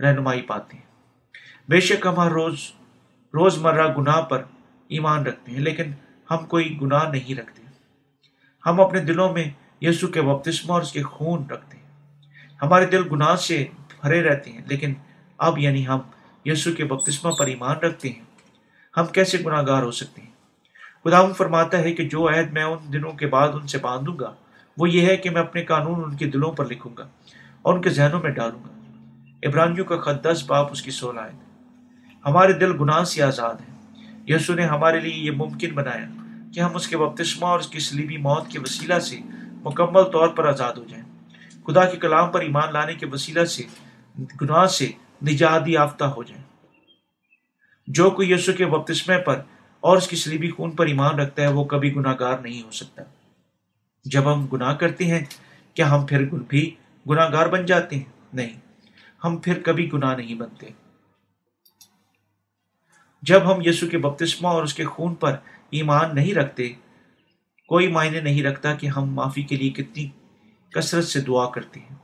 رہنمائی 0.00 0.42
پاتے 0.42 0.76
ہیں۔ 0.76 0.84
بے 1.68 1.80
شک 1.80 2.06
ہم 2.06 2.20
ہر 2.20 2.30
روز 2.30 2.72
روز 3.34 3.58
مرہ 3.58 3.96
گناہ 3.98 4.20
پر 4.20 4.42
ایمان 4.88 5.26
رکھتے 5.26 5.52
ہیں، 5.52 5.60
لیکن 5.60 5.92
ہم 6.30 6.46
کوئی 6.46 6.78
گناہ 6.82 7.08
نہیں 7.08 7.34
رکھتے۔ 7.34 7.62
ہم 8.66 8.80
اپنے 8.80 9.00
دلوں 9.00 9.32
میں 9.32 9.44
یسو 9.80 10.06
کے 10.06 10.22
بپتسمہ 10.22 10.72
اور 10.72 10.82
اس 10.82 10.92
کے 10.92 11.02
خون 11.02 11.50
رکھتے 11.50 11.76
ہیں۔ 11.76 11.82
ہمارے 12.62 12.86
دل 12.86 13.08
گناہ 13.12 13.36
سے 13.36 13.66
بھرے 14.00 14.22
رہتے 14.22 14.50
ہیں، 14.50 14.60
لیکن 14.66 14.94
اب 15.38 15.58
یعنی 15.58 15.86
ہم 15.86 15.98
یسو 16.44 16.72
کے 16.72 16.84
بپتسمہ 16.84 17.30
پر 17.30 17.46
ایمان 17.46 17.76
رکھتے 17.76 18.08
ہیں۔ 18.08 18.24
ہم 18.96 19.06
کیسے 19.06 19.38
گناہ 19.46 19.62
گار 19.66 19.82
ہو 19.82 19.90
سکتے 19.90 20.22
ہیں؟ 20.22 20.31
خدا 21.04 21.32
فرماتا 21.32 21.78
ہے 21.78 21.92
کہ 21.92 22.08
جو 22.08 22.28
عہد 22.28 22.52
میں 22.52 22.64
ان 22.64 22.92
دنوں 22.92 23.12
کے 23.12 23.26
بعد 23.26 23.48
ان 23.54 23.66
سے 23.66 23.78
باندھوں 23.78 24.18
گا، 24.18 24.34
وہ 24.78 24.90
یہ 24.90 25.06
ہے 25.06 25.16
کہ 25.16 25.30
میں 25.30 25.40
اپنے 25.40 25.64
قانون 25.64 26.04
ان 26.04 26.16
کے 26.16 26.26
دلوں 26.26 26.52
پر 26.52 26.66
لکھوں 26.66 26.96
گا 26.98 27.08
اور 27.62 27.74
ان 27.74 27.82
کے 27.82 27.90
ذہنوں 27.90 28.20
میں 28.22 28.30
ڈالوں 28.30 28.58
گا۔ 28.58 28.78
ابرانیوں 29.42 29.84
کا 29.84 30.00
خط 30.00 30.24
دس 30.24 30.44
باپ 30.46 30.72
اس 30.72 30.82
کی 30.82 30.90
سولہ 30.90 31.20
آئے 31.20 31.32
ہمارے 32.26 32.52
دل 32.52 32.80
گناہ 32.80 33.04
سے 33.04 33.22
آزاد 33.22 33.54
ہیں۔ 33.54 33.72
یسو 34.28 34.54
نے 34.54 34.64
ہمارے 34.64 35.00
لیے 35.00 35.14
یہ 35.14 35.30
ممکن 35.30 35.74
بنایا 35.74 36.06
کہ 36.54 36.60
ہم 36.60 36.74
اس 36.74 36.88
کے 36.88 36.96
بپتسمہ 36.96 37.46
اور 37.46 37.58
اس 37.58 37.66
کی 37.66 37.78
سلیبی 37.78 38.16
موت 38.16 38.48
کے 38.48 38.58
وسیلہ 38.58 38.98
سے 38.98 39.18
مکمل 39.64 40.02
طور 40.02 40.28
پر 40.28 40.44
آزاد 40.44 40.72
ہو 40.72 40.84
جائیں۔ 40.84 41.04
خدا 41.66 41.84
کے 41.84 41.96
کلام 41.96 42.30
پر 42.30 42.40
ایمان 42.40 42.72
لانے 42.72 42.94
کے 42.94 43.06
وسیلہ 43.06 43.44
سے، 43.44 43.62
گناہ 44.42 44.66
سے 44.66 44.90
نجات 45.22 45.62
یافتہ 45.66 46.04
ہو 46.04 46.22
جائیں۔ 46.22 46.42
جو 47.86 48.10
کوئی 48.10 48.32
یسو 48.32 48.52
کے 48.52 48.66
بپتسمے 48.66 49.18
پر 49.18 49.40
اور 49.82 49.96
اس 49.96 50.08
کی 50.08 50.16
سلیبی 50.16 50.50
خون 50.50 50.70
پر 50.70 50.86
ایمان 50.86 51.18
رکھتا 51.18 51.42
ہے، 51.42 51.48
وہ 51.48 51.64
کبھی 51.64 51.94
گناہ 51.96 52.14
گار 52.20 52.38
نہیں 52.38 52.62
ہو 52.62 52.70
سکتا۔ 52.70 53.02
جب 54.04 54.32
ہم 54.34 54.46
گناہ 54.46 54.74
کرتے 54.74 55.04
ہیں، 55.04 55.24
کیا 55.74 55.90
ہم 55.90 56.06
پھر 56.06 56.24
بھی 56.48 56.74
گناہ 57.10 57.32
گار 57.32 57.46
بن 57.46 57.66
جاتے 57.66 57.96
ہیں؟ 57.96 58.12
نہیں، 58.32 58.60
ہم 59.24 59.36
پھر 59.36 59.62
کبھی 59.62 59.92
گناہ 59.92 60.16
نہیں 60.16 60.34
بنتے۔ 60.34 60.66
جب 63.22 63.52
ہم 63.52 63.60
یسو 63.64 63.86
کے 63.86 63.98
بپتسمہ 63.98 64.48
اور 64.48 64.62
اس 64.62 64.74
کے 64.74 64.84
خون 64.84 65.14
پر 65.14 65.36
ایمان 65.70 66.14
نہیں 66.14 66.34
رکھتے، 66.34 66.68
کوئی 67.68 67.88
معنی 67.88 68.20
نہیں 68.20 68.42
رکھتا 68.42 68.74
کہ 68.74 68.86
ہم 68.86 69.14
معافی 69.14 69.42
کے 69.42 69.56
لیے 69.56 69.70
کتنی 69.70 70.08
کثرت 70.70 71.04
سے 71.04 71.20
دعا 71.20 71.50
کرتے 71.50 71.80
ہیں۔ 71.80 71.96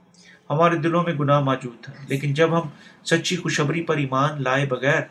ہمارے 0.51 0.77
دلوں 0.77 1.03
میں 1.03 1.13
گناہ 1.13 1.41
موجود 1.41 1.81
تھا، 1.83 1.93
لیکن 2.09 2.35
جب 2.35 2.63
ہم 2.63 2.69
سچی 3.05 3.37
خوشبری 3.37 3.83
پر 3.83 3.97
ایمان 3.97 4.43
لائے 4.43 4.67
بغیر، 4.67 5.03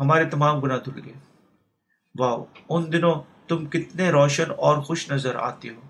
ہمارے 0.00 0.24
تمام 0.24 0.60
گناہ 0.60 0.78
دھل 0.78 1.00
گئے۔ 1.04 1.31
واؤ، 2.18 2.44
ان 2.68 2.92
دنوں 2.92 3.14
تم 3.48 3.66
کتنے 3.66 4.10
روشن 4.10 4.50
اور 4.58 4.82
خوش 4.82 5.12
نظر 5.12 5.34
آتے 5.34 5.68
ہو۔ 5.68 5.80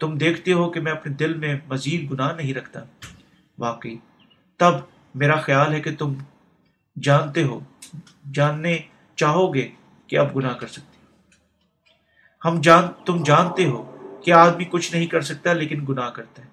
تم 0.00 0.18
دیکھتے 0.18 0.52
ہو 0.52 0.70
کہ 0.70 0.80
میں 0.80 0.92
اپنے 0.92 1.14
دل 1.14 1.34
میں 1.34 1.54
مزید 1.66 2.10
گناہ 2.10 2.32
نہیں 2.32 2.54
رکھتا۔ 2.54 2.80
واقعی، 3.58 3.96
تب 4.56 4.72
میرا 5.14 5.36
خیال 5.36 5.72
ہے 5.72 5.80
کہ 5.80 5.96
تم 5.96 6.14
جانتے 7.02 7.42
ہو، 7.42 7.60
جاننے 8.34 8.78
چاہو 9.16 9.54
گے 9.54 9.68
کہ 10.06 10.18
اب 10.18 10.36
گناہ 10.36 10.52
کر 10.52 10.66
سکتے 10.66 10.96
ہم 12.44 12.60
جان، 12.60 12.84
تم 13.06 13.22
جانتے 13.22 13.64
ہو 13.64 13.92
کہ 14.24 14.30
آدمی 14.30 14.64
کچھ 14.64 14.94
نہیں 14.94 15.06
کر 15.06 15.20
سکتا 15.20 15.52
لیکن 15.52 15.84
گناہ 15.88 16.10
کرتا 16.10 16.44
ہے۔ 16.44 16.48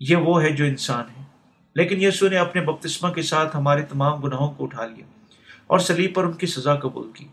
یہ 0.00 0.16
وہ 0.16 0.42
ہے 0.42 0.50
جو 0.50 0.64
انسان 0.64 1.04
ہے۔ 1.18 1.24
لیکن 1.74 2.02
یسو 2.02 2.28
نے 2.28 2.36
اپنے 2.36 2.60
بپتسمہ 2.62 3.10
کے 3.10 3.22
ساتھ 3.22 3.56
ہمارے 3.56 3.82
تمام 3.82 4.20
گناہوں 4.20 4.52
کو 4.52 4.64
اٹھا 4.64 4.86
لیا 4.86 5.06
اور 5.66 5.78
سلیب 5.78 6.14
پر 6.14 6.24
ان 6.24 6.32
کی 6.32 6.46
سزا 6.46 6.74
قبول 6.74 7.12
کی۔ 7.12 7.28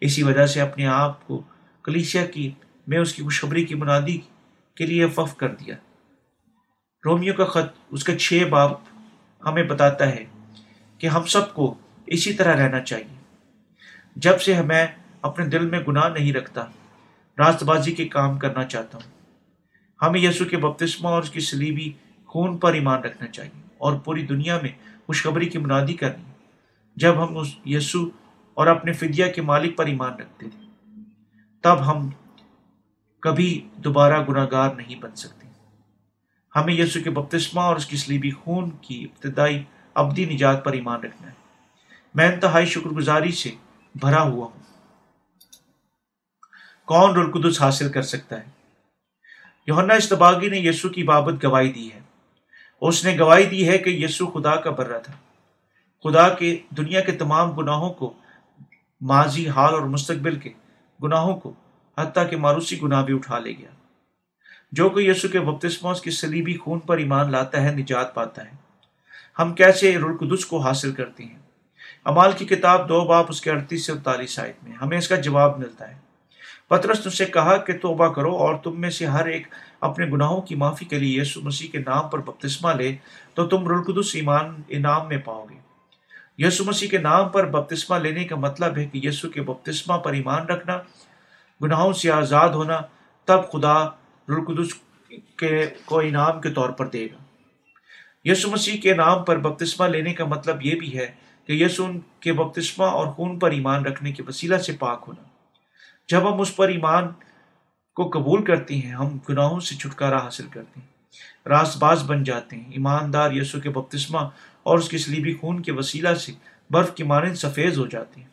اسی 0.00 0.22
وجہ 0.22 0.46
سے 0.46 0.60
اپنے 0.60 0.86
آپ 0.86 1.26
کو 1.26 1.42
کلیسیا 1.82 2.26
کی، 2.26 2.50
میں 2.86 2.98
اس 2.98 3.14
کی 3.14 3.22
خوشخبری 3.22 3.64
کی 3.64 3.74
منادی 3.74 4.18
کے 4.74 4.86
لیے 4.86 5.04
وف 5.04 5.36
کر 5.36 5.54
دیا۔ 5.54 5.76
رومیو 7.04 7.34
کا 7.34 7.44
خط 7.44 7.74
اس 7.90 8.04
کا 8.04 8.18
چھ 8.18 8.44
باب 8.50 8.72
ہمیں 9.44 9.62
بتاتا 9.62 10.08
ہے 10.08 10.24
کہ 10.98 11.06
ہم 11.06 11.24
سب 11.24 11.54
کو 11.54 11.74
اسی 12.06 12.32
طرح 12.32 12.56
رہنا 12.56 12.80
چاہیے۔ 12.80 13.20
جب 14.16 14.40
سے 14.40 14.62
میں 14.62 14.86
اپنے 15.22 15.46
دل 15.46 15.70
میں 15.70 15.80
گناہ 15.80 16.08
نہیں 16.08 16.32
رکھتا، 16.32 16.64
راست 17.38 17.62
بازی 17.62 17.92
کے 17.92 18.08
کام 18.08 18.38
کرنا 18.38 18.64
چاہتا 18.64 18.98
ہوں۔ 18.98 19.10
ہمیں 20.02 20.20
یسو 20.20 20.44
کے 20.44 20.56
بپتسمہ 20.56 21.08
اور 21.08 21.22
اس 21.22 21.30
کی 21.30 21.40
سلیبی 21.40 21.92
خون 22.26 22.58
پر 22.58 22.72
ایمان 22.72 23.00
رکھنا 23.00 23.28
چاہیے 23.28 23.62
اور 23.78 23.98
پوری 23.98 24.26
دنیا 24.26 24.58
میں 24.62 24.70
خوشخبری 25.06 25.48
کی 25.48 25.58
منادی 25.58 25.94
کرنی۔ 25.94 26.22
جب 26.96 27.24
ہم 27.24 27.36
اس 27.36 27.48
یسو 27.66 28.10
اور 28.56 28.66
اپنے 28.66 28.92
فدیہ 28.92 29.26
کے 29.26 29.42
مالک 29.42 29.76
پر 29.76 29.86
ایمان 29.86 30.14
رکھتے 30.14 30.46
تھے۔ 30.48 30.90
تب 31.62 31.90
ہم 31.90 32.10
کبھی 33.20 33.68
دوبارہ 33.76 34.24
گناہ 34.28 34.46
گار 34.50 34.74
نہیں 34.74 35.00
بن 35.00 35.14
سکتے۔ 35.14 35.48
ہمیں 36.56 36.74
یسو 36.74 37.00
کے 37.04 37.10
بپتسمہ 37.10 37.60
اور 37.60 37.76
اس 37.76 37.86
کی 37.86 37.96
سلیبی 37.96 38.30
خون 38.30 38.70
کی 38.70 39.04
ابتدائی 39.04 39.64
ابدی 39.94 40.24
نجات 40.24 40.64
پر 40.64 40.72
ایمان 40.72 41.00
رکھنا 41.00 41.28
ہے۔ 41.28 41.32
میں 42.14 42.32
انتہائی 42.32 42.66
شکر 42.66 42.88
گزاری 42.88 43.32
سے 43.32 43.50
بھرا 43.94 44.22
ہوا 44.22 44.46
ہوں۔ 44.46 44.62
کون 46.84 47.16
رلقدس 47.16 47.62
حاصل 47.62 47.92
کر 47.92 48.02
سکتا 48.02 48.38
ہے؟ 48.38 48.44
یونا 49.66 49.94
استباغی 49.94 50.48
نے 50.48 50.58
یسو 50.58 50.88
کی 50.88 51.02
بابت 51.02 51.44
گواہی 51.44 51.72
دی 51.72 51.92
ہے۔ 51.92 52.00
اس 52.80 53.04
نے 53.04 53.18
گواہی 53.18 53.44
دی 53.44 53.68
ہے 53.68 53.78
کہ 53.78 53.90
یسو 53.90 54.26
خدا 54.26 54.56
کا 54.56 54.70
برہ 54.70 54.98
تھا۔ 54.98 55.12
خدا 56.04 56.28
کے 56.28 56.58
دنیا 56.70 57.00
کے 57.00 57.12
تمام 57.12 57.50
گناہوں 57.50 57.90
کو 57.90 58.14
ماضی، 59.06 59.48
حال 59.48 59.74
اور 59.74 59.82
مستقبل 59.82 60.38
کے 60.38 60.50
گناہوں 61.02 61.36
کو، 61.36 61.52
حتیٰ 61.98 62.30
کہ 62.30 62.36
ماروسی 62.36 62.82
گناہ 62.82 63.04
بھی 63.04 63.14
اٹھا 63.14 63.38
لے 63.38 63.52
گیا۔ 63.58 63.68
جو 64.72 64.88
کوئی 64.88 65.08
یسو 65.08 65.28
کے 65.28 65.40
بپتسمہ 65.40 65.90
اس 65.90 66.00
کے 66.00 66.10
سلیبی 66.10 66.56
خون 66.56 66.78
پر 66.78 66.98
ایمان 66.98 67.30
لاتا 67.30 67.62
ہے، 67.62 67.74
نجات 67.74 68.14
پاتا 68.14 68.44
ہے۔ 68.44 68.50
ہم 69.38 69.54
کیسے 69.54 69.98
رلقدس 69.98 70.46
کو 70.46 70.58
حاصل 70.58 70.92
کرتے 70.92 71.24
ہیں؟ 71.24 71.38
امال 72.04 72.32
کی 72.38 72.44
کتاب 72.44 72.88
دو 72.88 73.04
باپ، 73.04 73.26
اس 73.28 73.40
کے 73.40 73.50
اڑتیس 73.50 73.86
سے 73.86 73.92
انتالیس 73.92 74.38
آیت 74.38 74.64
میں، 74.64 74.72
ہمیں 74.72 74.98
اس 74.98 75.08
کا 75.08 75.16
جواب 75.16 75.58
ملتا 75.58 75.88
ہے۔ 75.88 75.94
پترس، 76.68 77.00
تم 77.00 77.10
سے 77.10 77.24
کہا 77.24 77.56
کہ 77.56 77.78
توبہ 77.78 78.08
کرو 78.08 78.36
اور 78.36 78.54
تم 78.54 78.80
میں 78.80 78.90
سے 78.90 79.06
ہر 79.06 79.26
ایک 79.26 79.46
اپنے 79.80 80.06
گناہوں 80.06 80.40
کی 80.40 80.54
معافی 80.54 80.84
کے 80.84 80.98
لیے 80.98 81.20
یسو 81.20 81.40
مسیح 81.40 81.70
کے 81.70 81.78
نام 81.78 82.08
پر 82.08 82.18
بپتسمہ 82.18 82.72
لے، 82.72 82.96
تو 83.34 83.46
تم 83.46 83.68
رلقدس 83.68 84.14
ایمان، 84.14 84.62
انعام 84.68 85.08
میں 85.08 85.18
پاؤ 85.18 85.46
گے۔ 85.50 85.65
یسو 86.38 86.64
مسیح 86.64 86.88
کے 86.88 86.98
نام 86.98 87.28
پر 87.28 87.46
بپتسمہ 87.46 87.96
لینے 87.96 88.24
کا 88.24 88.36
مطلب 88.36 88.76
ہے 88.76 88.84
کہ 88.84 89.00
یسو 89.02 89.28
کے 89.28 89.42
بپتسمہ 89.42 89.96
پر 89.96 90.12
ایمان 90.12 90.46
رکھنا، 90.46 90.78
گناہوں 91.62 91.92
سے 91.92 92.10
آزاد 92.10 92.48
ہونا، 92.48 92.80
تب 93.24 93.40
خدا 93.52 93.84
رلقدس 94.28 94.74
کے 95.36 95.66
کو 95.84 96.00
انعام 96.00 96.40
کے 96.40 96.50
طور 96.50 96.70
پر 96.70 96.86
دے 96.86 97.06
گا۔ 97.06 97.18
یسو 98.24 98.50
مسیح 98.50 98.80
کے 98.80 98.94
نام 98.94 99.24
پر 99.24 99.36
بپتسمہ 99.38 99.86
لینے 99.86 100.14
کا 100.14 100.24
مطلب 100.24 100.66
یہ 100.66 100.74
بھی 100.74 100.98
ہے 100.98 101.14
کہ 101.46 101.52
یسو 101.52 101.86
کے 102.20 102.32
بپتسمہ 102.32 102.84
اور 102.84 103.06
خون 103.06 103.38
پر 103.38 103.50
ایمان 103.50 103.86
رکھنے 103.86 104.12
کے 104.12 104.22
وسیلہ 104.28 104.56
سے 104.56 104.72
پاک 104.72 105.04
ہونا۔ 105.08 105.22
جب 106.08 106.34
ہم 106.34 106.40
اس 106.40 106.56
پر 106.56 106.68
ایمان 106.68 107.08
کو 107.94 108.08
قبول 108.08 108.44
کرتے 108.44 108.74
ہیں، 108.74 108.92
ہم 108.92 109.18
گناہوں 109.28 109.60
سے 109.60 109.74
چھٹکارا 109.74 110.18
حاصل 110.24 110.46
کرتے 110.48 110.80
ہیں 110.80 110.96
راست 111.48 111.78
باز 111.78 112.02
بن 112.06 112.24
جاتے 112.24 112.56
ہیں۔ 112.56 112.72
ایماندار 112.72 113.32
یسو 113.32 113.60
کے 113.60 113.70
بپتسمہ 113.70 114.18
اور 114.66 114.78
اس 114.78 114.88
کے 114.88 114.98
سلیبی 114.98 115.34
خون 115.34 115.62
کے 115.62 115.72
وسیلہ 115.72 116.14
سے 116.14 116.32
برف 116.70 116.94
کی 116.94 117.02
مانند 117.02 117.34
سفید 117.34 117.76
ہو 117.76 117.86
جاتی 117.86 118.20
ہیں۔ 118.20 118.28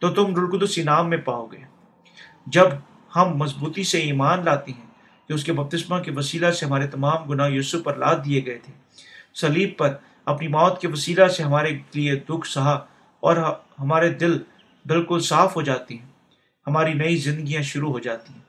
تو 0.00 0.08
تم 0.08 0.36
رلقدس 0.36 0.78
انعام 0.78 1.10
میں 1.10 1.18
پاؤ 1.18 1.46
گے۔ 1.46 1.56
جب 2.46 2.66
ہم 3.16 3.36
مضبوطی 3.36 3.84
سے 3.84 3.98
ایمان 3.98 4.44
لاتے 4.44 4.72
ہیں 4.72 4.86
کہ 5.28 5.32
اس 5.32 5.44
کے 5.44 5.52
بپتسمہ 5.52 5.98
کے 5.98 6.10
وسیلہ 6.10 6.50
سے 6.50 6.66
ہمارے 6.66 6.86
تمام 6.86 7.24
گناہ 7.24 7.50
یسو 7.50 7.82
پر 7.82 7.96
لاد 7.96 8.14
دیے 8.24 8.46
گئے 8.46 8.58
تھے 8.58 8.72
سلیب 9.34 9.70
پر 9.78 9.94
اپنی 10.24 10.48
موت 10.48 10.80
کے 10.80 10.88
وسیلہ 10.88 11.28
سے 11.28 11.42
ہمارے 11.42 11.78
لیے 11.94 12.14
دکھ، 12.16 12.48
سہا 12.48 12.86
اور 13.20 13.36
ہمارے 13.78 14.08
دل 14.08 14.38
بالکل 14.86 15.20
صاف 15.20 15.56
ہو 15.56 15.62
جاتی 15.62 15.98
ہیں۔ 15.98 16.06
ہماری 16.66 16.94
نئی 16.94 17.16
زندگیاں 17.16 17.62
شروع 17.62 17.92
ہو 17.92 17.98
جاتی 17.98 18.32
ہیں۔ 18.32 18.40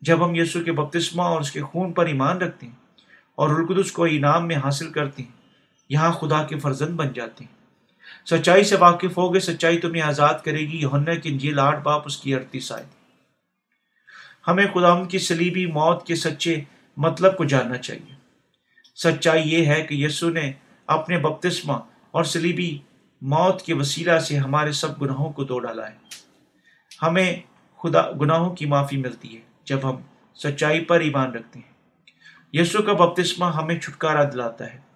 جب 0.00 0.24
ہم 0.24 0.34
یسو 0.34 0.64
کے 0.64 0.72
بپتسمہ 0.72 1.22
اور 1.22 1.40
اس 1.40 1.50
کے 1.50 1.62
خون 1.62 1.92
پر 1.92 2.06
ایمان 2.06 2.38
رکھتے 2.38 2.66
ہیں 2.66 2.74
اور 3.34 3.50
رلقدس 3.50 3.92
کو 3.92 4.04
انعام 4.04 4.46
میں 4.46 4.56
حاصل 4.56 4.92
کرتے 4.92 5.22
ہیں 5.22 5.37
یہاں 5.88 6.12
خدا 6.12 6.42
کے 6.42 6.58
فرزند 6.58 6.96
بن 6.96 7.12
جاتے 7.12 7.44
ہیں۔ 7.44 7.58
سچائی 8.26 8.64
سے 8.64 8.76
واقف 8.76 9.18
ہوگے 9.18 9.40
سچائی 9.40 9.78
تمہیں 9.78 10.02
آزاد 10.02 10.34
کرے 10.44 10.60
گی۔ 10.60 10.76
یونا 10.76 11.14
کی 11.14 11.28
انجیل 11.28 11.58
آٹھ 11.58 11.80
باپ 11.80 12.02
اس 12.06 12.16
کی 12.16 12.34
اڑتیس 12.34 12.72
آئے۔ 12.72 12.86
ہمیں 14.48 14.66
خدا 14.74 14.92
ان 14.92 15.08
کی 15.08 15.18
سلیبی 15.18 15.66
موت 15.66 16.06
کے 16.06 16.14
سچے 16.14 16.60
مطلب 16.96 17.36
کو 17.36 17.44
جاننا 17.44 17.76
چاہیے۔ 17.76 18.14
سچائی 18.94 19.42
یہ 19.42 19.66
ہے 19.66 19.82
کہ 19.82 19.94
یسو 19.94 20.30
نے 20.30 20.52
اپنے 20.86 21.18
بپتسمہ 21.18 21.72
اور 22.10 22.24
سلیبی 22.24 22.78
موت 23.22 23.62
کے 23.62 23.74
وسیلہ 23.74 24.18
سے 24.18 24.36
ہمارے 24.36 24.72
سب 24.72 25.02
گناہوں 25.02 25.32
کو 25.32 25.44
دو 25.44 25.58
ڈالا 25.58 25.90
ہے 25.90 25.96
ہمیں 27.02 27.40
خدا، 27.78 28.02
گناہوں 28.20 28.54
کی 28.54 28.66
معافی 28.66 28.96
ملتی 28.96 29.36
ہے 29.36 29.40
جب 29.64 29.90
ہم 29.90 29.96
سچائی 30.34 30.84
پر 30.84 31.00
ایمان 31.00 31.32
رکھتے 31.32 31.58
ہیں۔ 31.58 31.72
یسو 32.52 32.82
کا 32.82 32.92
بپتسمہ 32.92 33.44
ہمیں 33.44 33.80
چھٹکارا 33.80 34.24
دلاتا 34.24 34.74
ہے۔ 34.74 34.87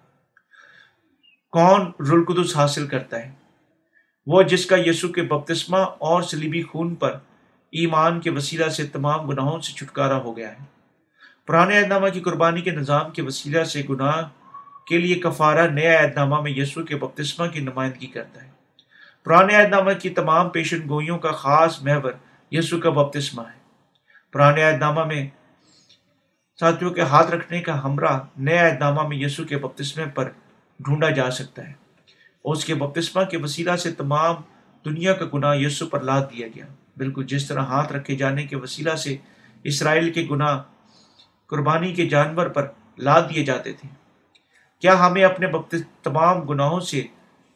کون 1.53 1.91
رلقدس 1.99 2.57
حاصل 2.57 2.87
کرتا 2.87 3.17
ہے؟ 3.17 3.31
وہ 4.25 4.43
جس 4.43 4.65
کا 4.65 4.75
یسو 4.85 5.07
کے 5.07 5.21
بپتسمہ 5.21 5.77
اور 5.77 6.21
سلیبی 6.21 6.61
خون 6.61 6.95
پر 6.95 7.11
ایمان 7.71 8.19
کے 8.19 8.29
وسیلہ 8.29 8.69
سے 8.69 8.85
تمام 8.85 9.27
گناہوں 9.27 9.59
سے 9.59 9.73
چھٹکارا 9.73 10.17
ہو 10.17 10.37
گیا 10.37 10.51
ہے۔ 10.51 10.57
پرانے 11.47 11.77
اہدنامہ 11.77 12.09
کی 12.09 12.19
قربانی 12.19 12.61
کے 12.61 12.71
نظام 12.71 13.11
کے 13.11 13.21
وسیلہ 13.21 13.63
سے 13.63 13.81
گناہ 13.89 14.29
کے 14.87 14.97
لیے 14.97 15.15
کفارہ 15.15 15.67
نیا 15.67 15.99
اہدنامہ 15.99 16.41
میں 16.41 16.51
یسو 16.51 16.85
کے 16.85 16.95
بپتسمہ 16.95 17.47
کی 17.47 17.59
نمائندگی 17.59 18.07
کرتا 18.07 18.43
ہے۔ 18.43 18.51
پرانے 19.25 19.55
اہدنامہ 19.55 19.91
کی 19.91 20.09
تمام 20.09 20.49
پیشن 20.49 20.79
گوئیوں 20.89 21.17
کا 21.17 21.31
خاص 21.31 21.81
محور 21.81 22.11
یسو 22.51 22.79
کا 22.79 22.89
بپتسمہ 22.89 23.41
ہے۔ 23.41 23.59
پرانے 24.33 24.63
اہدنامہ 24.63 25.03
میں 25.03 25.27
ساتھیوں 26.59 26.91
کے 26.91 27.01
ہاتھ 27.01 27.31
رکھنے 27.31 27.61
کا 27.61 27.83
ہمراہ 27.83 28.19
نیا 28.37 28.65
اہدنامہ 28.65 29.07
میں 29.07 29.17
یسو 29.17 29.43
کے 29.43 29.57
بپتسمے 29.57 30.05
پر 30.05 30.31
ڈھونڈا 30.79 31.09
جا 31.09 31.31
سکتا 31.31 31.67
ہے۔ 31.67 31.73
اور 32.41 32.55
اس 32.55 32.65
کے 32.65 32.75
بپتسمہ 32.75 33.23
کے 33.23 33.37
وسیلہ 33.37 33.75
سے 33.75 33.91
تمام 33.91 34.35
دنیا 34.85 35.13
کا 35.13 35.25
گناہ 35.33 35.57
یسو 35.57 35.87
پر 35.87 36.01
لاد 36.01 36.21
دیا 36.21 36.47
گیا۔ 36.47 36.65
بالکل 36.97 37.25
جس 37.25 37.47
طرح 37.47 37.59
ہاتھ 37.59 37.93
رکھے 37.93 38.15
جانے 38.15 38.45
کے 38.45 38.55
وسیلہ 38.55 38.95
سے 38.95 39.17
اسرائیل 39.63 40.13
کے 40.13 40.27
گناہ 40.31 40.61
قربانی 41.47 41.93
کے 41.93 42.09
جانور 42.09 42.47
پر 42.47 42.67
لاد 42.97 43.21
دیے 43.21 43.43
جاتے 43.43 43.73
تھے۔ 43.73 43.89
کیا 44.79 45.07
ہمیں 45.07 45.23
اپنے 45.23 45.47
تمام 46.03 46.39
گناہوں 46.41 46.79
سے 46.79 47.03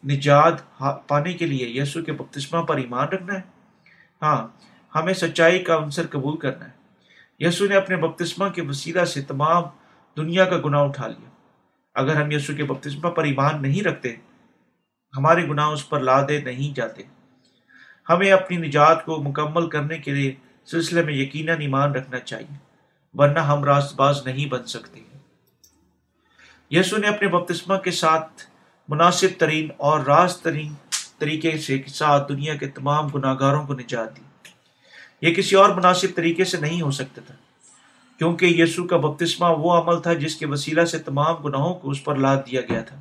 نجات 0.04 0.78
پانے 1.08 1.32
کے 1.32 1.46
لیے 1.46 1.82
یسو 1.82 2.02
کے 2.02 2.12
بپتسمہ 2.12 2.62
پر 2.62 2.76
ایمان 2.76 3.08
رکھنا 3.08 3.34
ہے؟ 3.34 3.40
ہاں 4.22 4.46
ہمیں 4.94 5.14
سچائی 5.14 5.58
کا 5.58 5.76
عنصر 5.76 6.06
قبول 6.10 6.36
کرنا 6.36 6.64
ہے۔ 6.64 6.78
یسو 7.38 7.66
نے 7.66 7.76
اپنے 7.76 7.96
بپتسمہ 7.96 8.48
کے 8.48 8.62
وسیلہ 8.62 9.04
سے 9.04 9.22
تمام 9.22 9.62
دنیا 10.16 10.44
کا 10.44 10.56
گناہ 10.64 10.80
اٹھا 10.80 11.06
لیا۔ 11.06 11.27
اگر 11.98 12.16
ہم 12.16 12.30
یسو 12.30 12.54
کے 12.54 12.64
بپتسمہ 12.64 13.10
پر 13.10 13.24
ایمان 13.24 13.62
نہیں 13.62 13.82
رکھتے، 13.82 14.16
ہمارے 15.16 15.48
گناہ 15.48 15.68
اس 15.68 15.88
پر 15.88 16.00
لادے 16.00 16.40
نہیں 16.40 16.76
جاتے۔ 16.76 17.02
ہمیں 18.08 18.32
اپنی 18.32 18.56
نجات 18.56 19.04
کو 19.04 19.22
مکمل 19.22 19.68
کرنے 19.68 19.98
کے 19.98 20.10
لیے 20.10 20.34
سلسلے 20.66 21.02
میں 21.02 21.14
یقیناً 21.14 21.60
ایمان 21.60 21.92
رکھنا 21.92 22.18
چاہیے، 22.18 22.56
ورنہ 23.14 23.38
ہم 23.38 23.64
راست 23.64 23.94
باز 23.94 24.26
نہیں 24.26 24.46
بن 24.46 24.66
سکتے۔ 24.66 25.00
یسو 26.70 26.96
نے 26.96 27.08
اپنے 27.08 27.28
بپتسمہ 27.28 27.76
کے 27.76 27.90
ساتھ 27.90 28.42
مناسب 28.88 29.28
ترین 29.38 29.68
اور 29.76 30.00
راز 30.00 30.36
ترین 30.36 30.74
طریقے 31.18 31.58
سے 31.58 31.82
ساتھ 31.86 32.32
دنیا 32.32 32.54
کے 32.54 32.68
تمام 32.68 33.06
گناہ 33.06 33.34
گاروں 33.40 33.66
کو 33.66 33.74
نجات 33.74 34.16
دی۔ 34.16 34.22
یہ 35.22 35.34
کسی 35.34 35.56
اور 35.56 35.70
مناسب 35.70 36.08
طریقے 36.16 36.44
سے 36.44 36.56
نہیں 36.60 36.82
ہو 36.82 36.90
سکتا 36.90 37.22
تھا 37.26 37.34
کیونکہ 38.18 38.46
یسو 38.46 38.86
کا 38.86 38.96
بپتسمہ 38.96 39.46
وہ 39.58 39.72
عمل 39.72 40.02
تھا 40.02 40.12
جس 40.12 40.36
کے 40.36 40.46
وسیلہ 40.46 40.84
سے 40.84 40.98
تمام 40.98 41.34
گناہوں 41.34 41.74
کو 41.74 41.90
اس 41.90 42.04
پر 42.04 42.16
لاد 42.16 42.36
دیا 42.36 42.60
گیا 42.60 42.82
تھا۔ 42.82 43.00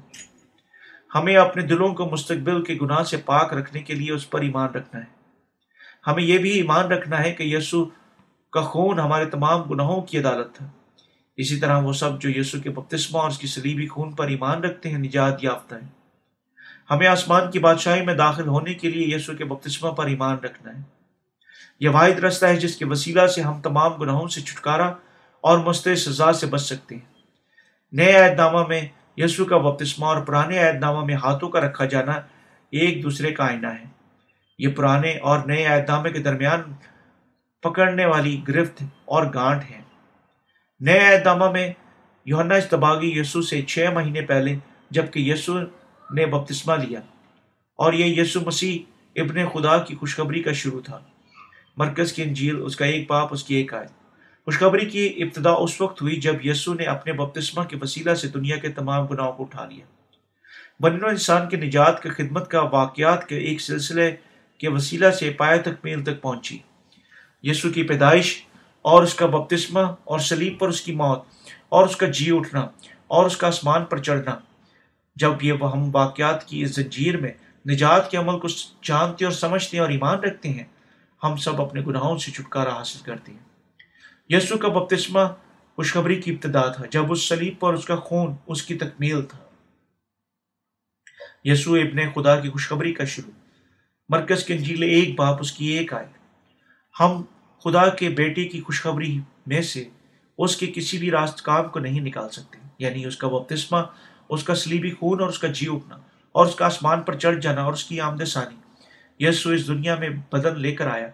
ہمیں 1.15 1.35
اپنے 1.35 1.63
دلوں 1.63 1.93
کو 1.93 2.09
مستقبل 2.09 2.63
کے 2.63 2.77
گناہ 2.81 3.03
سے 3.03 3.17
پاک 3.17 3.53
رکھنے 3.53 3.81
کے 3.81 3.93
لیے 3.93 4.11
اس 4.11 4.29
پر 4.29 4.39
ایمان 4.39 4.69
رکھنا 4.69 4.99
ہے۔ 4.99 5.17
ہمیں 6.07 6.23
یہ 6.23 6.37
بھی 6.37 6.51
ایمان 6.51 6.85
رکھنا 6.85 7.23
ہے 7.23 7.31
کہ 7.31 7.43
یسو 7.43 7.85
کا 8.51 8.61
خون 8.61 8.99
ہمارے 8.99 9.25
تمام 9.25 9.61
گناہوں 9.61 10.01
کی 10.01 10.19
عدالت 10.19 10.53
تھا۔ 10.53 10.69
اسی 11.37 11.55
طرح 11.55 11.79
وہ 11.79 11.93
سب 11.93 12.21
جو 12.21 12.39
یسو 12.39 12.59
کے 12.59 12.69
بپتسمہ 12.69 13.19
اور 13.19 13.29
اس 13.29 13.37
کی 13.37 13.47
سلیبی 13.47 13.87
خون 13.87 14.11
پر 14.11 14.27
ایمان 14.27 14.63
رکھتے 14.63 14.89
ہیں، 14.89 14.97
نجات 14.97 15.43
یافتہ 15.43 15.75
ہیں۔ 15.75 15.89
ہمیں 16.91 17.07
آسمان 17.07 17.51
کی 17.51 17.59
بادشاہی 17.59 18.01
میں 18.01 18.13
داخل 18.13 18.47
ہونے 18.47 18.73
کے 18.73 18.89
لیے 18.89 19.15
یسو 19.15 19.33
کے 19.33 19.45
بپتسمہ 19.45 19.89
پر 19.89 20.05
ایمان 20.05 20.37
رکھنا 20.37 20.73
ہے۔ 20.73 20.81
یہ 21.79 21.89
واحد 21.89 22.19
رستہ 22.19 22.45
ہے 22.45 22.55
جس 22.55 22.75
کے 22.75 22.85
وسیلہ 22.85 23.27
سے 23.27 23.41
ہم 23.41 23.61
تمام 23.61 23.93
گناہوں 23.93 24.27
سے 24.27 24.41
چھٹکارا 24.41 24.93
اور 25.47 25.57
مستع 25.57 25.95
سزا 25.95 26.33
سے 26.33 26.45
بچ 26.45 26.61
سکتے 26.61 26.95
ہیں۔ 26.95 27.05
نئے 27.91 28.13
عہد 28.13 28.37
نامہ 28.37 28.67
میں 28.67 28.81
یسو 29.17 29.45
کا 29.45 29.57
بپتسمہ 29.57 30.05
اور 30.05 30.21
پرانے 30.21 30.57
عہد 30.59 30.79
نامہ 30.79 31.05
میں 31.05 31.15
ہاتھوں 31.15 31.49
کا 31.49 31.59
رکھا 31.59 31.85
جانا 31.85 32.15
ایک 32.71 33.03
دوسرے 33.03 33.31
کا 33.31 33.45
آئینہ 33.45 33.67
ہے۔ 33.67 33.85
یہ 34.59 34.67
پرانے 34.67 35.11
اور 35.17 35.39
نئے 35.45 35.65
عہد 35.65 35.89
نامے 35.89 36.09
کے 36.09 36.19
درمیان 36.19 36.61
پکڑنے 37.63 38.05
والی 38.05 38.41
گرفت 38.47 38.83
اور 39.05 39.25
گانٹ 39.33 39.63
ہے 39.71 39.81
نئے 40.79 40.99
عہد 40.99 41.25
نامہ 41.25 41.51
میں 41.51 41.67
یونا 42.25 42.55
استباغی 42.55 43.19
یسو 43.19 43.41
سے 43.41 43.61
چھ 43.61 43.87
مہینے 43.93 44.21
پہلے 44.21 44.55
جبکہ 44.91 45.19
یسو 45.19 45.59
نے 46.11 46.25
بپتسمہ 46.25 46.73
لیا 46.73 46.99
اور 47.79 47.93
یہ 47.93 48.21
یسو 48.21 48.41
مسیح 48.41 48.77
ابن 49.15 49.37
خدا 49.49 49.77
کی 49.77 49.95
خوشخبری 49.95 50.41
کا 50.43 50.51
شروع 50.51 50.81
تھا۔ 50.81 50.99
مرکز 51.77 52.13
کی 52.13 52.23
انجیل، 52.23 52.61
اس 52.61 52.75
کا 52.75 52.85
ایک 52.85 53.07
پاپ، 53.07 53.33
اس 53.33 53.43
کی 53.43 53.55
ایک 53.55 53.73
آئے 53.73 53.87
خوشخبری 54.47 54.85
کی 54.85 55.23
ابتدا 55.23 55.51
اس 55.51 55.81
وقت 55.81 56.01
ہوئی 56.01 56.15
جب 56.15 56.45
یسو 56.45 56.73
نے 56.73 56.83
اپنے 56.83 57.13
بپتسمہ 57.13 57.63
کے 57.63 57.77
وسیلہ 57.81 58.13
سے 58.13 58.27
دنیا 58.27 58.57
کے 58.57 58.69
تمام 58.69 59.05
گناہوں 59.05 59.33
کو 59.33 59.43
اٹھا 59.43 59.65
لیا۔ 59.65 59.85
بنو 60.79 61.07
انسان 61.07 61.49
کے 61.49 61.57
نجات 61.57 62.03
کے 62.03 62.09
خدمت 62.09 62.51
کا 62.51 62.61
واقعات 62.61 63.27
کے 63.27 63.37
ایک 63.37 63.61
سلسلے 63.61 64.15
کے 64.57 64.69
وسیلہ 64.69 65.09
سے 65.09 65.29
پایا 65.29 65.57
تک 65.61 65.83
میل 65.83 66.03
تک 66.03 66.21
پہنچی۔ 66.21 66.57
یسو 67.43 67.69
کی 67.69 67.83
پیدائش 67.83 68.43
اور 68.81 69.03
اس 69.03 69.13
کا 69.13 69.25
بپتسمہ 69.25 69.79
اور 70.03 70.19
سلیب 70.19 70.59
پر 70.59 70.67
اس 70.67 70.81
کی 70.81 70.91
موت 70.91 71.23
اور 71.69 71.87
اس 71.87 71.95
کا 71.95 72.05
جی 72.05 72.37
اٹھنا 72.37 72.67
اور 73.07 73.25
اس 73.25 73.37
کا 73.37 73.47
آسمان 73.47 73.85
پر 73.85 73.97
چڑھنا۔ 73.97 74.37
جب 75.15 75.43
یہ 75.43 75.53
ہم 75.53 75.95
واقعات 75.95 76.47
کی 76.47 76.61
اس 76.61 76.75
زنجیر 76.75 77.17
میں 77.17 77.31
نجات 77.69 78.11
کے 78.11 78.17
عمل 78.17 78.39
کو 78.39 78.47
جانتے 78.83 79.25
اور 79.25 79.33
سمجھتے 79.33 79.77
ہیں 79.77 79.81
اور 79.81 79.91
ایمان 79.91 80.19
رکھتے 80.19 80.49
ہیں، 80.49 80.63
ہم 81.23 81.35
سب 81.35 81.61
اپنے 81.61 81.81
گناہوں 81.87 82.17
سے 82.17 82.31
چھٹکارا 82.31 82.77
حاصل 82.77 82.99
کرتے 83.03 83.31
ہیں۔ 83.31 83.46
یسو 84.29 84.57
کا 84.57 84.67
بپتسمہ 84.67 85.19
خوشخبری 85.75 86.21
کی 86.21 86.31
ابتدا 86.31 86.67
تھا، 86.67 86.83
جب 86.91 87.11
اس 87.11 87.29
سلیب 87.29 87.59
پر 87.59 87.73
اس 87.73 87.85
کا 87.85 87.95
خون 87.95 88.35
اس 88.47 88.63
کی 88.63 88.75
تکمیل 88.75 89.21
تھا۔ 89.21 89.37
یسو 91.43 91.73
ابن 91.73 92.09
خدا 92.15 92.39
کی 92.39 92.49
خوشخبری 92.49 92.93
کا 92.93 93.05
شروع۔ 93.05 93.31
مرکز 94.09 94.43
کے 94.43 94.53
انجیل 94.53 94.83
ایک 94.83 95.15
باپ 95.15 95.37
اس 95.39 95.51
کی 95.51 95.65
ایک 95.65 95.93
آئے 95.93 96.05
ہم 96.99 97.23
خدا 97.63 97.89
کے 97.89 98.09
بیٹے 98.09 98.47
کی 98.47 98.61
خوشخبری 98.61 99.19
میں 99.47 99.61
سے 99.61 99.89
اس 100.37 100.57
کے 100.57 100.67
کسی 100.67 100.97
بھی 100.97 101.11
راست 101.11 101.41
کام 101.41 101.69
کو 101.69 101.79
نہیں 101.79 101.99
نکال 101.99 102.29
سکتے۔ 102.29 102.59
یعنی 102.79 103.05
اس 103.05 103.17
کا 103.17 103.27
بپتسمہ، 103.27 103.77
اس 104.29 104.43
کا 104.43 104.55
سلیبی 104.55 104.91
خون 104.91 105.21
اور 105.21 105.29
اس 105.29 105.39
کا 105.39 105.47
جی 105.47 105.67
اٹھنا، 105.69 105.95
اور 106.31 106.45
اس 106.45 106.55
کا 106.55 106.65
آسمان 106.65 107.01
پر 107.01 107.17
چڑھ 107.17 107.39
جانا 107.39 107.63
اور 107.63 107.73
اس 107.73 107.83
کی 107.83 108.01
آمد 108.01 108.23
ثانی۔ 108.23 108.55
یسو 109.25 109.49
اس 109.49 109.67
دنیا 109.67 109.95
میں 109.95 110.09
بدن 110.09 110.59
لے 110.59 110.75
کر 110.75 110.87
آیا۔ 110.87 111.07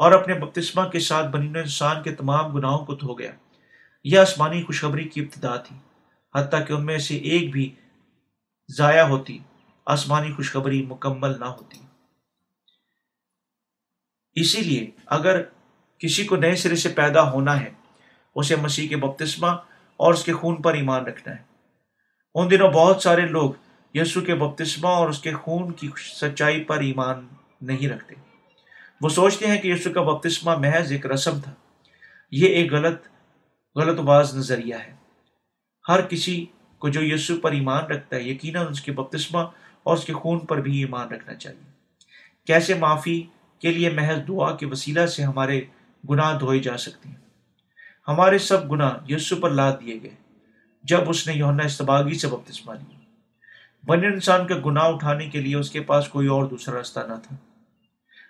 اور 0.00 0.12
اپنے 0.12 0.34
بپتسمہ 0.34 0.88
کے 0.88 0.98
ساتھ 0.98 1.26
بنین 1.26 1.56
انسان 1.56 2.02
کے 2.02 2.14
تمام 2.14 2.52
گناہوں 2.52 2.86
کو 2.86 2.94
دھو 2.94 3.14
گیا۔ 3.14 3.32
یہ 4.04 4.18
آسمانی 4.18 4.62
خوشخبری 4.62 5.08
کی 5.08 5.20
ابتدا 5.20 5.56
تھی، 5.56 5.76
حتیٰ 6.34 6.66
کہ 6.66 6.72
ان 6.72 6.86
میں 6.86 6.98
سے 6.98 7.16
ایک 7.16 7.50
بھی 7.52 7.74
ضائع 8.68 9.04
ہوتی، 9.04 9.38
آسمانی 9.86 10.32
خوشخبری 10.32 10.86
مکمل 10.86 11.40
نہ 11.40 11.44
ہوتی۔ 11.44 11.78
اسی 14.34 14.60
لیے 14.60 14.90
اگر 15.06 15.42
کسی 15.98 16.24
کو 16.24 16.36
نئے 16.36 16.54
سرے 16.54 16.76
سے 16.76 16.88
پیدا 16.88 17.30
ہونا 17.30 17.60
ہے، 17.60 17.70
اسے 18.34 18.56
مسیح 18.56 18.88
کے 18.88 18.96
بپتسمہ 18.96 19.50
اور 19.96 20.14
اس 20.14 20.24
کے 20.24 20.32
خون 20.32 20.62
پر 20.62 20.74
ایمان 20.74 21.06
رکھنا 21.06 21.34
ہے۔ 21.34 21.42
ان 22.34 22.50
دنوں 22.50 22.70
بہت 22.70 23.02
سارے 23.02 23.26
لوگ 23.26 23.50
یسو 23.94 24.20
کے 24.20 24.34
بپتسمہ 24.34 24.88
اور 24.88 25.08
اس 25.08 25.18
کے 25.18 25.32
خون 25.32 25.72
کی 25.72 25.88
سچائی 26.20 26.64
پر 26.64 26.78
ایمان 26.78 27.28
نہیں 27.60 27.88
رکھتے۔ 27.88 28.29
وہ 29.00 29.08
سوچتے 29.08 29.46
ہیں 29.46 29.62
کہ 29.62 29.68
یسو 29.68 29.92
کا 29.92 30.02
بپتسمہ 30.02 30.56
محض 30.56 30.92
ایک 30.92 31.06
رسم 31.06 31.40
تھا۔ 31.40 31.54
یہ 32.30 32.46
ایک 32.46 32.72
غلط 32.72 33.02
غلط 33.76 33.98
باز 33.98 34.36
نظریہ 34.36 34.74
ہے۔ 34.74 34.94
ہر 35.88 36.00
کسی 36.00 36.46
کو 36.78 36.88
جو 36.88 37.04
یسو 37.04 37.40
پر 37.40 37.52
ایمان 37.52 37.84
رکھتا 37.84 38.16
ہے، 38.16 38.22
یقیناً 38.22 38.66
اس 38.70 38.80
کے 38.80 38.92
بپتسمہ 38.92 39.38
اور 39.82 39.96
اس 39.96 40.04
کے 40.04 40.12
خون 40.12 40.38
پر 40.38 40.60
بھی 40.60 40.78
ایمان 40.78 41.08
رکھنا 41.08 41.34
چاہیے۔ 41.34 41.70
کیسے 42.46 42.74
معافی 42.74 43.22
کے 43.58 43.72
لیے 43.72 43.90
محض 43.90 44.28
دعا 44.28 44.56
کے 44.56 44.66
وسیلہ 44.66 45.06
سے 45.06 45.22
ہمارے 45.22 45.60
گناہ 46.10 46.38
دھوئے 46.38 46.58
جا 46.58 46.76
سکتے 46.76 47.08
ہیں؟ 47.08 47.16
ہمارے 48.08 48.38
سب 48.38 48.70
گناہ 48.70 48.94
یسو 49.08 49.36
پر 49.36 49.50
لاد 49.50 49.72
دیے 49.82 49.98
گئے۔ 50.02 50.14
جب 50.82 51.10
اس 51.10 51.26
نے 51.26 51.32
یونا 51.32 51.64
استباغی 51.64 52.14
سے 52.14 52.28
بپتسمہ 52.28 52.74
لیا۔ 52.74 52.98
بن 53.86 54.04
انسان 54.04 54.46
کا 54.46 54.54
گناہ 54.66 54.84
اٹھانے 54.84 55.26
کے 55.26 55.40
لیے 55.40 55.56
اس 55.56 55.70
کے 55.70 55.80
پاس 55.80 56.08
کوئی 56.08 56.28
اور 56.28 56.44
دوسرا 56.44 56.78
راستہ 56.78 57.00
نہ 57.00 57.14
تھا۔ 57.22 57.36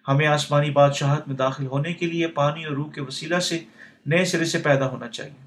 ہمیں 0.08 0.26
آسمانی 0.26 0.70
بادشاہت 0.70 1.28
میں 1.28 1.36
داخل 1.36 1.66
ہونے 1.66 1.92
کے 1.92 2.06
لیے 2.06 2.26
پانی 2.26 2.64
اور 2.64 2.72
روح 2.72 2.92
کے 2.92 3.00
وسیلہ 3.00 3.38
سے 3.38 3.64
نئے 4.06 4.24
سرے 4.24 4.44
سے 4.44 4.58
پیدا 4.58 4.88
ہونا 4.88 5.08
چاہیے۔ 5.08 5.46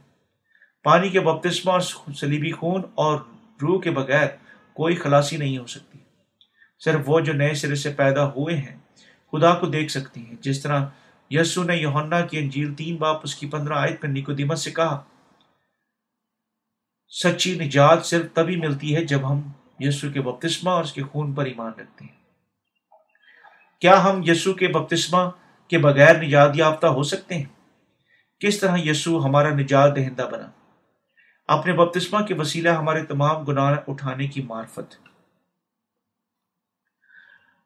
پانی 0.83 1.09
کے 1.09 1.19
بپتسمہ 1.19 1.71
اور 1.71 1.81
سلیبی 2.13 2.51
خون 2.51 2.81
اور 2.95 3.19
روح 3.61 3.81
کے 3.81 3.91
بغیر 3.91 4.27
کوئی 4.73 4.95
خلاصی 4.95 5.37
نہیں 5.37 5.57
ہو 5.57 5.65
سکتی۔ 5.65 5.99
صرف 6.79 7.01
وہ 7.05 7.19
جو 7.19 7.33
نئے 7.33 7.53
سرے 7.53 7.75
سے 7.75 7.89
پیدا 7.89 8.27
ہوئے 8.27 8.57
ہیں، 8.57 8.77
خدا 9.31 9.55
کو 9.55 9.65
دیکھ 9.65 9.91
سکتی 9.91 10.25
ہیں۔ 10.25 10.35
جس 10.41 10.61
طرح 10.61 10.85
یسو 11.29 11.63
نے 11.63 11.75
یوہنا 11.75 12.21
کی 12.21 12.37
انجیل 12.37 12.73
تین 12.73 12.95
باپ 12.95 13.21
اس 13.23 13.35
کی 13.35 13.47
پندرہ 13.47 13.73
آیت 13.73 14.01
پر 14.01 14.07
نیکو 14.07 14.55
سے 14.55 14.71
کہا، 14.71 15.03
سچی 17.09 17.59
نجات 17.59 18.05
صرف 18.05 18.25
تبھی 18.33 18.55
ملتی 18.55 18.95
ہے 18.95 19.05
جب 19.05 19.31
ہم 19.31 19.41
یسو 19.79 20.11
کے 20.13 20.21
بپتسمہ 20.21 20.69
اور 20.69 20.83
اس 20.83 20.93
کے 20.93 21.03
خون 21.03 21.33
پر 21.33 21.45
ایمان 21.45 21.71
رکھتے 21.77 22.05
ہیں۔ 22.05 22.22
کیا 23.83 24.03
ہم 24.03 24.21
یسو 24.27 24.53
کے 24.53 24.67
بپتسمہ 24.67 25.29
کے 25.67 25.77
بغیر 25.77 26.21
نجات 26.21 26.51
یافتہ 26.53 26.87
ہو 26.87 27.03
سکتے 27.03 27.35
ہیں؟ 27.35 27.45
کس 28.39 28.59
طرح 28.59 28.77
یسو 28.77 29.25
ہمارا 29.25 29.49
نجات 29.49 29.95
دہندہ 29.95 30.29
بنا؟ 30.31 30.47
اپنے 31.47 31.73
بپتسمہ 31.73 32.25
کے 32.25 32.33
وسیلہ 32.33 32.69
ہمارے 32.69 33.05
تمام 33.05 33.43
گناہ 33.43 33.75
اٹھانے 33.87 34.27
کی 34.27 34.41
معرفت۔ 34.41 34.95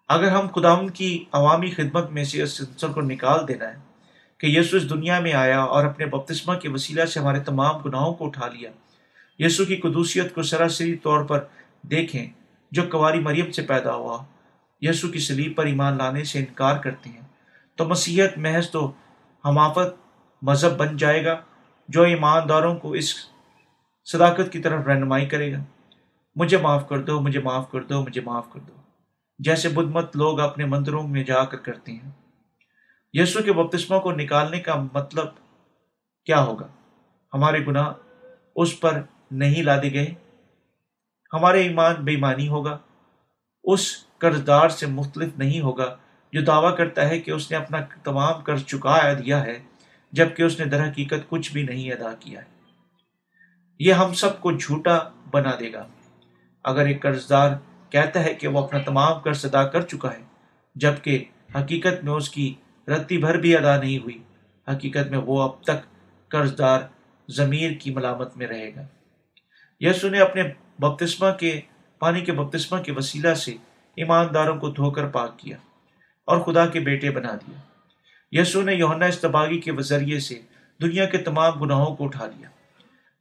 اگر 0.08 0.28
ہم 0.28 0.48
خداون 0.56 0.90
کی 0.90 1.26
عوامی 1.32 1.72
خدمت 1.72 2.12
میں 2.12 2.24
سے 2.24 2.42
اس 2.42 2.62
عنصر 2.62 2.88
کو 2.88 3.02
نکال 3.02 3.48
دینا 3.48 3.66
ہے 3.66 3.76
کہ 4.38 4.48
یسو 4.48 4.78
اس 4.78 4.90
دنیا 4.90 5.20
میں 5.20 5.34
آیا 5.34 5.60
اور 5.60 5.86
اپنے 5.86 6.06
بپتسمہ 6.06 6.56
کے 6.56 6.70
وسیلہ 6.70 7.06
سے 7.06 7.20
ہمارے 7.20 7.40
تمام 7.40 7.78
گناہوں 7.78 8.14
کو 8.14 8.26
اٹھا 8.26 8.48
لیا 8.48 8.72
یسو 9.40 9.66
کی 9.66 9.76
قدوسیت 9.76 10.36
کو 10.36 10.42
سراسری 10.42 10.98
طور 10.98 11.24
پر 11.24 11.44
دیکھیں 11.82 12.28
جو 12.72 12.82
کواری 12.82 13.20
مریم 13.20 13.52
سے 13.52 13.62
پیدا 13.62 13.96
ہوا۔ 13.96 14.26
یسو 14.82 15.08
کی 15.08 15.20
سلیب 15.20 15.56
پر 15.56 15.66
ایمان 15.66 15.98
لانے 15.98 16.24
سے 16.24 16.40
انکار 16.40 16.78
کرتے 16.78 17.10
ہیں۔ 17.10 17.22
تو 17.76 17.86
مسیحت 17.86 18.38
محض 18.38 18.72
تو 18.72 18.92
حمافت 19.46 20.08
مذہب 20.42 20.78
بن 20.78 20.98
جائے 20.98 21.26
گا 21.26 21.42
جو 21.88 22.04
ایمانداروں 22.04 22.76
کو 22.76 22.92
اس 22.92 23.16
صداقت 24.06 24.52
کی 24.52 24.60
طرف 24.60 24.86
رہنمائی 24.86 25.26
کرے 25.26 25.54
گا۔ 25.54 25.64
مجھے 26.36 26.58
معاف 26.58 26.90
کر 26.90 27.02
دو، 27.02 27.22
مجھے 27.22 27.40
معاف 27.40 27.72
کر 27.72 27.84
دو، 27.84 28.02
مجھے 28.02 28.22
معاف 28.22 28.46
کر 28.54 28.60
دو۔ 28.60 28.74
جیسے 29.40 29.70
بدھ 29.70 29.88
مت 29.88 30.16
لوگ 30.16 30.40
اپنے 30.40 30.66
مندروں 30.66 31.08
میں 31.08 31.24
جا 31.24 31.46
کر 31.46 31.58
کرتے 31.58 31.92
ہیں۔ 31.92 32.12
یسو 33.14 33.44
کے 33.44 33.54
بپتسموں 33.54 34.00
کو 34.00 34.12
نکالنے 34.12 34.60
کا 34.60 34.76
مطلب 34.94 35.26
کیا 36.26 36.44
ہوگا؟ 36.44 36.68
ہمارے 37.34 37.66
گناہ 37.66 37.94
اس 38.56 38.80
پر 38.80 39.02
نہیں 39.32 39.64
لادے 39.64 39.94
گئے۔ 39.94 40.14
ہمارے 41.34 41.62
ایمان 41.62 41.96
بے 41.96 42.12
ایمانی 42.12 42.48
ہوگا۔ 42.48 42.78
اس 43.64 44.07
قرض 44.18 44.48
دار 44.48 44.70
سے 44.70 44.86
مختلف 44.86 45.38
نہیں 45.38 45.62
ہوگا۔ 45.62 45.98
جو 46.34 46.42
دعویٰ 46.42 46.78
کرتا 46.78 47.10
ہے 47.10 47.20
کہ 47.20 47.32
اس 47.32 47.52
نے 47.52 47.58
اپنا 47.58 47.78
تمام 48.04 48.34
قرض 48.34 48.66
چکا 48.66 49.14
دیا 49.14 49.46
ہے، 49.46 49.60
جبکہ 50.12 50.44
اس 50.44 50.60
نے 50.60 50.66
در 50.66 50.90
حقیقت 50.90 51.30
کچھ 51.30 51.54
بھی 51.54 51.64
نہیں 51.64 51.92
ادا 51.92 52.14
کیا 52.20 52.42
ہے۔ 52.42 52.46
یہ 53.80 53.94
ہم 53.94 54.14
سب 54.14 54.42
کو 54.42 54.52
جھوٹا 54.52 55.00
بنا 55.32 55.52
دے 55.60 55.74
گا۔ 55.74 55.88
اگر 56.64 56.86
ایک 56.86 57.02
قرض 57.02 57.30
دار 57.30 57.52
کہتا 57.90 58.24
ہے 58.24 58.34
کہ 58.34 58.48
وہ 58.48 58.64
اپنا 58.64 58.80
تمام 58.80 59.14
قرض 59.14 59.46
ادا 59.46 59.68
کر 59.68 59.82
چکا 59.82 60.14
ہے، 60.14 60.22
جبکہ 60.76 61.24
حقیقت 61.56 62.04
میں 62.04 62.14
اس 62.14 62.30
کی 62.30 62.56
رتی 62.88 63.18
بھر 63.18 63.38
بھی 63.38 63.58
ادا 63.58 63.78
نہیں 63.78 63.98
ہوئی، 63.98 64.24
حقیقت 64.68 65.10
میں 65.10 65.18
وہ 65.18 65.42
اب 65.42 65.64
تک 65.64 65.78
قرض 66.28 66.58
دار 66.58 66.80
ضمیر 67.30 67.72
کی 67.72 67.94
ملامت 67.94 68.38
میں 68.38 68.48
رہے 68.48 68.76
گا۔ 68.76 68.82
یسو 69.80 70.10
نے 70.10 70.20
اپنے 70.20 70.44
بپتسمہ 70.80 71.28
کے، 71.40 71.62
پانی 72.00 72.22
کے 72.22 72.32
بپتسمہ 72.32 72.80
کے 72.80 72.92
وسیلہ 72.92 73.34
سے 73.34 73.56
ایمانداروں 73.98 74.60
کو 74.60 74.70
دھو 74.70 74.92
کر 74.92 75.08
پاک 75.08 75.40
کیا 75.40 75.58
اور 76.26 76.38
خدا 76.38 76.66
کے 76.66 76.80
بیٹے 76.80 77.10
بنا 77.10 77.36
دیا 77.36 77.60
یسو 78.42 78.62
نے 78.62 78.74
یونا 78.74 79.06
استباغی 79.06 79.60
کے 79.60 79.72
ذریعے 79.80 80.20
سے 80.20 80.42
دنیا 80.82 81.06
کے 81.06 81.18
تمام 81.18 81.54
گناہوں 81.54 81.96
کو 81.96 82.06
اٹھا 82.06 82.26
لیا 82.26 82.50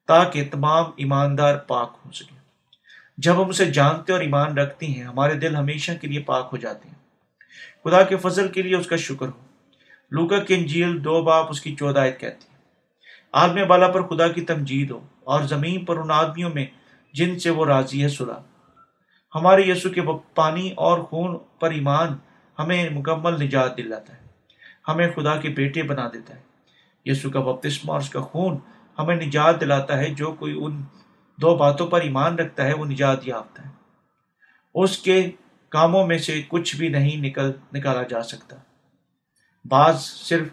تاکہ 0.07 0.49
تمام 0.51 0.85
ایماندار 0.97 1.57
پاک 1.57 1.97
ہو 2.05 2.11
سکے 2.11 2.37
جب 3.19 3.43
ہم 3.43 3.49
اسے 3.49 3.65
جانتے 3.65 4.13
اور 4.13 4.21
ایمان 4.21 4.59
رکھتے 4.59 4.87
ہیں، 4.87 5.03
ہمارے 5.03 5.35
دل 5.35 5.57
ہمیشہ 5.57 5.93
کے 6.01 6.09
لیے 6.09 6.21
پاک 6.21 6.49
ہو 6.53 6.57
جاتے 6.57 6.89
ہیں۔ 6.89 6.95
خدا 7.85 8.03
کے 8.03 8.17
فضل 8.17 8.49
کے 8.49 8.63
لیے 8.63 8.77
اس 8.77 8.87
کا 8.87 8.97
شکر 8.97 9.27
ہو۔ 9.27 9.47
لوکا 10.11 10.39
کی 10.39 10.55
انجیل 10.55 11.05
دو 11.05 11.23
باپ 11.23 11.47
اس 11.51 11.61
کی 11.61 11.77
چودائت 11.77 12.21
کہتی 12.21 12.47
ہے 12.51 12.57
آدمی 13.33 13.65
بالا 13.65 13.89
پر 13.89 14.03
خدا 14.03 14.29
کی 14.29 14.41
تمجید 14.41 14.91
ہو 14.91 15.07
اور 15.25 15.41
زمین 15.41 15.85
پر 15.85 15.97
ان 15.97 16.11
آدمیوں 16.11 16.51
میں 16.55 16.67
جن 17.13 17.39
سے 17.39 17.51
وہ 17.51 17.67
راضی 17.67 18.03
ہے 18.03 18.09
سلا 18.09 18.39
ہمارے 19.37 19.63
یسو 19.63 19.89
کے 19.91 20.01
پانی 20.35 20.71
اور 20.77 20.99
خون 20.99 21.37
پر 21.61 21.71
ایمان 21.71 22.09
ہمیں 22.59 22.89
مکمل 22.91 23.45
نجات 23.45 23.77
دلاتا 23.77 24.13
ہے، 24.15 24.23
ہمیں 24.89 25.09
خدا 25.17 25.37
کے 25.37 25.49
بیٹے 25.49 25.83
بنا 25.83 26.09
دیتا 26.09 26.35
ہے۔ 26.35 26.41
یسو 27.05 27.31
کا 27.31 27.41
بپتسمہ 27.41 27.93
اور 27.93 28.01
اس 28.01 28.11
کا 28.11 28.21
خون 28.21 28.57
ہمیں 28.99 29.17
نجات 29.17 29.61
دلاتا 29.61 29.99
ہے، 29.99 30.15
جو 30.15 30.33
کوئی 30.33 30.55
ان 30.63 30.83
دو 31.39 31.57
باتوں 31.57 31.87
پر 31.87 32.01
ایمان 32.01 32.35
رکھتا 32.35 32.65
ہے، 32.65 32.75
وہ 32.75 32.85
نجات 32.85 33.29
یافتہ 33.29 33.63
ہے۔ 33.63 33.71
اس 34.75 34.99
کے 34.99 35.31
کاموں 35.69 36.07
میں 36.07 36.19
سے 36.19 36.43
کچھ 36.49 36.77
بھی 36.77 36.89
نہیں 36.89 37.17
نکل، 37.17 37.53
نکالا 37.75 38.03
جا 38.03 38.23
سکتا۔ 38.23 38.57
بعض 39.65 40.03
صرف 40.03 40.49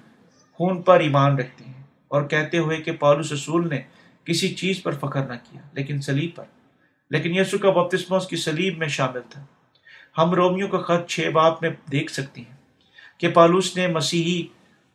خون 0.54 0.82
پر 0.82 1.00
ایمان 1.00 1.38
رکھتے 1.38 1.64
ہیں 1.66 1.84
اور 2.08 2.24
کہتے 2.24 2.58
ہوئے 2.58 2.78
کہ 2.78 2.92
پالوس 2.92 3.32
رسول 3.32 3.70
نے 3.70 3.82
کسی 4.26 4.54
چیز 4.56 4.84
پر 4.84 4.92
فخر 4.92 5.26
نہ 5.26 5.34
کیا، 5.44 5.62
لیکن 5.74 6.02
سلیب 6.02 6.36
پر۔ 6.36 6.44
لیکن 7.14 7.36
یسو 7.36 7.57
کا 7.57 7.70
بپتسمہ 7.70 8.18
اس 8.18 8.28
کی 8.28 8.36
سلیب 8.36 8.78
میں 8.78 8.88
شامل 8.88 9.20
تھا۔ 9.30 9.45
ہم 10.18 10.32
رومیو 10.32 10.68
کا 10.68 10.78
خط 10.78 11.09
چھ 11.09 11.30
باپ 11.30 11.61
میں 11.61 11.70
دیکھ 11.91 12.11
سکتے 12.11 12.41
ہیں 12.41 12.57
کہ 13.18 13.30
پالوس 13.30 13.78
نے 13.78 13.88
مسیحی 13.88 14.47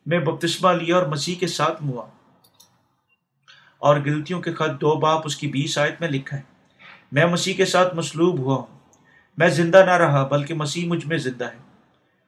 میں 0.06 0.18
بپتسمہ 0.18 0.72
لیا 0.72 0.96
اور 0.96 1.06
مسیح 1.06 1.34
کے 1.34 1.46
ساتھ 1.46 1.82
موا۔ 1.82 2.06
اور 3.78 3.96
گلتیوں 3.96 4.40
کے 4.40 4.52
خط 4.52 4.80
دو 4.80 4.94
باپ 4.94 5.22
اس 5.24 5.36
کی 5.36 5.46
بیس 5.46 5.78
آیت 5.78 6.00
میں 6.00 6.08
لکھا 6.08 6.36
ہے، 6.36 6.42
میں 7.12 7.26
مسیح 7.26 7.54
کے 7.54 7.64
ساتھ 7.64 7.94
مسلوب 7.94 8.38
ہوا 8.38 8.56
ہوں، 8.56 8.78
میں 9.36 9.48
زندہ 9.48 9.82
نہ 9.86 9.92
رہا 9.92 10.26
بلکہ 10.26 10.54
مسیح 10.54 10.88
مجھ 10.88 11.06
میں 11.06 11.18
زندہ 11.18 11.44
ہے۔ 11.44 11.58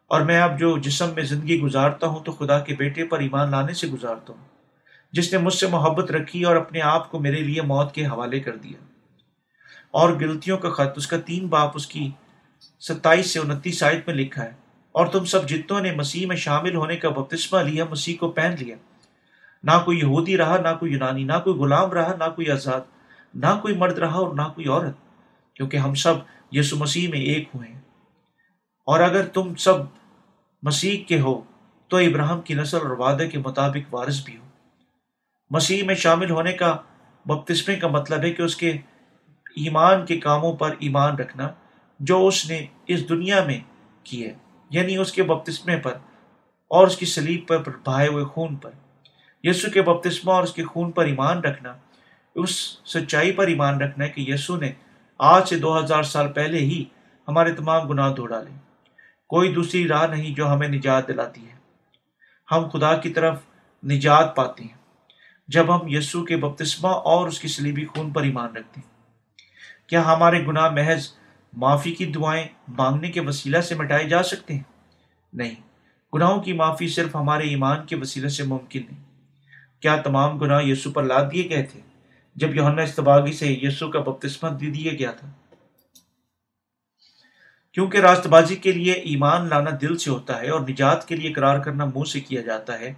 اور 0.06 0.20
میں 0.20 0.40
اب 0.40 0.58
جو 0.58 0.78
جسم 0.78 1.10
میں 1.14 1.22
زندگی 1.22 1.60
گزارتا 1.60 2.06
ہوں 2.06 2.24
تو 2.24 2.32
خدا 2.32 2.60
کے 2.60 2.74
بیٹے 2.74 3.04
پر 3.04 3.18
ایمان 3.18 3.50
لانے 3.50 3.74
سے 3.74 3.86
گزارتا 3.86 4.32
ہوں، 4.32 4.44
جس 5.12 5.32
نے 5.32 5.38
مجھ 5.38 5.54
سے 5.54 5.66
محبت 5.66 6.10
رکھی 6.10 6.44
اور 6.44 6.56
اپنے 6.56 6.80
آپ 6.80 7.10
کو 7.10 7.18
میرے 7.18 7.40
لیے 7.40 7.62
موت 7.62 7.94
کے 7.94 8.06
حوالے 8.06 8.40
کر 8.40 8.56
دیا۔ 8.56 8.89
اور 9.90 10.12
گلتیوں 10.12 10.58
کا 10.58 10.70
خط، 10.70 10.92
اس 10.96 11.06
کا 11.06 11.16
تین 11.20 11.46
باپ، 11.46 11.70
اس 11.74 11.86
کی 11.86 12.10
ستائیس 12.80 13.30
سے 13.30 13.38
انتیس 13.38 13.82
آیت 13.82 14.06
میں 14.06 14.14
لکھا 14.14 14.44
ہے۔ 14.44 14.52
اور 14.92 15.06
تم 15.06 15.24
سب 15.24 15.48
جتوں 15.48 15.80
نے 15.80 15.92
مسیح 15.92 16.26
میں 16.26 16.36
شامل 16.36 16.74
ہونے 16.74 16.96
کا 16.96 17.08
بپتسمہ 17.08 17.58
لیا، 17.58 17.84
مسیح 17.90 18.16
کو 18.20 18.30
پہن 18.30 18.54
لیا۔ 18.58 18.76
نہ 19.62 19.70
کوئی 19.84 19.98
یہودی 19.98 20.36
رہا، 20.36 20.56
نہ 20.56 20.68
کوئی 20.80 20.92
یونانی، 20.92 21.24
نہ 21.24 21.32
کوئی 21.44 21.60
غلام 21.60 21.90
رہا، 21.90 22.14
نہ 22.18 22.24
کوئی 22.34 22.50
آزاد، 22.50 22.80
نہ 23.34 23.58
کوئی 23.62 23.74
مرد 23.74 23.98
رہا 23.98 24.14
اور 24.14 24.34
نہ 24.34 24.42
کوئی 24.54 24.68
عورت، 24.68 24.96
کیونکہ 25.56 25.76
ہم 25.76 25.94
سب 25.94 26.14
یسو 26.52 26.76
مسیح 26.76 27.08
میں 27.08 27.20
ایک 27.20 27.48
ہوئے 27.54 27.68
ہیں۔ 27.68 27.80
اور 28.86 29.00
اگر 29.00 29.26
تم 29.26 29.54
سب 29.54 29.74
مسیح 30.62 31.04
کے 31.04 31.20
ہو، 31.20 31.40
تو 31.88 31.96
ابراہم 31.96 32.40
کی 32.40 32.54
نسل 32.54 32.76
اور 32.76 32.90
وعدے 32.90 33.28
کے 33.28 33.38
مطابق 33.38 33.94
وارث 33.94 34.24
بھی 34.24 34.36
ہو۔ 34.36 34.46
مسیح 35.50 35.84
میں 35.84 35.94
شامل 35.94 36.30
ہونے 36.30 36.52
کا 36.52 36.76
بپتسمے 37.26 37.76
کا 37.76 37.88
مطلب 37.88 38.22
ہے 38.22 38.32
کہ 38.32 38.42
اس 38.42 38.56
کے 38.56 38.72
ایمان 39.56 40.06
کے 40.06 40.20
کاموں 40.20 40.52
پر 40.52 40.74
ایمان 40.78 41.16
رکھنا 41.16 41.48
جو 42.00 42.26
اس 42.26 42.50
نے 42.50 42.66
اس 42.86 43.08
دنیا 43.08 43.44
میں 43.44 43.60
کیے 44.04 44.34
یعنی 44.70 44.96
اس 44.96 45.12
کے 45.12 45.22
بپتسمے 45.22 45.76
پر 45.76 45.92
اور 46.68 46.86
اس 46.86 46.96
کی 46.96 47.06
سلیب 47.06 47.48
پر 47.48 47.58
بہائے 47.58 48.08
ہوئے 48.08 48.24
خون 48.24 48.56
پر۔ 48.56 48.70
یسو 49.42 49.70
کے 49.70 49.82
بپتسمہ 49.82 50.32
اور 50.32 50.42
اس 50.42 50.52
کے 50.52 50.64
خون 50.64 50.90
پر 50.90 51.04
ایمان 51.04 51.38
رکھنا، 51.38 51.74
اس 52.34 52.50
سچائی 52.86 53.32
پر 53.32 53.46
ایمان 53.46 53.80
رکھنا 53.80 54.04
ہے 54.04 54.10
کہ 54.10 54.20
یسو 54.20 54.56
نے 54.56 54.72
آج 55.18 55.48
سے 55.48 55.58
دو 55.58 55.78
ہزار 55.78 56.02
سال 56.02 56.32
پہلے 56.32 56.58
ہی 56.58 56.84
ہمارے 57.28 57.52
تمام 57.52 57.88
گناہ 57.88 58.12
دھو 58.12 58.26
ڈالے۔ 58.26 58.50
کوئی 59.28 59.54
دوسری 59.54 59.88
راہ 59.88 60.06
نہیں 60.06 60.34
جو 60.34 60.52
ہمیں 60.52 60.68
نجات 60.68 61.08
دلاتی 61.08 61.48
ہے۔ 61.48 61.54
ہم 62.52 62.68
خدا 62.68 62.96
کی 62.96 63.10
طرف 63.10 63.38
نجات 63.84 64.36
پاتے 64.36 64.62
ہیں۔ 64.62 64.80
جب 65.48 65.74
ہم 65.74 65.88
یسو 65.88 66.24
کے 66.24 66.36
بپتسمہ 66.36 66.88
اور 66.88 67.28
اس 67.28 67.40
کی 67.40 67.48
سلیبی 67.48 67.84
خون 67.84 68.12
پر 68.12 68.22
ایمان 68.22 68.56
رکھتے 68.56 68.80
ہیں 68.80 68.89
کیا 69.90 70.04
ہمارے 70.04 70.46
گناہ 70.46 70.68
محض 70.70 71.08
معافی 71.52 71.92
کی 71.94 72.06
دعائیں 72.06 72.46
مانگنے 72.68 73.10
کے 73.10 73.20
وسیلہ 73.20 73.60
سے 73.60 73.74
مٹائے 73.74 74.08
جا 74.08 74.22
سکتے 74.22 74.54
ہیں؟ 74.54 74.62
نہیں، 75.32 75.54
گناہوں 76.14 76.42
کی 76.42 76.52
معافی 76.52 76.88
صرف 76.88 77.16
ہمارے 77.16 77.44
ایمان 77.44 77.86
کے 77.86 77.96
وسیلے 77.96 78.28
سے 78.28 78.42
ممکن 78.42 78.82
ہے 78.92 79.02
کیا 79.80 79.96
تمام 79.96 80.38
گناہ 80.38 80.62
یسو 80.62 80.90
پر 80.90 81.02
لاد 81.02 81.24
دیے 81.32 81.48
گئے 81.50 81.62
تھے؟ 81.62 81.80
جب 82.36 82.54
یونا 82.54 82.82
استباغی 82.82 83.32
سے 83.32 83.46
یسو 83.62 83.88
کا 83.90 84.00
بپتسمہ 84.00 84.48
دے 84.48 84.70
دیا 84.70 84.92
گیا 84.92 85.10
تھا۔ 85.10 85.28
کیونکہ 87.72 87.98
راست 87.98 88.26
بازی 88.26 88.56
کے 88.56 88.72
لیے 88.72 88.92
ایمان 88.92 89.48
لانا 89.48 89.70
دل 89.80 89.98
سے 89.98 90.10
ہوتا 90.10 90.40
ہے 90.40 90.48
اور 90.48 90.60
نجات 90.60 91.08
کے 91.08 91.16
لیے 91.16 91.30
اقرار 91.30 91.58
کرنا 91.58 91.84
منہ 91.84 92.04
سے 92.04 92.20
کیا 92.20 92.42
جاتا 92.42 92.78
ہے 92.78 92.92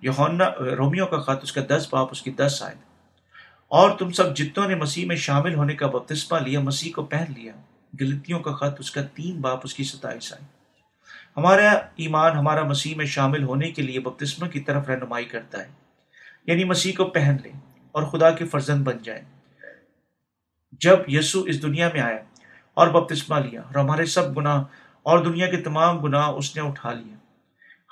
یونا 0.00 0.48
رومیو 0.76 1.06
کا 1.06 1.18
خط، 1.18 1.42
اس 1.42 1.52
کا 1.52 1.60
دس 1.68 1.88
باپ 1.90 2.08
اس 2.10 2.22
کی 2.22 2.30
دس 2.30 2.62
آئے 2.62 2.93
اور 3.74 3.90
تم 3.98 4.10
سب 4.10 4.36
جتوں 4.36 4.68
نے 4.68 4.74
مسیح 4.74 5.06
میں 5.06 5.16
شامل 5.16 5.54
ہونے 5.54 5.74
کا 5.74 5.86
بپتسمہ 5.86 6.38
لیا، 6.38 6.60
مسیح 6.60 6.92
کو 6.92 7.04
پہن 7.04 7.24
لیا۔ 7.28 7.52
گلتیوں 8.00 8.40
کا 8.40 8.52
خط، 8.52 8.80
اس 8.80 8.90
کا 8.90 9.02
تین 9.02 9.40
باپ، 9.40 9.60
اس 9.64 9.74
کی 9.74 9.84
ستائش 9.84 10.32
آئی۔ 10.32 10.44
ہمارا 11.36 11.70
ایمان، 11.96 12.32
ہمارا 12.32 12.62
مسیح 12.64 12.96
میں 12.96 13.04
شامل 13.04 13.42
ہونے 13.42 13.70
کے 13.70 13.82
لیے 13.82 14.00
بپتسمہ 14.00 14.48
کی 14.48 14.60
طرف 14.60 14.88
رہنمائی 14.88 15.24
کرتا 15.24 15.58
ہے۔ 15.58 15.68
یعنی 16.46 16.64
مسیح 16.64 16.92
کو 16.96 17.04
پہن 17.04 17.36
لیں 17.42 17.52
اور 17.92 18.02
خدا 18.02 18.30
کے 18.30 18.46
فرزند 18.46 18.84
بن 18.84 18.98
جائیں۔ 18.98 19.22
جب 20.72 20.98
یسو 21.08 21.40
اس 21.40 21.62
دنیا 21.62 21.88
میں 21.92 22.00
آیا 22.00 22.18
اور 22.74 22.88
بپتسمہ 22.88 23.36
لیا، 23.38 23.60
اور 23.60 23.74
ہمارے 23.74 24.06
سب 24.06 24.36
گناہ 24.36 24.64
اور 25.02 25.18
دنیا 25.18 25.46
کے 25.46 25.56
تمام 25.56 25.98
گناہ 25.98 26.28
اس 26.28 26.56
نے 26.56 26.62
اٹھا 26.62 26.92
لیے۔ 26.92 27.14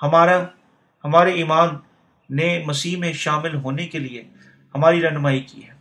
ہمارا، 0.01 0.43
ہمارے 1.03 1.31
ایمان 1.31 1.69
نے 2.29 2.63
مسیح 2.65 2.97
میں 2.97 3.13
شامل 3.13 3.55
ہونے 3.55 3.87
کے 3.87 3.99
لیے 3.99 4.23
ہماری 4.75 5.01
رہنمائی 5.01 5.41
کی 5.41 5.67
ہے۔ 5.67 5.72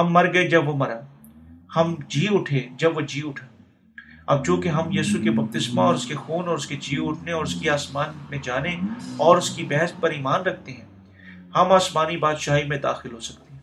ہم 0.00 0.12
مر 0.12 0.32
گئے 0.32 0.48
جب 0.48 0.68
وہ 0.68 0.76
مرا۔ 0.76 1.00
ہم 1.76 1.94
جی 2.08 2.26
اٹھے 2.30 2.68
جب 2.76 2.96
وہ 2.96 3.00
جی 3.00 3.22
اٹھا۔ 3.24 3.46
اب 4.26 4.44
جو 4.44 4.56
کہ 4.56 4.68
ہم 4.68 4.88
یسو 4.92 5.22
کے 5.22 5.30
بپتسمہ 5.30 5.80
اور 5.80 5.94
اس 5.94 6.06
کے 6.06 6.14
خون 6.14 6.48
اور 6.48 6.54
اس 6.54 6.66
کے 6.66 6.76
جی 6.76 6.96
اٹھنے 7.00 7.32
اور 7.32 7.42
اس 7.42 7.54
کی 7.54 7.68
آسمان 7.68 8.08
میں 8.30 8.38
جانے 8.42 8.76
اور 9.16 9.36
اس 9.36 9.50
کی 9.50 9.64
بحث 9.64 9.92
پر 10.00 10.10
ایمان 10.10 10.40
رکھتے 10.40 10.72
ہیں، 10.72 10.84
ہم 11.54 11.72
آسمانی 11.72 12.16
بادشاہی 12.16 12.64
میں 12.64 12.78
داخل 12.78 13.12
ہو 13.12 13.20
سکتے 13.20 13.54
ہیں 13.54 13.60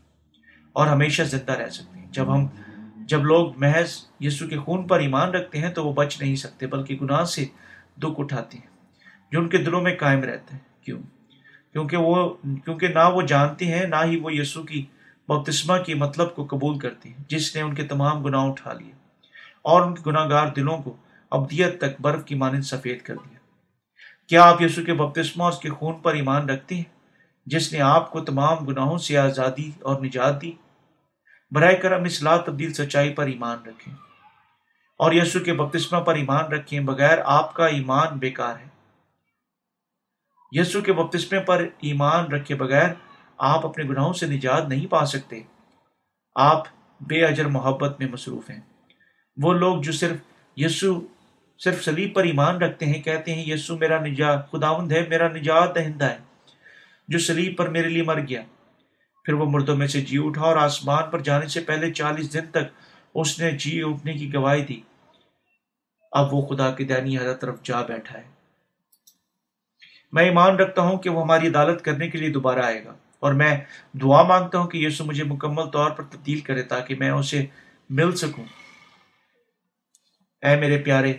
اور 0.73 0.87
ہمیشہ 0.87 1.23
زندہ 1.23 1.51
رہ 1.51 1.69
سکتے 1.69 1.99
ہیں۔ 1.99 2.11
جب 2.11 2.35
ہم، 2.35 2.47
جب 3.05 3.23
لوگ 3.23 3.57
محض 3.57 3.91
یسو 4.19 4.47
کے 4.47 4.57
خون 4.57 4.87
پر 4.87 4.99
ایمان 4.99 5.29
رکھتے 5.29 5.57
ہیں 5.57 5.69
تو 5.69 5.85
وہ 5.85 5.93
بچ 5.93 6.21
نہیں 6.21 6.35
سکتے، 6.35 6.67
بلکہ 6.67 6.97
گناہ 7.01 7.23
سے 7.23 7.45
دکھ 7.97 8.19
اٹھاتے 8.19 8.57
ہیں، 8.57 8.67
جو 9.31 9.39
ان 9.39 9.49
کے 9.49 9.57
دلوں 9.57 9.81
میں 9.81 9.95
قائم 9.95 10.19
رہتے 10.19 10.53
ہیں 10.53 10.85
کیوں؟ 10.85 11.01
کیونکہ 11.73 11.97
وہ، 11.97 12.29
کیونکہ 12.65 12.87
نہ 12.87 13.09
وہ 13.13 13.21
جانتے 13.21 13.65
ہیں، 13.65 13.87
نہ 13.87 13.95
ہی 14.05 14.19
وہ 14.19 14.33
یسو 14.33 14.63
کی 14.63 14.85
بپتسمہ 15.27 15.77
کے 15.77 15.95
مطلب 15.95 16.35
کو 16.35 16.45
قبول 16.45 16.79
کرتے 16.79 17.09
ہیں، 17.09 17.23
جس 17.27 17.55
نے 17.55 17.61
ان 17.61 17.75
کے 17.75 17.83
تمام 17.83 18.23
گناہ 18.23 18.41
اٹھا 18.41 18.73
لیے 18.73 18.91
اور 19.61 19.81
ان 19.81 19.95
کے 19.95 20.01
گناہ 20.05 20.29
گار 20.29 20.47
دلوں 20.47 20.77
کو 20.77 20.97
ابدیت 21.31 21.77
تک 21.77 22.01
برف 22.01 22.25
کی 22.25 22.35
مانند 22.35 22.61
سفید 22.61 23.01
کر 23.01 23.15
دیا۔ 23.15 23.39
کیا 24.27 24.43
آپ 24.43 24.61
یسو 24.61 24.83
کے 24.83 24.93
بپتسمہ 24.93 25.43
اس 25.43 25.57
کے 25.57 25.69
خون 25.69 25.97
پر 25.97 26.13
ایمان 26.13 26.49
رکھتے 26.49 26.75
ہیں، 26.75 26.83
جس 27.45 27.73
نے 27.73 27.81
آپ 27.81 28.11
کو 28.11 28.19
تمام 28.19 28.57
گناہوں 28.57 28.97
سے 28.97 29.17
آزادی 29.17 29.71
اور 29.81 30.01
نجات 30.01 30.41
دی؟ 30.41 30.51
برائے 31.51 31.75
کرم 31.75 32.03
اصلاح 32.03 32.37
تبدیل 32.37 32.73
سچائی 32.73 33.13
پر 33.13 33.25
ایمان 33.25 33.57
رکھیں۔ 33.65 33.95
اور 34.97 35.11
یسو 35.13 35.39
کے 35.39 35.53
بپتسمہ 35.53 35.99
پر 35.99 36.15
ایمان 36.15 36.45
رکھیں 36.45 36.79
بغیر 36.79 37.17
آپ 37.25 37.53
کا 37.53 37.65
ایمان 37.65 38.19
بیکار 38.19 38.55
ہے۔ 38.59 38.67
یسو 40.51 40.81
کے 40.81 40.93
بپتسمے 40.93 41.39
پر 41.39 41.65
ایمان 41.79 42.25
رکھے 42.25 42.55
بغیر 42.55 42.89
آپ 43.37 43.65
اپنے 43.65 43.83
گناہوں 43.83 44.13
سے 44.13 44.25
نجات 44.25 44.67
نہیں 44.67 44.87
پا 44.87 45.05
سکتے۔ 45.05 45.41
آپ 46.35 46.63
بے 47.01 47.25
اجر 47.25 47.45
محبت 47.45 47.99
میں 47.99 48.07
مصروف 48.07 48.49
ہیں۔ 48.49 48.59
وہ 49.37 49.53
لوگ 49.53 49.81
جو 49.81 49.91
صرف 49.91 50.17
یسو 50.57 51.07
صرف 51.63 51.83
سلیب 51.83 52.15
پر 52.15 52.23
ایمان 52.23 52.57
رکھتے 52.57 52.85
ہیں، 52.85 53.01
کہتے 53.01 53.35
ہیں 53.35 53.49
یسو 53.49 53.77
میرا 53.77 54.05
نجات 54.05 54.51
خداوند 54.51 54.91
ہے، 54.91 55.05
میرا 55.09 55.27
نجات 55.27 55.75
دہندہ 55.75 56.05
ہے۔ 56.05 56.17
جو 57.07 57.19
سلیب 57.19 57.57
پر 57.57 57.69
میرے 57.69 57.89
لیے 57.89 58.03
مر 58.03 58.19
گیا، 58.19 58.41
پھر 59.23 59.33
وہ 59.33 59.45
مردوں 59.45 59.77
میں 59.77 59.87
سے 59.87 60.01
جی 60.01 60.17
اٹھا 60.23 60.41
اور 60.41 60.57
آسمان 60.57 61.09
پر 61.09 61.19
جانے 61.19 61.47
سے 61.47 61.59
پہلے 61.59 61.93
چالیس 61.93 62.33
دن 62.33 62.45
تک 62.45 62.81
اس 63.15 63.39
نے 63.39 63.51
جی 63.51 63.81
اٹھنے 63.83 64.13
کی 64.13 64.33
گواہی 64.33 64.65
دی۔ 64.65 64.81
اب 66.11 66.33
وہ 66.33 66.45
خدا 66.45 66.71
کی 66.71 66.85
دینی 66.85 67.17
حضرت 67.17 67.41
طرف 67.41 67.63
جا 67.63 67.81
بیٹھا 67.81 68.17
ہے۔ 68.17 68.23
میں 70.11 70.23
ایمان 70.23 70.55
رکھتا 70.55 70.81
ہوں 70.81 70.97
کہ 70.97 71.09
وہ 71.09 71.21
ہماری 71.21 71.47
عدالت 71.47 71.81
کرنے 71.81 72.09
کے 72.09 72.17
لیے 72.17 72.29
دوبارہ 72.29 72.59
آئے 72.59 72.85
گا۔ 72.85 72.93
اور 73.23 73.33
میں 73.33 73.55
دعا 74.01 74.21
مانگتا 74.23 74.59
ہوں 74.59 74.67
کہ 74.67 74.77
یسو 74.77 75.05
مجھے 75.05 75.23
مکمل 75.23 75.69
طور 75.69 75.91
پر 75.91 76.03
تبدیل 76.03 76.39
کرے 76.39 76.63
تاکہ 76.63 76.95
میں 76.95 77.09
اسے 77.09 77.45
مل 77.89 78.15
سکوں۔ 78.15 78.43
اے 80.43 80.55
میرے 80.55 80.77
پیارے 80.77 81.13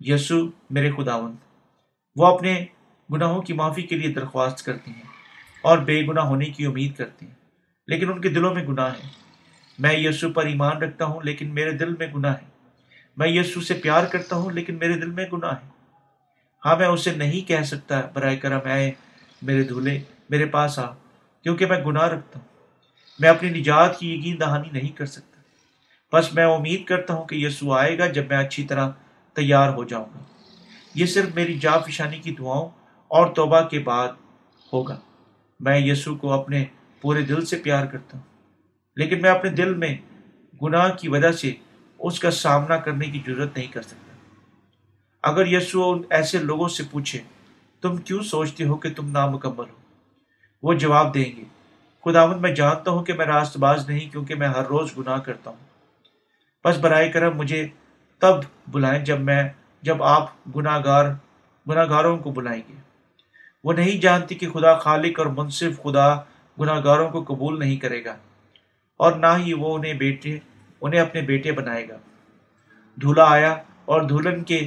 یسو 0.00 0.36
میرے 0.70 0.90
خداوند، 0.90 1.36
وہ 2.16 2.26
اپنے 2.26 2.64
گناہوں 3.08 3.42
کی 3.42 3.52
معافی 3.52 3.82
کے 3.82 3.96
لیے 3.96 4.12
درخواست 4.12 4.64
کرتے 4.64 4.90
ہیں 4.90 5.12
اور 5.64 5.78
بے 5.78 6.00
گناہ 6.06 6.24
ہونے 6.24 6.46
کی 6.46 6.66
امید 6.66 6.96
کرتے 6.96 7.26
ہیں، 7.26 7.34
لیکن 7.88 8.12
ان 8.12 8.20
کے 8.20 8.28
دلوں 8.28 8.54
میں 8.54 8.64
گناہ 8.66 8.92
ہے 8.94 9.08
میں 9.78 9.94
یسو 9.98 10.32
پر 10.32 10.46
ایمان 10.46 10.82
رکھتا 10.82 11.04
ہوں، 11.04 11.20
لیکن 11.22 11.54
میرے 11.54 11.70
دل 11.70 11.94
میں 11.98 12.06
گناہ 12.14 12.34
ہے 12.42 12.52
میں 13.16 13.28
یسو 13.28 13.60
سے 13.60 13.74
پیار 13.74 14.04
کرتا 14.04 14.36
ہوں، 14.36 14.50
لیکن 14.50 14.78
میرے 14.78 14.98
دل 15.00 15.10
میں 15.10 15.26
گناہ 15.32 15.54
ہے 15.54 15.72
ہاں 16.62 16.76
میں 16.76 16.86
اسے 16.86 17.12
نہیں 17.16 17.48
کہہ 17.48 17.62
سکتا، 17.62 18.00
برائے 18.12 18.36
کرم 18.36 18.60
آئے 18.64 18.90
میرے 19.42 19.62
دھولے، 19.62 19.98
میرے 20.30 20.46
پاس 20.46 20.78
آ۔ 20.78 20.84
کیونکہ 21.44 21.66
میں 21.66 21.84
گناہ 21.84 22.08
رکھتا 22.08 22.40
ہوں۔ 22.40 22.48
میں 23.18 23.28
اپنی 23.28 23.50
نجات 23.50 23.98
کی 23.98 24.14
یقین 24.14 24.40
دہانی 24.40 24.68
نہیں 24.72 24.96
کر 24.96 25.06
سکتا۔ 25.06 25.40
بس 26.16 26.34
میں 26.34 26.44
امید 26.44 26.84
کرتا 26.84 27.14
ہوں 27.14 27.24
کہ 27.24 27.34
یسو 27.34 27.72
آئے 27.72 27.98
گا 27.98 28.06
جب 28.06 28.24
میں 28.28 28.36
اچھی 28.36 28.64
طرح 28.64 28.90
تیار 29.34 29.68
ہو 29.68 29.84
جاؤں 29.84 30.04
گا۔ 30.04 30.18
یہ 30.94 31.06
صرف 31.06 31.34
میری 31.34 31.58
جا 31.58 31.78
فشانی 31.78 32.18
کی 32.18 32.34
دعاؤں 32.34 32.68
اور 33.08 33.34
توبہ 33.34 33.60
کے 33.60 33.78
بعد 33.78 34.08
ہوگا۔ 34.72 35.00
میں 35.60 35.78
یسو 35.78 36.16
کو 36.16 36.32
اپنے 36.32 36.64
پورے 37.00 37.22
دل 37.22 37.44
سے 37.44 37.56
پیار 37.56 37.86
کرتا 37.86 38.18
ہوں۔ 38.18 38.52
لیکن 38.96 39.22
میں 39.22 39.30
اپنے 39.30 39.50
دل 39.50 39.74
میں 39.74 39.96
گناہ 40.62 40.88
کی 40.88 41.08
وجہ 41.08 41.32
سے 41.32 41.54
اس 41.98 42.20
کا 42.20 42.30
سامنا 42.30 42.76
کرنے 42.76 43.06
کی 43.06 43.22
ضرورت 43.26 43.56
نہیں 43.56 43.72
کر 43.72 43.82
سکتا۔ 43.82 44.16
اگر 45.22 45.46
یسو 45.46 45.94
ایسے 46.10 46.38
لوگوں 46.38 46.68
سے 46.68 46.82
پوچھے، 46.90 47.18
تم 47.80 47.96
کیوں 47.96 48.22
سوچتے 48.22 48.64
ہو 48.64 48.76
کہ 48.76 48.94
تم 48.96 49.10
نامکمل 49.10 49.64
ہو؟ 49.70 49.83
وہ 50.64 50.74
جواب 50.74 51.14
دیں 51.14 51.24
گے۔ 51.36 51.42
خداوند، 52.04 52.40
میں 52.40 52.54
جانتا 52.54 52.90
ہوں 52.90 53.04
کہ 53.04 53.12
میں 53.12 53.26
راست 53.26 53.56
باز 53.56 53.88
نہیں 53.88 54.08
کیونکہ 54.12 54.34
میں 54.34 54.48
ہر 54.48 54.66
روز 54.66 54.96
گناہ 54.98 55.18
کرتا 55.18 55.50
ہوں۔ 55.50 55.62
بس 56.64 56.76
برائے 56.76 57.08
کرم 57.08 57.36
مجھے 57.36 57.66
تب 58.22 58.44
بلائیں 58.68 59.04
جب 59.04 59.20
میں، 59.20 59.42
جب 59.82 60.02
آپ 60.02 60.30
گناہ 60.56 60.80
گار 60.84 61.04
گناہ 61.66 61.88
گاروں 61.90 62.16
کو 62.18 62.30
بلائیں 62.30 62.62
گے۔ 62.68 62.74
وہ 63.64 63.72
نہیں 63.72 64.00
جانتی 64.00 64.34
کہ 64.34 64.48
خدا 64.50 64.76
خالق 64.78 65.18
اور 65.18 65.26
منصف 65.26 65.82
خدا 65.82 66.14
گناہ 66.60 66.80
گاروں 66.84 67.08
کو 67.10 67.22
قبول 67.24 67.58
نہیں 67.58 67.76
کرے 67.76 68.04
گا، 68.04 68.14
اور 69.00 69.12
نہ 69.12 69.32
ہی 69.36 69.52
وہ 69.52 69.74
انہیں 69.76 69.94
بیٹے، 69.94 70.38
انہیں 70.80 71.00
اپنے 71.00 71.20
بیٹے 71.22 71.52
بنائے 71.52 71.88
گا۔ 71.88 71.96
دھولا 72.96 73.24
آیا 73.24 73.52
اور 73.84 74.02
دھولن 74.02 74.42
کے 74.44 74.60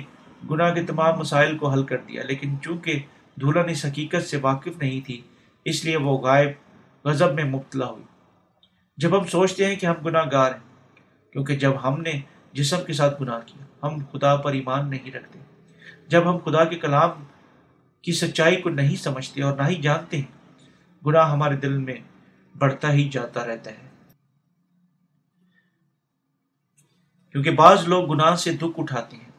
گناہ 0.52 0.74
کے 0.74 0.84
تمام 0.84 1.18
مسائل 1.20 1.58
کو 1.58 1.70
حل 1.70 1.84
کر 1.84 1.98
دیا، 1.98 2.24
لیکن 2.24 2.56
چونکہ 2.62 3.00
دھولن 3.42 3.70
اس 3.70 3.86
حقیقت 3.86 4.28
سے 4.28 4.38
واقف 4.42 4.78
نہیں 4.78 5.06
تھی 5.06 5.22
اس 5.70 5.86
لیے 5.86 5.98
وہ 5.98 6.18
غائب، 6.18 6.50
غضب 7.04 7.34
میں 7.34 7.44
مبتلا 7.44 7.86
ہوئی۔ 7.86 8.04
جب 8.98 9.20
ہم 9.20 9.26
سوچتے 9.26 9.66
ہیں 9.66 9.76
کہ 9.76 9.86
ہم 9.86 9.94
گناہ 9.94 10.26
گار 10.32 10.52
ہیں، 10.52 10.94
کیونکہ 11.32 11.56
جب 11.56 11.72
ہم 11.84 12.02
نے 12.02 12.12
جسم 12.54 12.78
کے 12.88 12.94
ساتھ 12.94 13.22
گناہ 13.22 13.40
کیا، 13.46 13.66
ہم 13.84 13.98
خدا 14.12 14.36
پر 14.36 14.54
ایمان 14.54 14.90
نہیں 14.90 15.12
رکھتے۔ 15.12 15.40
جب 16.08 16.30
ہم 16.30 16.38
خدا 16.38 16.64
کے 16.64 16.76
کلام 16.76 17.24
کی 18.02 18.12
سچائی 18.12 18.56
کو 18.56 18.70
نہیں 18.70 18.96
سمجھتے 18.96 19.44
اور 19.44 19.58
نہ 19.58 19.68
ہی 19.68 19.76
جانتے 19.76 20.18
ہیں، 20.18 20.32
گناہ 21.06 21.32
ہمارے 21.32 21.56
دل 21.56 21.78
میں 21.78 22.00
بڑھتا 22.58 22.92
ہی 22.92 23.10
جاتا 23.10 23.46
رہتا 23.46 23.72
ہے۔ 23.72 23.88
کیونکہ 27.32 27.52
بعض 27.52 27.88
لوگ 27.88 28.14
گناہ 28.14 28.36
سے 28.36 28.52
دکھ 28.52 28.80
اٹھاتے 28.80 29.18
ہیں، 29.18 29.32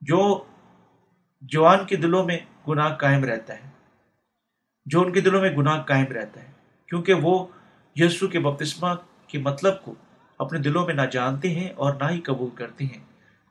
جو 0.00 0.44
جوان 1.42 1.86
کے 1.86 1.96
دلوں 1.96 2.24
میں 2.24 2.38
گناہ 2.68 2.94
قائم 2.94 3.24
رہتا 3.24 3.54
ہے۔ 3.54 3.71
جو 4.86 5.00
ان 5.00 5.12
کے 5.12 5.20
دلوں 5.20 5.40
میں 5.40 5.56
گناہ 5.56 5.82
قائم 5.82 6.12
رہتا 6.12 6.42
ہے، 6.42 6.50
کیونکہ 6.88 7.14
وہ 7.14 7.46
یسو 7.96 8.26
کے 8.26 8.40
بپتسمہ 8.40 8.88
کے 9.26 9.38
مطلب 9.38 9.82
کو 9.84 9.94
اپنے 10.38 10.58
دلوں 10.58 10.86
میں 10.86 10.94
نہ 10.94 11.02
جانتے 11.02 11.50
ہیں 11.50 11.68
اور 11.68 11.94
نہ 11.94 12.04
ہی 12.10 12.20
قبول 12.20 12.50
کرتے 12.50 12.84
ہیں، 12.84 13.04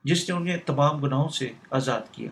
جس 0.03 0.29
نے 0.29 0.35
انہیں 0.35 0.57
تمام 0.57 0.97
گناہوں 0.97 1.29
سے 1.29 1.49
آزاد 1.71 2.01
کیا۔ 2.11 2.29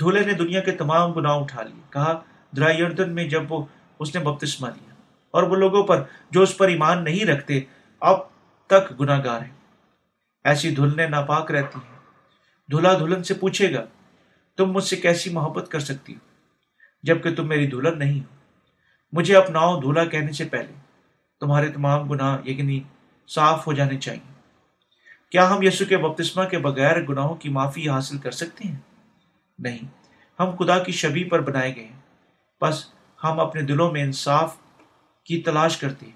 دھولے 0.00 0.20
نے 0.20 0.32
دنیا 0.32 0.60
کے 0.60 0.72
تمام 0.72 1.12
گناہ 1.12 1.32
اٹھا 1.32 1.62
لیے، 1.62 1.82
کہا 1.90 2.20
درائی 2.56 2.82
اردن 2.82 3.14
میں 3.14 3.28
جب 3.28 3.52
وہ 3.52 3.64
اس 3.98 4.14
نے 4.14 4.24
بپتسمہ 4.24 4.68
لیا 4.68 4.94
اور 5.30 5.42
وہ 5.42 5.56
لوگوں 5.56 5.82
پر 5.82 6.02
جو 6.30 6.42
اس 6.42 6.56
پر 6.56 6.68
ایمان 6.68 7.04
نہیں 7.04 7.24
رکھتے، 7.24 7.60
اب 8.00 8.16
تک 8.66 9.00
گناہ 9.00 9.24
گار 9.24 9.40
ہیں۔ 9.40 9.54
ایسی 10.44 10.74
دھلنے 10.74 11.08
ناپاک 11.08 11.50
رہتی 11.50 11.78
ہیں۔ 11.78 11.98
دھلا 12.70 12.98
دلہن 12.98 13.22
سے 13.22 13.34
پوچھے 13.34 13.74
گا، 13.74 13.84
تم 14.56 14.72
مجھ 14.72 14.84
سے 14.84 14.96
کیسی 14.96 15.30
محبت 15.30 15.68
کر 15.70 15.80
سکتی 15.80 16.14
ہو؟ 16.14 16.27
جبکہ 17.02 17.34
تم 17.34 17.48
میری 17.48 17.66
دلہن 17.66 17.98
نہیں 17.98 18.20
ہو۔ 18.20 18.24
مجھے 19.12 19.36
اپناؤ 19.36 19.80
دھولا 19.80 20.04
کہنے 20.04 20.32
سے 20.32 20.44
پہلے 20.44 20.72
تمہارے 21.40 21.72
تمام 21.72 22.08
گناہ 22.08 22.48
یقینی 22.48 22.80
صاف 23.28 23.66
ہو 23.66 23.72
جانے 23.72 23.98
چاہیے۔ 23.98 24.32
کیا 25.30 25.50
ہم 25.50 25.62
یسو 25.62 25.84
کے 25.84 25.96
بپتسمہ 25.96 26.44
کے 26.44 26.58
بغیر 26.58 27.02
گناہوں 27.02 27.34
کی 27.34 27.48
معافی 27.48 27.88
حاصل 27.88 28.18
کر 28.18 28.30
سکتے 28.30 28.68
ہیں؟ 28.68 28.76
نہیں، 29.58 29.78
ہم 30.40 30.50
خدا 30.58 30.78
کی 30.78 30.92
شبی 30.92 31.24
پر 31.24 31.40
بنائے 31.40 31.76
گئے 31.76 31.84
ہیں۔ 31.84 32.00
بس 32.60 32.84
ہم 33.24 33.40
اپنے 33.40 33.62
دلوں 33.62 33.92
میں 33.92 34.02
انصاف 34.02 34.56
کی 35.24 35.42
تلاش 35.42 35.76
کرتے 35.76 36.06
ہیں۔ 36.06 36.12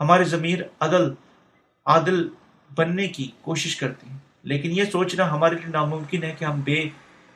ہمارے 0.00 0.24
ضمیر 0.24 0.58
عدل، 0.80 1.14
عادل 1.86 2.28
بننے 2.74 3.08
کی 3.08 3.30
کوشش 3.40 3.76
کرتے 3.76 4.06
ہیں۔ 4.10 4.18
لیکن 4.42 4.70
یہ 4.70 4.84
سوچنا 4.84 5.30
ہمارے 5.30 5.54
لیے 5.54 5.68
ناممکن 5.68 6.22
ہے 6.22 6.34
کہ 6.38 6.44
ہم 6.44 6.60
بے 6.60 6.84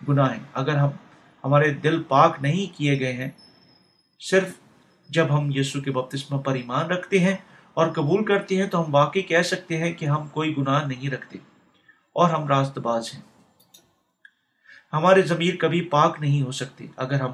گناہ 0.08 0.32
ہیں۔ 0.32 0.44
اگر 0.54 0.76
ہم 0.76 0.90
ہمارے 1.46 1.70
دل 1.70 2.02
پاک 2.02 2.36
نہیں 2.40 2.78
کیے 2.78 3.00
گئے 3.00 3.12
ہیں، 3.12 3.30
صرف 4.20 4.48
جب 5.08 5.38
ہم 5.38 5.50
یسو 5.54 5.80
کے 5.80 5.90
بپتسمہ 5.90 6.38
پر 6.38 6.54
ایمان 6.54 6.86
رکھتے 6.86 7.18
ہیں 7.18 7.36
اور 7.74 7.88
قبول 7.88 8.24
کرتے 8.24 8.56
ہیں 8.56 8.66
تو 8.66 8.84
ہم 8.84 8.94
واقعی 8.94 9.22
کہہ 9.22 9.42
سکتے 9.42 9.78
ہیں 9.78 9.92
کہ 9.92 10.06
ہم 10.06 10.28
کوئی 10.28 10.56
گناہ 10.56 10.86
نہیں 10.86 11.10
رکھتے 11.10 11.38
اور 12.12 12.30
ہم 12.30 12.48
راست 12.48 12.78
باز 12.78 13.14
ہیں۔ 13.14 13.20
ہمارے 14.92 15.22
ضمیر 15.22 15.56
کبھی 15.56 15.80
پاک 15.80 16.16
نہیں 16.20 16.42
ہو 16.42 16.52
سکتے 16.52 16.86
اگر 16.96 17.20
ہم 17.20 17.30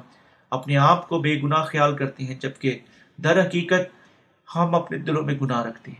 اپنے 0.49 0.77
آپ 0.77 1.09
کو 1.09 1.19
بے 1.19 1.41
گناہ 1.41 1.65
خیال 1.65 1.95
کرتے 1.95 2.23
ہیں، 2.23 2.35
جبکہ 2.35 2.79
در 3.17 3.47
حقیقت 3.47 3.95
ہم 4.55 4.75
اپنے 4.75 4.97
دلوں 4.97 5.23
میں 5.23 5.33
گناہ 5.33 5.63
رکھتے 5.63 5.91
ہیں۔ 5.91 5.99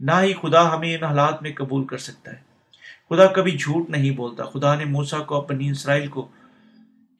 نہ 0.00 0.12
ہی 0.22 0.32
خدا 0.32 0.76
ہمیں 0.76 0.96
ان 0.96 1.04
حالات 1.04 1.42
میں 1.42 1.52
قبول 1.52 1.86
کر 1.86 1.98
سکتا 1.98 2.32
ہے۔ 2.32 2.50
خدا 3.10 3.26
کبھی 3.26 3.58
جھوٹ 3.58 3.90
نہیں 3.90 4.10
بولتا۔ 4.10 4.44
خدا 4.44 4.74
نے 4.74 4.84
موسا 4.84 5.18
کو، 5.18 5.36
اپنی 5.36 5.70
اسرائیل 5.70 6.08
کو 6.08 6.28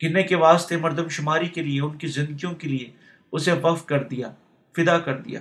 گرنے 0.02 0.22
کے 0.22 0.36
واسطے 0.36 0.76
مردم 0.76 1.08
شماری 1.08 1.48
کے 1.48 1.62
لیے، 1.62 1.80
ان 1.80 1.96
کی 1.98 2.06
زندگیوں 2.06 2.54
کے 2.54 2.68
لیے 2.68 2.90
اسے 3.32 3.52
وف 3.52 3.84
کر 3.86 4.02
دیا، 4.02 4.32
فدا 4.74 4.98
کر 4.98 5.18
دیا۔ 5.18 5.40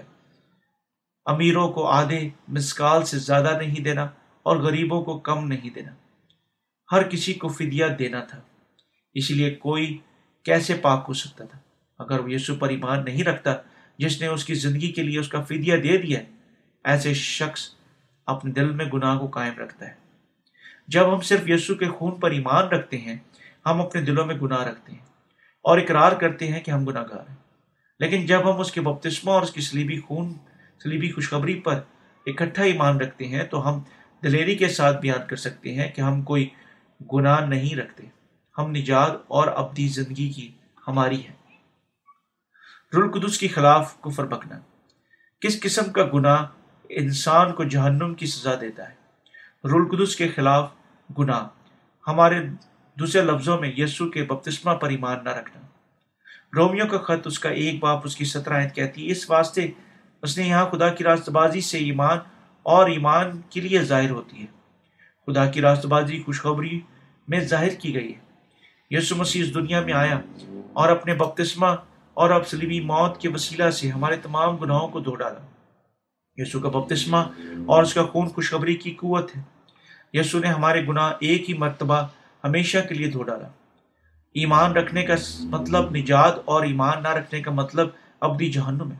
امیروں 1.26 1.68
کو 1.72 1.88
آدھے 1.88 2.30
مسکال 2.48 3.06
سے 3.06 3.18
زیادہ 3.20 3.58
نہیں 3.62 3.84
دینا 3.84 4.04
اور 4.44 4.58
غریبوں 4.58 5.04
کو 5.04 5.18
کم 5.20 5.48
نہیں 5.48 5.70
دینا۔ 5.70 5.94
ہر 6.92 7.04
کسی 7.04 7.34
کو 7.34 7.48
فدیہ 7.48 7.86
دینا 8.00 8.20
تھا، 8.20 8.42
اس 9.14 9.32
لیے 9.32 9.50
کوئی 9.56 9.98
کیسے 10.46 10.74
پاک 10.74 11.06
ہو 11.08 11.14
سکتا 11.14 11.46
تھا؟ 11.46 11.60
اگر 12.00 12.20
وہ 12.20 12.32
یسو 12.32 12.56
پر 12.56 12.70
ایمان 12.70 13.06
نہیں 13.06 13.24
رکھتا، 13.24 13.56
جس 13.98 14.22
نے 14.22 14.28
اس 14.28 14.46
کی 14.46 14.54
زندگی 14.54 14.92
کے 14.92 15.04
لیے 15.04 15.20
اس 15.20 15.28
کا 15.28 15.42
فدیہ 15.42 15.76
دے 15.76 15.98
دیا 15.98 16.20
ایسے 16.84 17.14
شخص 17.14 17.70
اپنے 18.28 18.52
دل 18.52 18.70
میں 18.72 18.86
گناہ 18.86 19.18
کو 19.18 19.28
قائم 19.28 19.58
رکھتا 19.60 19.88
ہے۔ 19.88 19.94
جب 20.88 21.14
ہم 21.14 21.22
صرف 21.22 21.50
یسو 21.50 21.76
کے 21.76 21.88
خون 21.90 22.20
پر 22.20 22.32
ایمان 22.32 22.68
رکھتے 22.68 22.98
ہیں 22.98 23.18
ہم 23.72 23.82
اپنے 23.82 24.02
دلوں 24.02 24.26
میں 24.26 24.36
گناہ 24.36 24.64
رکھتے 24.64 24.92
ہیں 24.92 25.06
اور 25.62 25.78
اقرار 25.78 26.12
کرتے 26.12 26.48
ہیں 26.48 26.62
کہ 26.62 26.72
ہم 26.72 26.86
گناہ 26.86 27.04
گار 27.04 27.30
ہیں۔ 27.30 27.36
لیکن 28.00 28.26
جب 28.26 28.56
ہم 28.56 28.60
اس 28.60 28.72
کے 28.72 28.82
بپتسمہ 28.82 29.32
اور 29.32 29.42
اس 29.42 29.52
کی 29.52 29.62
سلیبی 29.62 30.00
خون، 30.00 30.34
سلیبی 30.84 31.12
خوشخبری 31.12 31.60
پر 31.60 31.82
اکٹھا 32.26 32.64
ایمان 32.64 32.98
رکھتے 32.98 33.26
ہیں، 33.26 33.44
تو 33.44 33.70
ہم 33.70 33.82
دلیری 34.24 34.56
کے 34.56 34.68
ساتھ 34.68 35.02
بیان 35.02 35.28
کر 35.28 35.36
سکتے 35.36 35.76
ہیں 35.76 35.92
کہ 35.92 36.02
ہم 36.02 36.22
کوئی 36.22 36.50
گناہ 37.14 37.46
نہیں 37.46 37.76
رکھتے۔ 37.76 38.08
ہم 38.58 38.72
نجات 38.72 39.12
اور 39.28 39.48
ابدی 39.48 39.88
زندگی 39.88 40.30
کی 40.30 40.52
ہماری 40.88 41.24
ہے 41.26 41.40
رلقدس 42.94 43.38
کے 43.38 43.48
خلاف 43.48 44.02
کفر 44.02 44.26
بکنا 44.26 44.60
کس 45.42 45.62
قسم 45.62 45.92
کا 45.92 46.06
گناہ 46.14 46.46
انسان 46.90 47.54
کو 47.54 47.64
جہنم 47.64 48.14
کی 48.14 48.26
سزا 48.26 48.56
دیتا 48.62 48.90
ہے؟ 48.90 48.96
رلقدس 49.64 50.16
کے 50.16 50.28
خلاف 50.28 50.72
گناہ۔ 51.20 51.48
ہمارے 52.08 52.40
دوسرے 53.00 53.22
لفظوں 53.22 53.60
میں 53.60 53.72
یسو 53.78 54.10
کے 54.10 54.24
بپتسمہ 54.24 54.74
پر 54.74 54.90
ایمان 54.90 55.18
نہ 55.24 55.30
رکھنا۔ 55.30 55.62
رومیو 56.56 56.88
کا 56.88 56.98
خط 56.98 57.28
اس 57.28 57.40
کا 57.40 57.50
ایک 57.50 57.80
باپ 57.80 58.02
اس 58.04 58.16
کی 58.16 58.26
سترہ 58.26 58.68
کہتی 58.68 59.08
ہے، 59.08 59.12
اس 59.12 59.30
واسطے 59.30 59.68
اس 60.22 60.38
نے 60.38 60.48
یہاں 60.48 60.70
خدا 60.70 60.90
کی 60.90 61.04
راست 61.04 61.30
بازی 61.30 61.62
سے 61.62 61.78
ایمان 61.78 62.18
اور 62.64 62.90
ایمان 62.90 63.42
کے 63.50 63.62
لیے 63.62 63.82
ظاہر 63.82 64.10
ہوتی 64.10 64.44
ہے۔ 64.44 64.46
خدا 65.28 65.46
کی 65.46 65.62
راست 65.62 65.86
بازی 65.86 66.24
خوشخبری 66.26 66.80
میں 67.28 67.40
ظاہر 67.40 67.70
کی 67.70 67.96
گئی 67.96 68.14
ہے۔ 68.14 68.20
یسو 68.92 69.16
مسیح 69.16 69.44
اس 69.44 69.54
دنیا 69.54 69.82
میں 69.82 69.94
آیا 69.94 70.20
اور 70.74 70.90
اپنے 70.90 71.14
بپتسمہ 71.14 71.68
اور 72.14 72.30
اب 72.30 72.48
سلیبی 72.48 72.80
موت 72.80 73.22
کے 73.22 73.30
وسیلہ 73.30 73.70
سے 73.70 73.90
ہمارے 73.90 74.16
تمام 74.16 74.56
گناہوں 74.56 74.88
کو 74.88 75.00
دھو 75.00 75.16
ڈالا۔ 75.16 75.46
یسو 76.38 76.60
کا 76.60 76.70
بپتسمہ 76.70 77.18
اور 77.66 77.84
اس 77.84 77.94
کا 77.94 78.04
خون 78.04 78.30
خوشخبری 78.30 78.76
کی 78.76 78.92
قوت 78.92 79.38
ہے۔ 79.38 79.42
یسو 80.14 80.40
نے 80.40 80.48
ہمارے 80.48 80.88
گناہ 80.88 81.14
ایک 81.20 81.50
ہی 81.50 81.58
مرتبہ 81.58 82.02
ہمیشہ 82.44 82.78
کے 82.90 82.96
لیے 82.96 83.12
دھو 83.12 83.24
ڈالا۔ 83.24 83.48
ایمان 84.34 84.72
رکھنے 84.72 85.04
کا 85.04 85.14
مطلب 85.40 85.96
نجات 85.96 86.34
اور 86.46 86.64
ایمان 86.64 87.04
نہ 87.04 87.08
رکھنے 87.08 87.42
کا 87.42 87.52
مطلب 87.52 87.88
ابدی 88.20 88.52
جہنم 88.52 88.92
ہے۔ 88.92 88.98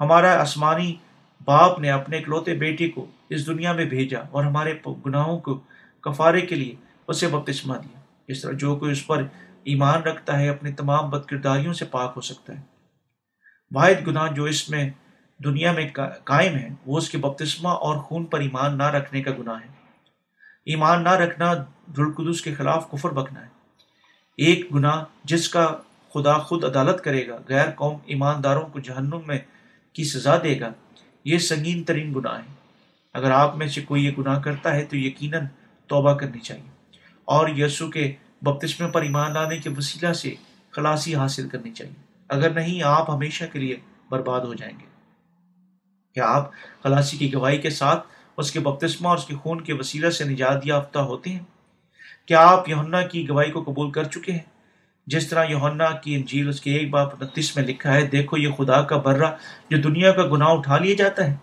ہمارا 0.00 0.40
آسمانی 0.40 0.96
باپ 1.44 1.78
نے 1.78 1.90
اپنے 1.90 2.18
اکلوتے 2.18 2.54
بیٹے 2.54 2.88
کو 2.88 3.06
اس 3.28 3.46
دنیا 3.46 3.72
میں 3.72 3.84
بھیجا 3.84 4.20
اور 4.30 4.44
ہمارے 4.44 4.74
گناہوں 5.06 5.38
کو 5.38 5.60
کفارے 6.00 6.40
کے 6.40 6.54
لیے 6.54 6.74
اسے 7.08 7.28
بپتسمہ 7.28 7.76
دیا۔ 7.76 8.00
اس 8.28 8.42
طرح 8.42 8.52
جو 8.52 8.76
کوئی 8.76 8.92
اس 8.92 9.06
پر 9.06 9.22
ایمان 9.64 10.02
رکھتا 10.02 10.38
ہے 10.38 10.48
اپنے 10.48 10.72
تمام 10.72 11.10
بد 11.10 11.24
کرداریوں 11.26 11.72
سے 11.72 11.84
پاک 11.84 12.12
ہو 12.16 12.20
سکتا 12.20 12.56
ہے۔ 12.56 12.60
واحد 13.74 14.06
گناہ 14.06 14.32
جو 14.32 14.44
اس 14.44 14.70
میں 14.70 14.90
دنیا 15.44 15.72
میں 15.72 15.88
قائم 16.24 16.56
ہے، 16.56 16.68
وہ 16.86 16.98
اس 16.98 17.10
کے 17.10 17.18
بپتسمہ 17.18 17.68
اور 17.68 17.96
خون 17.96 18.24
پر 18.24 18.40
ایمان 18.40 18.78
نہ 18.78 18.82
رکھنے 18.82 19.22
کا 19.22 19.30
گناہ 19.38 19.54
ہے۔ 19.54 19.82
ایمان 20.64 21.04
نہ 21.04 21.08
رکھنا 21.08 21.54
دلقدس 21.96 22.40
کے 22.40 22.54
خلاف 22.54 22.90
کفر 22.90 23.10
بکنا 23.10 23.40
ہے۔ 23.40 23.48
ایک 24.36 24.74
گناہ 24.74 25.04
جس 25.24 25.48
کا 25.48 25.76
خدا 26.14 26.38
خود 26.38 26.64
عدالت 26.64 27.04
کرے 27.04 27.28
گا، 27.28 27.38
غیر 27.48 27.70
قوم 27.70 27.98
ایمانداروں 28.04 28.68
کو 28.68 28.80
جہنم 28.80 29.20
میں 29.26 29.38
کی 29.92 30.04
سزا 30.04 30.36
دے 30.42 30.60
گا، 30.60 30.72
یہ 31.24 31.38
سنگین 31.38 31.84
ترین 31.84 32.14
گناہ 32.14 32.38
ہے۔ 32.38 32.54
اگر 33.14 33.30
آپ 33.30 33.56
میں 33.56 33.66
سے 33.66 33.80
کوئی 33.80 34.04
یہ 34.04 34.10
گناہ 34.18 34.40
کرتا 34.40 34.74
ہے 34.74 34.84
تو 34.84 34.96
یقیناً 34.96 35.46
توبہ 35.86 36.14
کرنی 36.14 36.38
چاہیے۔ 36.38 36.70
اور 37.24 37.48
یسو 37.48 37.90
کے 37.90 38.12
بپتسمے 38.42 38.88
پر 38.88 39.02
ایمان 39.02 39.32
لانے 39.32 39.58
کے 39.58 39.70
وسیلہ 39.70 40.12
سے 40.12 40.34
خلاصی 40.70 41.14
حاصل 41.14 41.48
کرنی 41.48 41.70
چاہیے۔ 41.70 41.94
اگر 42.28 42.50
نہیں، 42.50 42.82
آپ 42.82 43.10
ہمیشہ 43.10 43.44
کے 43.52 43.58
لیے 43.58 43.76
برباد 44.08 44.40
ہو 44.40 44.54
جائیں 44.54 44.80
گے۔ 44.80 44.86
کیا 46.14 46.24
آپ 46.26 46.50
خلاصی 46.82 47.16
کی 47.16 47.34
گواہی 47.34 47.58
کے 47.58 47.70
ساتھ 47.70 48.06
اس 48.36 48.52
کے 48.52 48.60
بپتسمہ 48.60 49.08
اور 49.08 49.16
اس 49.16 49.24
کے 49.24 49.36
خون 49.36 49.60
کے 49.60 49.72
وسیلہ 49.72 50.10
سے 50.10 50.24
نجات 50.24 50.66
یافتہ 50.66 50.98
ہوتے 50.98 51.30
ہیں؟ 51.30 51.44
کیا 52.26 52.46
آپ 52.46 52.68
یونا 52.68 53.02
کی 53.02 53.28
گواہی 53.28 53.50
کو 53.50 53.62
قبول 53.62 53.90
کر 53.90 54.04
چکے 54.04 54.32
ہیں؟ 54.32 54.52
جس 55.06 55.28
طرح 55.28 55.44
یونا 55.44 55.90
کی 55.90 56.14
انجیل 56.14 56.48
اس 56.48 56.60
کے 56.60 56.74
ایک 56.74 56.90
باپ 56.90 57.22
انتیس 57.22 57.56
میں 57.56 57.64
لکھا 57.64 57.94
ہے، 57.94 58.06
دیکھو 58.06 58.36
یہ 58.36 58.48
خدا 58.58 58.82
کا 58.82 58.96
برہ 58.96 59.30
جو 59.70 59.78
دنیا 59.78 60.12
کا 60.12 60.22
گناہ 60.22 60.48
اٹھا 60.48 60.78
لیا 60.78 60.94
جاتا 60.98 61.30
ہے۔ 61.30 61.36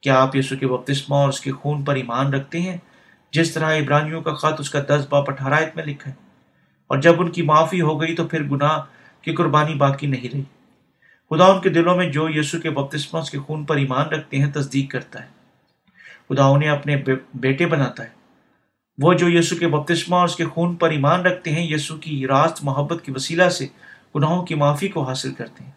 کیا 0.00 0.20
آپ 0.20 0.36
یسو 0.36 0.56
کے 0.56 0.66
بپتسمہ 0.66 1.16
اور 1.16 1.28
اس 1.28 1.40
کے 1.40 1.52
خون 1.52 1.84
پر 1.84 1.94
ایمان 1.94 2.34
رکھتے 2.34 2.60
ہیں؟ 2.60 2.76
جس 3.32 3.54
طرح 3.54 3.76
عبرانیوں 3.76 4.22
کا 4.22 4.34
خط 4.34 4.60
اس 4.60 4.70
کا 4.70 4.80
دس 4.88 5.06
باپ 5.10 5.30
اٹھارائت 5.30 5.76
میں 5.76 5.84
لکھا 5.84 6.10
ہے۔ 6.10 6.16
اور 6.86 6.98
جب 6.98 7.20
ان 7.20 7.30
کی 7.30 7.42
معافی 7.42 7.80
ہو 7.80 8.00
گئی 8.00 8.14
تو 8.14 8.24
پھر 8.24 8.42
گناہ 8.42 8.78
کی 9.22 9.32
قربانی 9.32 9.74
باقی 9.74 10.06
نہیں 10.06 10.28
رہی۔ 10.34 10.42
خدا 11.30 11.44
ان 11.44 11.60
کے 11.60 11.68
دلوں 11.68 11.96
میں 11.96 12.10
جو 12.10 12.28
یسو 12.30 12.60
کے 12.60 12.70
بپتسمہ 12.70 13.20
اس 13.20 13.30
کے 13.30 13.38
خون 13.38 13.64
پر 13.64 13.76
ایمان 13.76 14.06
رکھتے 14.06 14.38
ہیں، 14.38 14.52
تصدیق 14.52 14.90
کرتا 14.90 15.22
ہے۔ 15.22 15.28
خدا 16.28 16.44
انہیں 16.44 16.70
اپنے 16.70 17.02
بیٹے 17.34 17.66
بناتا 17.66 18.04
ہے۔ 18.04 18.19
وہ 19.02 19.12
جو 19.12 19.38
یسو 19.38 19.56
کے 19.56 19.68
بپتسمہ 19.68 20.16
اور 20.16 20.24
اس 20.24 20.36
کے 20.36 20.44
خون 20.44 20.76
پر 20.76 20.90
ایمان 20.90 21.20
رکھتے 21.20 21.50
ہیں 21.50 21.70
یسو 21.70 21.96
کی 21.96 22.26
راست 22.26 22.64
محبت 22.64 23.04
کی 23.04 23.12
وسیلہ 23.14 23.48
سے 23.48 23.66
گناہوں 24.14 24.44
کی 24.44 24.54
معافی 24.54 24.88
کو 24.88 25.02
حاصل 25.02 25.34
کرتے 25.34 25.64
ہیں۔ 25.64 25.70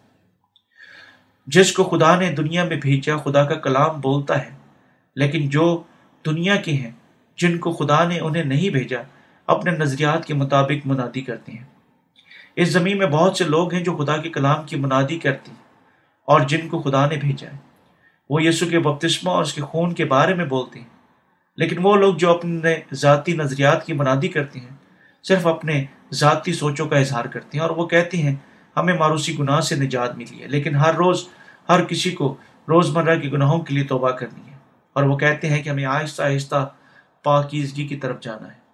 جس 1.46 1.72
کو 1.72 1.84
خدا 1.84 2.18
نے 2.18 2.32
دنیا 2.32 2.64
میں 2.64 2.76
بھیجا، 2.76 3.16
خدا 3.16 3.44
کا 3.44 3.54
کلام 3.54 4.00
بولتا 4.00 4.44
ہے، 4.44 4.50
لیکن 5.16 5.48
جو 5.48 5.82
دنیا 6.26 6.56
کے 6.56 6.72
ہیں، 6.72 6.90
جن 7.36 7.58
کو 7.58 7.72
خدا 7.72 8.04
نے 8.04 8.20
انہیں 8.20 8.44
نہیں 8.44 8.70
بھیجا، 8.70 9.00
اپنے 9.46 9.70
نظریات 9.70 10.26
کے 10.26 10.34
مطابق 10.34 10.86
منادی 10.86 11.20
کرتے 11.20 11.52
ہیں۔ 11.52 11.64
اس 12.56 12.68
زمین 12.68 12.98
میں 12.98 13.06
بہت 13.06 13.36
سے 13.36 13.44
لوگ 13.44 13.74
ہیں 13.74 13.84
جو 13.84 13.96
خدا 13.96 14.16
کے 14.16 14.30
کلام 14.30 14.66
کی 14.66 14.76
منادی 14.76 15.18
کرتے 15.18 15.50
ہیں 15.50 15.62
اور 16.26 16.40
جن 16.40 16.68
کو 16.68 16.82
خدا 16.82 17.06
نے 17.06 17.16
بھیجا 17.16 17.48
ہے۔ 17.52 17.58
وہ 18.30 18.42
یسو 18.42 18.66
کے 18.66 18.78
بپتسمہ 18.78 19.30
اور 19.30 19.42
اس 19.42 19.54
کے 19.54 19.62
خون 19.62 19.94
کے 19.94 20.04
بارے 20.04 20.34
میں 20.34 20.44
بولتے 20.44 20.80
ہیں۔ 20.80 20.93
لیکن 21.56 21.76
وہ 21.82 21.96
لوگ 21.96 22.14
جو 22.14 22.30
اپنے 22.30 22.76
ذاتی 22.92 23.32
نظریات 23.32 23.86
کی 23.86 23.92
منادی 23.92 24.28
کرتے 24.28 24.60
ہیں، 24.60 24.76
صرف 25.22 25.46
اپنے 25.46 25.84
ذاتی 26.12 26.52
سوچوں 26.52 26.88
کا 26.88 26.96
اظہار 26.96 27.24
کرتے 27.24 27.58
ہیں 27.58 27.66
اور 27.66 27.76
وہ 27.76 27.86
کہتے 27.86 28.16
ہیں، 28.16 28.36
ہمیں 28.76 28.94
ماروسی 28.94 29.38
گناہ 29.38 29.60
سے 29.60 29.74
نجات 29.74 30.16
ملی 30.16 30.42
ہے، 30.42 30.46
لیکن 30.46 30.74
ہر 30.74 30.94
روز 30.94 31.28
ہر 31.68 31.84
کسی 31.84 32.10
کو 32.10 32.36
روزمرہ 32.68 33.20
کے 33.20 33.28
گناہوں 33.28 33.60
کے 33.60 33.74
لیے 33.74 33.84
توبہ 33.84 34.10
کرنی 34.10 34.50
ہے۔ 34.50 34.56
اور 34.92 35.04
وہ 35.04 35.18
کہتے 35.18 35.48
ہیں 35.48 35.62
کہ 35.62 35.68
ہمیں 35.68 35.84
آہستہ 35.84 36.22
آہستہ 36.22 36.72
پاکیزگی 37.22 37.86
کی 37.86 37.96
طرف 37.96 38.20
جانا 38.20 38.48
ہے۔ 38.48 38.64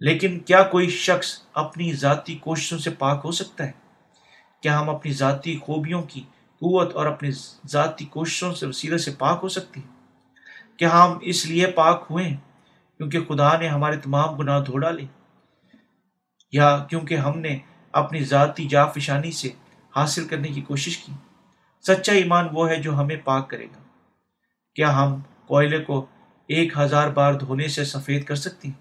لیکن 0.00 0.38
کیا 0.38 0.62
کوئی 0.62 0.90
شخص 0.90 1.38
اپنی 1.54 1.92
ذاتی 1.92 2.34
کوششوں 2.34 2.78
سے 2.78 2.90
پاک 2.90 3.20
ہو 3.24 3.30
سکتا 3.30 3.66
ہے؟ 3.66 3.72
کیا 4.62 4.80
ہم 4.80 4.90
اپنی 4.90 5.12
ذاتی 5.12 5.58
خوبیوں 5.58 6.02
کی 6.02 6.20
قوت 6.58 6.94
اور 6.94 7.06
اپنی 7.06 7.30
ذاتی 7.66 8.04
کوششوں 8.04 8.54
سے 8.54 8.66
وسیلے 8.66 8.98
سے 8.98 9.10
پاک 9.18 9.40
ہو 9.42 9.48
سکتی 9.48 9.80
ہیں؟ 9.80 9.91
کیا 10.76 11.04
ہم 11.04 11.18
اس 11.20 11.46
لیے 11.46 11.66
پاک 11.66 12.06
ہوئے 12.10 12.36
کیونکہ 12.96 13.24
خدا 13.24 13.56
نے 13.56 13.68
ہمارے 13.68 13.96
تمام 13.96 14.36
گناہ 14.36 14.60
دھو 14.60 14.78
ڈالے 14.78 15.04
یا 16.52 16.84
کیونکہ 16.90 17.14
ہم 17.14 17.38
نے 17.38 17.58
اپنی 17.92 18.24
ذاتی 18.24 18.68
جافشانی 18.68 19.30
سے 19.30 19.48
حاصل 19.96 20.28
کرنے 20.28 20.48
کی 20.48 20.60
کوشش 20.60 20.98
کی۔ 20.98 21.12
سچا 21.82 22.12
ایمان 22.12 22.48
وہ 22.52 22.68
ہے 22.68 22.76
جو 22.76 22.94
ہمیں 22.94 23.16
پاک 23.24 23.50
کرے 23.50 23.66
گا۔ 23.66 23.82
کیا 24.74 25.02
ہم 25.02 25.20
کوئلے 25.46 25.78
کو 25.78 26.06
ایک 26.46 26.78
ہزار 26.78 27.08
بار 27.08 27.34
دھونے 27.34 27.68
سے 27.68 27.84
سفید 27.84 28.24
کر 28.24 28.34
سکتے 28.34 28.68
ہیں؟ 28.68 28.80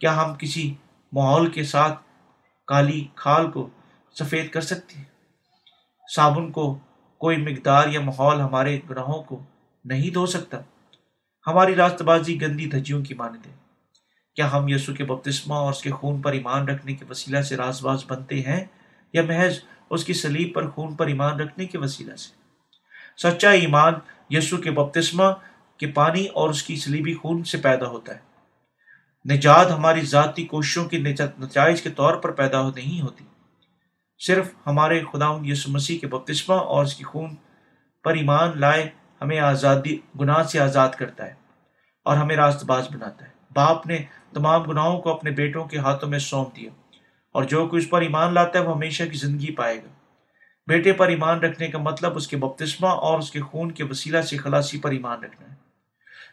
کیا 0.00 0.24
ہم 0.24 0.34
کسی 0.38 0.74
ماحول 1.12 1.50
کے 1.50 1.64
ساتھ 1.64 1.98
کالی 2.66 3.06
کھال 3.14 3.50
کو 3.50 3.68
سفید 4.12 4.50
کر 4.50 4.60
سکتے 4.60 4.96
ہیں؟ 4.96 5.04
صابن 6.16 6.52
کو 6.52 6.78
کوئی 7.18 7.36
مقدار 7.36 7.88
یا 7.88 8.00
ماحول 8.00 8.40
ہمارے 8.40 8.80
گناہوں 8.90 9.22
کو 9.22 9.42
نہیں 9.84 10.10
دھو 10.10 10.26
سکتا۔ 10.26 10.58
ہماری 11.46 11.74
راست 11.74 12.02
بازی 12.02 12.40
گندی 12.40 12.66
دھجیوں 12.66 13.04
کی 13.04 13.14
مانند 13.14 13.46
ہے۔ 13.46 13.52
کیا 14.34 14.52
ہم 14.52 14.68
یسو 14.68 14.94
کے 14.94 15.04
بپتسمہ 15.04 15.54
اور 15.54 15.70
اس 15.70 15.82
کے 15.82 15.90
خون 15.90 16.22
پر 16.22 16.32
ایمان 16.32 16.68
رکھنے 16.68 16.94
کے 16.94 17.04
وسیلہ 17.10 17.40
سے 17.40 17.56
راز 17.56 17.82
باز 17.82 18.04
بنتے 18.08 18.40
ہیں 18.40 18.64
یا 19.12 19.22
محض 19.22 19.58
اس 19.90 20.04
کی 20.04 20.12
سلیب 20.12 20.54
پر 20.54 20.70
خون 20.70 20.94
پر 20.94 21.06
ایمان 21.06 21.40
رکھنے 21.40 21.66
کے 21.66 21.78
وسیلہ 21.78 22.14
سے؟ 22.14 22.34
سچا 23.22 23.50
ایمان 23.50 23.94
یسو 24.30 24.56
کے 24.56 24.70
بپتسمہ 24.70 25.24
کے 25.76 25.86
پانی 25.86 26.26
اور 26.26 26.50
اس 26.50 26.62
کی 26.62 26.76
سلیبی 26.76 27.14
خون 27.14 27.44
سے 27.44 27.58
پیدا 27.58 27.86
ہوتا 27.86 28.14
ہے۔ 28.14 28.20
نجات 29.34 29.70
ہماری 29.70 30.00
ذاتی 30.00 30.46
کوششوں 30.46 30.84
کی 30.84 30.98
نتائج 30.98 31.82
کے 31.82 31.90
طور 31.90 32.14
پر 32.14 32.30
پیدا 32.30 32.68
نہیں 32.68 33.00
ہوتی۔ 33.00 33.24
صرف 34.18 34.50
ہمارے 34.66 35.04
خدا 35.12 35.26
یسو 35.44 35.70
مسیح 35.70 35.98
کے 35.98 36.06
بپتسمہ 36.06 36.54
اور 36.54 36.84
اس 36.84 36.94
کی 36.94 37.04
خون 37.04 37.34
پر 38.04 38.14
ایمان 38.14 38.50
لائے 38.54 38.88
ہمیں 39.22 39.40
آزادی، 39.40 39.96
گناہ 40.20 40.42
سے 40.42 40.60
آزاد 40.60 40.88
کرتا 40.88 41.26
ہے 41.26 41.34
اور 42.04 42.16
ہمیں 42.16 42.36
راست 42.36 42.64
باز 42.64 42.88
بناتا 42.92 43.24
ہے۔ 43.24 43.30
باپ 43.54 43.86
نے 43.86 43.98
تمام 44.34 44.62
گناہوں 44.62 45.00
کو 45.00 45.12
اپنے 45.12 45.30
بیٹوں 45.30 45.64
کے 45.64 45.78
ہاتھوں 45.78 46.08
میں 46.08 46.18
سونپ 46.18 46.56
دیا 46.56 46.70
اور 47.32 47.44
جو 47.44 47.66
کوئی 47.66 47.82
اس 47.82 47.90
پر 47.90 48.00
ایمان 48.00 48.34
لاتا 48.34 48.58
ہے 48.58 48.64
وہ 48.64 48.76
ہمیشہ 48.76 49.02
کی 49.04 49.18
زندگی 49.18 49.54
پائے 49.54 49.76
گا۔ 49.76 49.88
بیٹے 50.66 50.92
پر 50.92 51.08
ایمان 51.08 51.40
رکھنے 51.40 51.68
کا 51.68 51.78
مطلب 51.78 52.16
اس 52.16 52.28
کے 52.28 52.36
بپتسمہ 52.36 52.86
اور 52.86 53.18
اس 53.18 53.30
کے 53.30 53.40
خون 53.40 53.70
کے 53.70 53.84
وسیلہ 53.84 54.20
سے 54.20 54.36
خلاصی 54.36 54.80
پر 54.80 54.90
ایمان 54.90 55.24
رکھنا 55.24 55.50
ہے۔ 55.50 55.54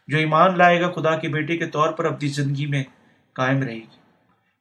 جو 0.07 0.17
ایمان 0.17 0.57
لائے 0.57 0.81
گا 0.81 0.91
خدا 0.91 1.15
کے 1.15 1.27
بیٹے 1.27 1.57
کے 1.57 1.65
طور 1.65 1.89
پر 1.93 2.05
اپنی 2.05 2.27
زندگی 2.27 2.65
میں 2.65 2.84
قائم 3.34 3.63
رہے 3.63 3.75
گی 3.75 3.97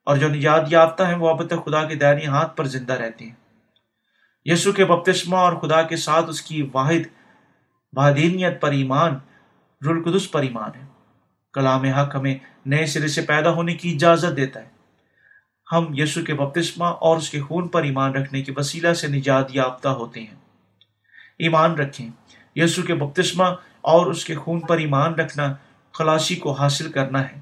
اور 0.04 0.16
جو 0.16 0.28
نجات 0.28 0.66
یافتہ 0.70 1.02
ہیں 1.02 1.14
وہ 1.14 1.28
اب 1.28 1.46
تک 1.46 1.64
خدا 1.64 1.84
کے 1.84 1.94
دائنی 1.94 2.26
ہاتھ 2.26 2.56
پر 2.56 2.64
زندہ 2.64 2.92
رہتے 2.92 3.24
ہیں۔ 3.24 3.34
یسو 4.44 4.72
کے 4.72 4.84
بپتسمہ 4.84 5.36
اور 5.36 5.52
خدا 5.52 5.82
کے 5.82 5.96
ساتھ 5.96 6.24
اس 6.28 6.42
کی 6.42 6.68
واحد 6.72 7.21
بادینیت 7.93 8.61
پر 8.61 8.70
ایمان 8.70 9.18
رلقدس 9.86 10.30
پر 10.30 10.43
ایمان 10.43 10.70
ہے۔ 10.80 10.86
کلام 11.53 11.84
حق 11.84 12.16
ہمیں 12.16 12.38
نئے 12.66 12.86
سرے 12.86 13.09
سے 13.09 13.22
پیدا 13.22 13.51
ہونے 13.51 13.74
کی 13.74 13.95
اجازت 13.95 14.36
دیتا 14.36 14.61
ہے۔ 14.61 14.68
ہم 15.72 15.86
یسو 15.97 16.24
کے 16.24 16.34
بپتسمہ 16.34 16.84
اور 16.84 17.16
اس 17.16 17.30
کے 17.30 17.40
خون 17.40 17.68
پر 17.68 17.82
ایمان 17.82 18.12
رکھنے 18.12 18.43
کے 18.43 18.53
وسیلہ 18.57 18.93
سے 18.93 19.07
نجات 19.09 19.55
یافتہ 19.55 19.88
ہوتے 19.88 20.20
ہیں۔ 20.20 20.34
ایمان 21.38 21.74
رکھیں 21.74 22.09
یسو 22.57 22.82
کے 22.82 22.95
بپتسمہ 22.95 23.45
اور 23.80 24.07
اس 24.07 24.24
کے 24.24 24.34
خون 24.34 24.61
پر 24.61 24.78
ایمان 24.78 25.14
رکھنا 25.14 25.55
خلاصی 25.93 26.36
کو 26.36 26.53
حاصل 26.53 26.93
کرنا 26.93 27.28
ہے۔ 27.28 27.40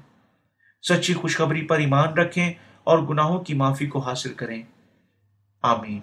سچی 0.81 1.13
خوشخبری 1.13 1.61
پر 1.61 1.77
ایمان 1.77 2.13
رکھیں 2.13 2.53
اور 2.83 2.99
گناہوں 2.99 3.39
کی 3.39 3.53
معافی 3.53 3.87
کو 3.87 3.99
حاصل 3.99 4.33
کریں۔ 4.33 4.61
آمین۔ 5.61 5.99